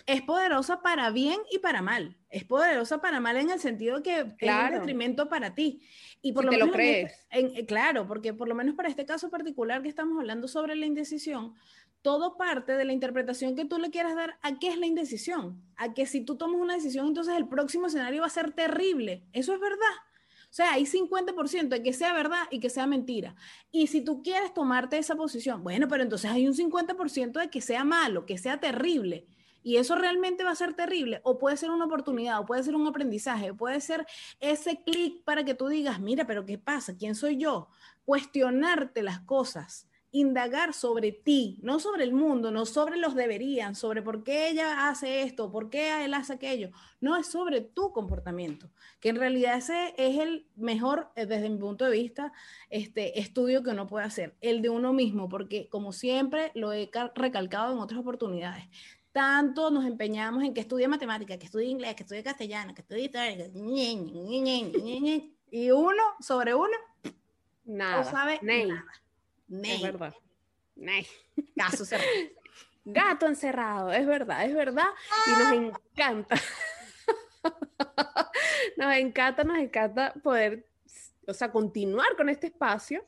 es 0.06 0.22
poderosa 0.24 0.82
para 0.82 1.10
bien 1.12 1.40
y 1.52 1.60
para 1.60 1.82
mal. 1.82 2.18
Es 2.30 2.44
poderosa 2.44 3.02
para 3.02 3.20
mal 3.20 3.38
en 3.38 3.50
el 3.50 3.60
sentido 3.60 4.04
que 4.04 4.20
es 4.20 4.26
un 4.52 4.72
detrimento 4.72 5.30
para 5.30 5.56
ti. 5.56 5.82
Y 6.22 6.34
por 6.34 6.46
lo 6.46 6.52
te 6.52 6.58
menos 6.58 6.70
lo 6.70 6.74
crees. 6.74 7.28
Eh, 7.32 7.66
claro, 7.66 8.08
porque 8.08 8.34
por 8.34 8.48
lo 8.48 8.56
menos 8.56 8.76
para 8.76 8.90
este 8.90 9.06
caso 9.06 9.30
particular 9.30 9.82
que 9.82 9.90
estamos 9.90 10.20
hablando 10.20 10.48
sobre 10.48 10.76
la 10.76 10.86
indecisión, 10.86 11.54
todo 12.02 12.38
parte 12.38 12.74
de 12.74 12.86
la 12.86 12.94
interpretación 12.94 13.56
que 13.56 13.66
tú 13.66 13.80
le 13.80 13.90
quieras 13.90 14.16
dar 14.16 14.38
a 14.42 14.60
qué 14.60 14.70
es 14.70 14.78
la 14.78 14.86
indecisión. 14.86 15.64
A 15.78 15.94
que 15.94 16.06
si 16.06 16.22
tú 16.22 16.38
tomas 16.38 16.60
una 16.60 16.76
decisión, 16.76 17.08
entonces 17.08 17.36
el 17.36 17.48
próximo 17.48 17.88
escenario 17.88 18.22
va 18.22 18.28
a 18.28 18.32
ser 18.32 18.52
terrible. 18.52 19.24
Eso 19.32 19.54
es 19.54 19.60
verdad. 19.60 19.96
O 20.54 20.56
O 20.56 20.56
sea, 20.56 20.74
hay 20.74 20.86
50% 20.86 21.70
de 21.70 21.82
que 21.82 21.94
sea 21.94 22.14
verdad 22.14 22.44
y 22.52 22.60
que 22.60 22.70
sea 22.70 22.86
mentira. 22.86 23.36
Y 23.72 23.88
si 23.88 24.02
tú 24.02 24.22
quieres 24.22 24.54
tomarte 24.54 25.00
esa 25.00 25.16
posición, 25.16 25.64
bueno, 25.64 25.88
pero 25.88 26.04
entonces 26.04 26.30
hay 26.30 26.48
un 26.48 26.54
50% 26.54 27.40
de 27.40 27.50
que 27.50 27.60
sea 27.60 27.84
malo, 27.84 28.28
que 28.28 28.38
sea 28.38 28.60
terrible. 28.60 29.26
Y 29.64 29.78
eso 29.78 29.96
realmente 29.96 30.44
va 30.44 30.52
a 30.52 30.56
ser 30.56 30.76
terrible. 30.76 31.22
O 31.24 31.40
puede 31.40 31.58
ser 31.58 31.72
una 31.72 31.86
oportunidad, 31.86 32.40
o 32.40 32.46
puede 32.46 32.62
ser 32.62 32.76
un 32.76 32.86
aprendizaje, 32.86 33.52
puede 33.52 33.82
ser 33.82 34.06
ese 34.40 34.84
clic 34.84 35.24
para 35.24 35.44
que 35.44 35.56
tú 35.56 35.70
digas, 35.70 36.00
mira, 36.00 36.28
pero 36.28 36.46
¿qué 36.46 36.60
pasa? 36.60 36.96
¿Quién 36.96 37.16
soy 37.16 37.38
yo? 37.38 37.70
Cuestionarte 38.06 39.02
las 39.02 39.22
cosas 39.22 39.88
indagar 40.14 40.74
sobre 40.76 41.12
ti, 41.12 41.58
no 41.64 41.80
sobre 41.80 42.04
el 42.04 42.14
mundo, 42.14 42.52
no 42.52 42.68
sobre 42.68 42.98
los 42.98 43.16
deberían, 43.16 43.76
sobre 43.76 44.04
por 44.04 44.24
qué 44.24 44.48
ella 44.48 44.88
hace 44.88 45.24
esto, 45.24 45.52
por 45.52 45.72
qué 45.72 46.06
él 46.06 46.14
hace 46.14 46.34
aquello. 46.34 46.70
No, 47.02 47.18
es 47.18 47.26
sobre 47.28 47.62
tu 47.62 47.92
comportamiento, 47.92 48.70
que 49.00 49.10
en 49.10 49.16
realidad 49.16 49.58
ese 49.58 49.96
es 49.98 50.20
el 50.20 50.46
mejor, 50.56 51.10
eh, 51.16 51.26
desde 51.26 51.50
mi 51.50 51.58
punto 51.58 51.86
de 51.86 51.92
vista, 51.92 52.32
este 52.70 53.20
estudio 53.20 53.64
que 53.64 53.72
uno 53.72 53.88
puede 53.88 54.06
hacer, 54.06 54.36
el 54.40 54.62
de 54.62 54.70
uno 54.70 54.94
mismo, 54.94 55.28
porque 55.28 55.68
como 55.68 55.92
siempre 55.92 56.52
lo 56.54 56.72
he 56.72 56.92
recalcado 57.16 57.74
en 57.74 57.80
otras 57.80 58.00
oportunidades. 58.00 58.66
Tanto 59.12 59.72
nos 59.72 59.86
empeñamos 59.86 60.44
en 60.44 60.54
que 60.54 60.62
estudie 60.62 60.88
matemática, 60.88 61.38
que 61.40 61.46
estudie 61.46 61.70
inglés, 61.70 61.96
que 61.96 62.04
estudie 62.04 62.24
castellano, 62.24 62.76
que 62.76 62.82
estudie 62.82 63.10
y 65.50 65.72
uno 65.72 66.04
sobre 66.20 66.54
uno 66.56 66.78
nada, 67.66 68.04
no 68.04 68.10
sabe 68.10 68.40
nada. 68.42 68.86
Es 69.62 69.82
verdad. 69.82 70.14
Cerrado. 71.86 72.10
Gato 72.86 73.28
encerrado, 73.28 73.92
es 73.94 74.06
verdad, 74.06 74.46
es 74.46 74.54
verdad. 74.54 74.88
Y 75.28 75.30
nos 75.30 75.42
ah. 75.42 75.56
encanta. 75.56 76.36
nos 78.78 78.96
encanta, 78.96 79.44
nos 79.44 79.58
encanta 79.58 80.14
poder, 80.22 80.68
o 81.28 81.34
sea, 81.34 81.52
continuar 81.52 82.18
con 82.18 82.28
este 82.28 82.48
espacio 82.48 83.06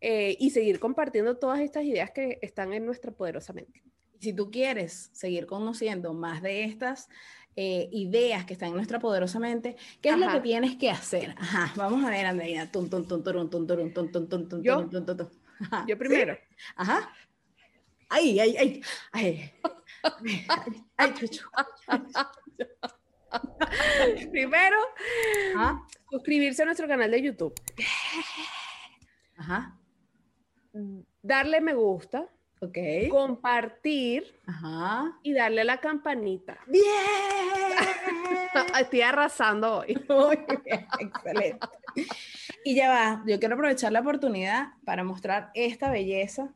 eh, 0.00 0.36
y 0.38 0.50
seguir 0.50 0.78
compartiendo 0.78 1.36
todas 1.36 1.60
estas 1.60 1.84
ideas 1.84 2.12
que 2.12 2.38
están 2.42 2.72
en 2.72 2.86
nuestra 2.86 3.10
poderosa 3.10 3.52
mente. 3.52 3.82
Si 4.20 4.32
tú 4.32 4.50
quieres 4.50 5.10
seguir 5.12 5.46
conociendo 5.46 6.12
más 6.12 6.42
de 6.42 6.64
estas 6.64 7.08
eh, 7.56 7.88
ideas 7.90 8.44
que 8.44 8.52
están 8.52 8.68
en 8.70 8.76
nuestra 8.76 9.00
poderosa 9.00 9.40
mente, 9.40 9.76
¿qué 10.00 10.10
es 10.10 10.18
lo 10.18 10.30
que 10.30 10.40
tienes 10.40 10.76
que 10.76 10.90
hacer? 10.90 11.34
Ajá, 11.38 11.72
vamos 11.76 12.04
a 12.04 12.10
ver, 12.10 12.24
Andreina. 12.24 12.70
Yo, 15.60 15.86
yo 15.88 15.98
primero. 15.98 16.38
Ajá. 16.76 17.12
Ay, 18.08 18.40
ay, 18.40 18.56
ay. 18.56 18.82
Ay, 19.12 19.52
ay, 20.96 21.14
chuchu. 21.14 21.48
Primero, 24.30 24.78
suscribirse 26.10 26.62
a 26.62 26.66
nuestro 26.66 26.88
canal 26.88 27.10
de 27.10 27.22
YouTube. 27.22 27.54
Ajá. 29.36 29.78
Darle 31.22 31.60
me 31.60 31.74
gusta. 31.74 32.28
Ok. 32.60 32.78
Compartir. 33.10 34.40
Ajá. 34.46 35.18
Y 35.22 35.32
darle 35.32 35.64
la 35.64 35.78
campanita. 35.78 36.58
¡Bien! 36.66 36.84
Estoy 38.80 39.02
arrasando 39.02 39.78
hoy. 39.78 39.92
excelente. 40.98 41.66
Y 42.64 42.74
ya 42.74 42.88
va, 42.88 43.22
yo 43.26 43.38
quiero 43.38 43.54
aprovechar 43.54 43.92
la 43.92 44.00
oportunidad 44.00 44.72
para 44.84 45.04
mostrar 45.04 45.50
esta 45.54 45.90
belleza. 45.90 46.52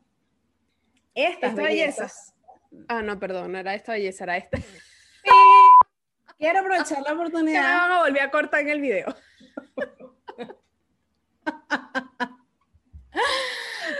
Estas 1.15 1.55
bellezas. 1.55 2.33
Ah, 2.87 3.01
no, 3.01 3.19
perdón, 3.19 3.51
no 3.51 3.57
era 3.59 3.75
esta 3.75 3.93
belleza, 3.93 4.23
era 4.23 4.37
esta. 4.37 4.57
Quiero 6.37 6.59
aprovechar 6.59 7.01
la 7.03 7.13
oportunidad. 7.13 7.61
me 7.61 7.67
van 7.67 7.91
a 7.91 7.99
volver 7.99 8.21
a 8.21 8.31
cortar 8.31 8.61
en 8.61 8.69
el 8.69 8.81
video. 8.81 9.15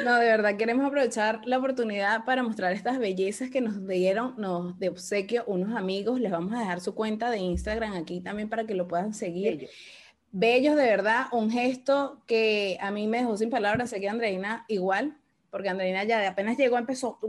No, 0.03 0.19
de 0.19 0.25
verdad, 0.25 0.57
queremos 0.57 0.85
aprovechar 0.85 1.41
la 1.45 1.57
oportunidad 1.57 2.25
para 2.25 2.43
mostrar 2.43 2.73
estas 2.73 2.99
bellezas 2.99 3.49
que 3.49 3.61
nos 3.61 3.87
dieron 3.87 4.35
nos, 4.37 4.77
de 4.79 4.89
obsequio 4.89 5.43
unos 5.47 5.75
amigos. 5.75 6.19
Les 6.19 6.31
vamos 6.31 6.53
a 6.53 6.59
dejar 6.59 6.81
su 6.81 6.93
cuenta 6.93 7.29
de 7.29 7.37
Instagram 7.37 7.93
aquí 7.93 8.19
también 8.19 8.49
para 8.49 8.65
que 8.65 8.75
lo 8.75 8.87
puedan 8.87 9.13
seguir. 9.13 9.69
Bellos, 10.31 10.75
de 10.75 10.83
verdad, 10.83 11.27
un 11.31 11.51
gesto 11.51 12.21
que 12.25 12.77
a 12.81 12.91
mí 12.91 13.07
me 13.07 13.19
dejó 13.19 13.37
sin 13.37 13.49
palabras. 13.49 13.91
Sé 13.91 13.99
que 13.99 14.09
Andreina 14.09 14.65
igual, 14.67 15.17
porque 15.51 15.69
Andreina 15.69 16.03
ya 16.03 16.19
de 16.19 16.27
apenas 16.27 16.57
llegó, 16.57 16.77
empezó, 16.77 17.19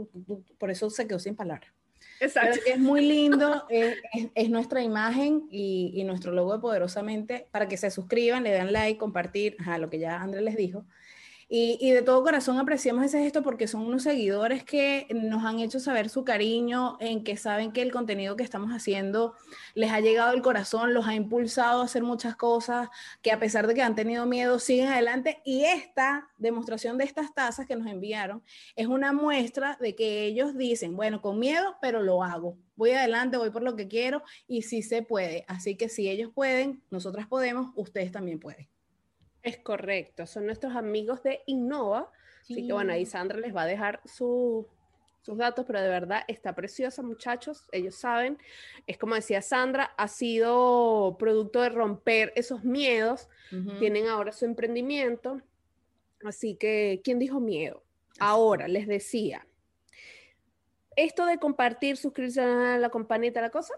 por 0.57 0.71
eso 0.71 0.89
se 0.89 1.07
quedó 1.07 1.19
sin 1.19 1.35
palabras. 1.35 1.71
Exacto. 2.19 2.59
es 2.65 2.79
muy 2.79 3.01
lindo, 3.01 3.65
es, 3.69 4.49
nuestra 4.49 4.81
imagen 4.81 5.47
y, 5.51 5.91
y, 5.93 6.03
nuestro 6.03 6.31
logo 6.31 6.53
de 6.53 6.59
Poderosamente 6.59 7.47
para 7.51 7.67
que 7.67 7.77
se 7.77 7.91
suscriban, 7.91 8.43
le 8.43 8.51
den 8.51 8.71
like, 8.71 8.97
compartir, 8.97 9.57
a 9.65 9.77
lo 9.77 9.89
que 9.89 9.99
ya 9.99 10.21
André 10.21 10.41
les 10.41 10.55
dijo. 10.55 10.85
Y, 11.47 11.91
de 11.91 12.01
todo 12.01 12.23
corazón 12.23 12.57
apreciamos 12.57 13.05
ese 13.05 13.19
gesto 13.19 13.43
porque 13.43 13.67
son 13.67 13.81
unos 13.81 14.01
seguidores 14.01 14.63
que 14.63 15.07
nos 15.13 15.45
han 15.45 15.59
hecho 15.59 15.79
saber 15.79 16.09
su 16.09 16.23
cariño, 16.23 16.97
en 16.99 17.23
que 17.23 17.37
saben 17.37 17.71
que 17.71 17.83
el 17.83 17.91
contenido 17.91 18.35
que 18.35 18.41
estamos 18.41 18.71
haciendo 18.71 19.35
les 19.75 19.91
ha 19.91 19.99
llegado 19.99 20.31
al 20.31 20.41
corazón, 20.41 20.95
los 20.95 21.07
ha 21.07 21.13
impulsado 21.13 21.81
a 21.81 21.85
hacer 21.85 22.01
muchas 22.01 22.35
cosas, 22.35 22.89
que 23.21 23.31
a 23.31 23.39
pesar 23.39 23.67
de 23.67 23.75
que 23.75 23.83
han 23.83 23.95
tenido 23.95 24.25
miedo, 24.25 24.57
siguen 24.57 24.87
adelante. 24.87 25.41
Y 25.45 25.65
esta 25.65 26.29
demostración 26.39 26.97
de 26.97 27.03
estas 27.03 27.31
tazas 27.35 27.67
que 27.67 27.75
nos 27.75 27.87
enviaron 27.87 28.41
es 28.75 28.87
una 28.87 29.13
muestra 29.13 29.77
de 29.79 29.95
que 29.95 30.25
ellos 30.25 30.57
dicen, 30.57 30.95
bueno, 30.95 31.21
con 31.21 31.37
miedo, 31.37 31.77
pero 31.79 32.01
lo 32.01 32.23
hago. 32.23 32.57
Voy 32.75 32.91
adelante, 32.91 33.37
voy 33.37 33.51
por 33.51 33.61
lo 33.61 33.75
que 33.75 33.87
quiero 33.87 34.23
y 34.47 34.63
sí 34.63 34.81
se 34.81 35.03
puede. 35.03 35.45
Así 35.47 35.75
que 35.77 35.89
si 35.89 36.09
ellos 36.09 36.31
pueden, 36.33 36.81
nosotras 36.89 37.27
podemos, 37.27 37.71
ustedes 37.75 38.11
también 38.11 38.39
pueden. 38.39 38.74
Es 39.45 39.59
correcto, 39.59 40.25
son 40.25 40.47
nuestros 40.47 40.75
amigos 40.75 41.21
de 41.21 41.43
Innova. 41.45 42.11
Así 42.41 42.65
que 42.65 42.73
bueno, 42.73 42.93
ahí 42.93 43.05
Sandra 43.05 43.37
les 43.37 43.55
va 43.55 43.61
a 43.61 43.67
dejar 43.67 44.01
sus 44.03 44.65
datos, 45.23 45.65
pero 45.67 45.81
de 45.81 45.87
verdad 45.87 46.23
está 46.27 46.55
preciosa, 46.55 47.03
muchachos. 47.03 47.67
Ellos 47.71 47.93
saben, 47.93 48.39
es 48.87 48.97
como 48.97 49.13
decía 49.13 49.43
Sandra, 49.43 49.93
ha 49.97 50.07
sido 50.07 51.15
producto 51.19 51.61
de 51.61 51.69
romper 51.69 52.33
esos 52.35 52.63
miedos. 52.63 53.29
Tienen 53.77 54.07
ahora 54.07 54.31
su 54.31 54.45
emprendimiento. 54.45 55.39
Así 56.23 56.55
que, 56.55 57.01
¿quién 57.03 57.19
dijo 57.19 57.39
miedo? 57.39 57.83
Ahora 58.19 58.67
les 58.67 58.87
decía, 58.87 59.45
esto 60.95 61.27
de 61.27 61.37
compartir, 61.37 61.97
suscribirse 61.97 62.41
a 62.41 62.79
la 62.79 62.89
campanita, 62.89 63.41
la 63.41 63.51
cosa, 63.51 63.75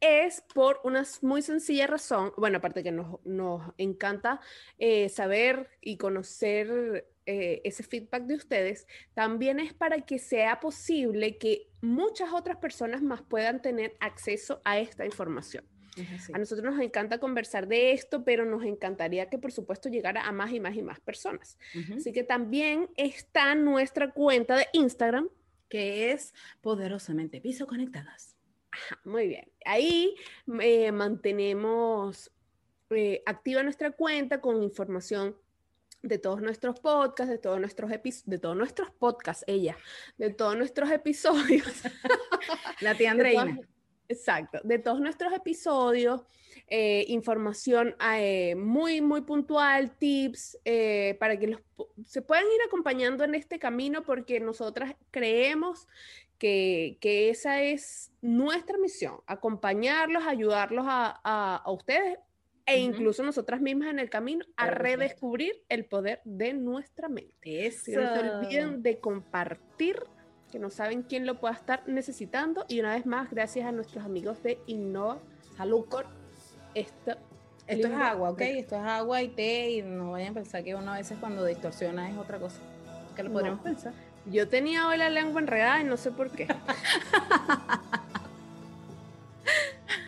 es 0.00 0.42
por 0.54 0.80
una 0.84 1.04
muy 1.22 1.42
sencilla 1.42 1.86
razón, 1.86 2.32
bueno, 2.36 2.58
aparte 2.58 2.82
que 2.82 2.92
nos, 2.92 3.18
encanta 3.78 4.40
eh, 4.78 5.08
saber 5.08 5.70
y 5.80 5.96
conocer 5.96 7.06
eh, 7.26 7.60
ese 7.64 7.82
feedback 7.82 8.24
de 8.24 8.34
ustedes, 8.34 8.86
también 9.14 9.60
es 9.60 9.74
para 9.74 10.02
que 10.02 10.18
sea 10.18 10.60
posible 10.60 11.36
que 11.38 11.68
muchas 11.80 12.32
otras 12.32 12.58
personas 12.58 13.02
más 13.02 13.22
puedan 13.22 13.60
tener 13.60 13.96
acceso 14.00 14.60
a 14.64 14.78
esta 14.78 15.04
información. 15.04 15.64
A 16.32 16.38
nosotros 16.38 16.72
nos 16.72 16.80
encanta 16.80 17.18
conversar 17.18 17.66
de 17.66 17.90
esto, 17.90 18.22
pero 18.22 18.44
nos 18.44 18.64
encantaría 18.64 19.28
que 19.28 19.36
por 19.36 19.50
supuesto 19.50 19.88
llegara 19.88 20.28
a 20.28 20.30
más 20.30 20.52
y 20.52 20.60
más 20.60 20.76
y 20.76 20.82
más 20.82 21.00
personas. 21.00 21.58
Así 21.96 22.12
que 22.12 22.22
también 22.22 22.88
está 22.96 23.56
nuestra 23.56 24.12
cuenta 24.12 24.56
de 24.56 24.68
Instagram, 24.74 25.28
que 25.68 26.12
es 26.12 26.34
poderosamente 26.60 27.40
piso 27.40 27.66
conectadas 27.66 28.38
muy 29.04 29.28
bien. 29.28 29.50
Ahí 29.64 30.14
eh, 30.60 30.92
mantenemos 30.92 32.30
eh, 32.90 33.22
activa 33.26 33.62
nuestra 33.62 33.90
cuenta 33.90 34.40
con 34.40 34.62
información 34.62 35.36
de 36.02 36.18
todos 36.18 36.40
nuestros 36.40 36.78
podcasts, 36.78 37.30
de 37.30 37.38
todos 37.38 37.58
nuestros 37.58 37.90
de 38.24 38.38
todos 38.38 38.56
nuestros 38.56 38.90
podcasts, 38.92 39.44
ella, 39.46 39.76
de 40.16 40.30
todos 40.30 40.56
nuestros 40.56 40.90
episodios. 40.90 41.66
La 42.80 42.94
tía 42.94 43.10
Andreina. 43.10 43.58
exacto, 44.08 44.60
de 44.62 44.78
todos 44.78 45.00
nuestros 45.00 45.32
episodios, 45.32 46.22
eh, 46.68 47.04
información 47.08 47.96
muy, 48.56 49.00
muy 49.00 49.22
puntual, 49.22 49.90
tips, 49.96 50.58
para 51.18 51.36
que 51.36 51.48
los, 51.48 51.60
se 52.06 52.22
puedan 52.22 52.44
ir 52.44 52.60
acompañando 52.66 53.24
en 53.24 53.34
este 53.34 53.58
camino 53.58 54.04
porque 54.04 54.38
nosotras 54.38 54.94
creemos 55.10 55.88
que, 56.38 57.28
esa 57.30 57.62
es 57.62 58.12
nuestra 58.22 58.78
misión, 58.78 59.16
acompañarlos, 59.26 60.26
ayudarlos 60.26 60.84
a, 60.88 61.62
ustedes 61.66 62.18
e 62.66 62.80
incluso 62.80 63.22
nosotras 63.22 63.62
mismas 63.62 63.88
en 63.88 63.98
el 63.98 64.10
camino 64.10 64.44
a 64.56 64.66
redescubrir 64.66 65.64
el 65.70 65.86
poder 65.86 66.20
de 66.24 66.52
nuestra 66.52 67.08
mente. 67.08 67.66
Eso. 67.66 67.92
no 67.92 68.14
se 68.14 68.28
olviden 68.28 68.82
de 68.82 69.00
compartir, 69.00 70.02
que 70.52 70.58
no 70.58 70.70
saben 70.70 71.02
quién 71.02 71.26
lo 71.26 71.40
pueda 71.40 71.54
estar 71.54 71.88
necesitando. 71.88 72.66
Y 72.68 72.80
una 72.80 72.94
vez 72.94 73.06
más, 73.06 73.30
gracias 73.30 73.66
a 73.66 73.72
nuestros 73.72 74.04
amigos 74.04 74.42
de 74.42 74.58
Innova 74.66 75.18
Salud 75.56 75.86
Esto, 76.74 77.16
esto 77.66 77.88
es 77.88 77.94
agua, 77.94 78.30
¿ok? 78.30 78.40
Esto 78.42 78.76
es 78.76 78.82
agua 78.82 79.22
y 79.22 79.28
té 79.28 79.70
y 79.70 79.82
no 79.82 80.12
vayan 80.12 80.30
a 80.30 80.34
pensar 80.34 80.62
que 80.62 80.74
uno 80.74 80.92
a 80.92 80.98
veces 80.98 81.18
cuando 81.18 81.44
distorsiona 81.44 82.10
es 82.10 82.16
otra 82.16 82.38
cosa. 82.38 82.60
Que 83.16 83.22
lo 83.22 83.32
podríamos 83.32 83.60
pensar. 83.60 83.92
Yo 84.30 84.48
tenía 84.48 84.86
hoy 84.86 84.98
la 84.98 85.08
lengua 85.08 85.40
enredada 85.40 85.80
y 85.80 85.84
no 85.84 85.96
sé 85.96 86.10
por 86.10 86.30
qué. 86.30 86.46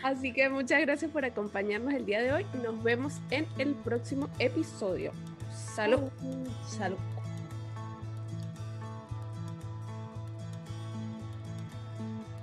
Así 0.03 0.33
que 0.33 0.49
muchas 0.49 0.81
gracias 0.81 1.11
por 1.11 1.25
acompañarnos 1.25 1.93
el 1.93 2.05
día 2.05 2.21
de 2.21 2.31
hoy. 2.33 2.45
Nos 2.63 2.83
vemos 2.83 3.19
en 3.29 3.47
el 3.57 3.73
próximo 3.73 4.29
episodio. 4.39 5.11
Salud. 5.51 6.09
Salud. 6.67 6.97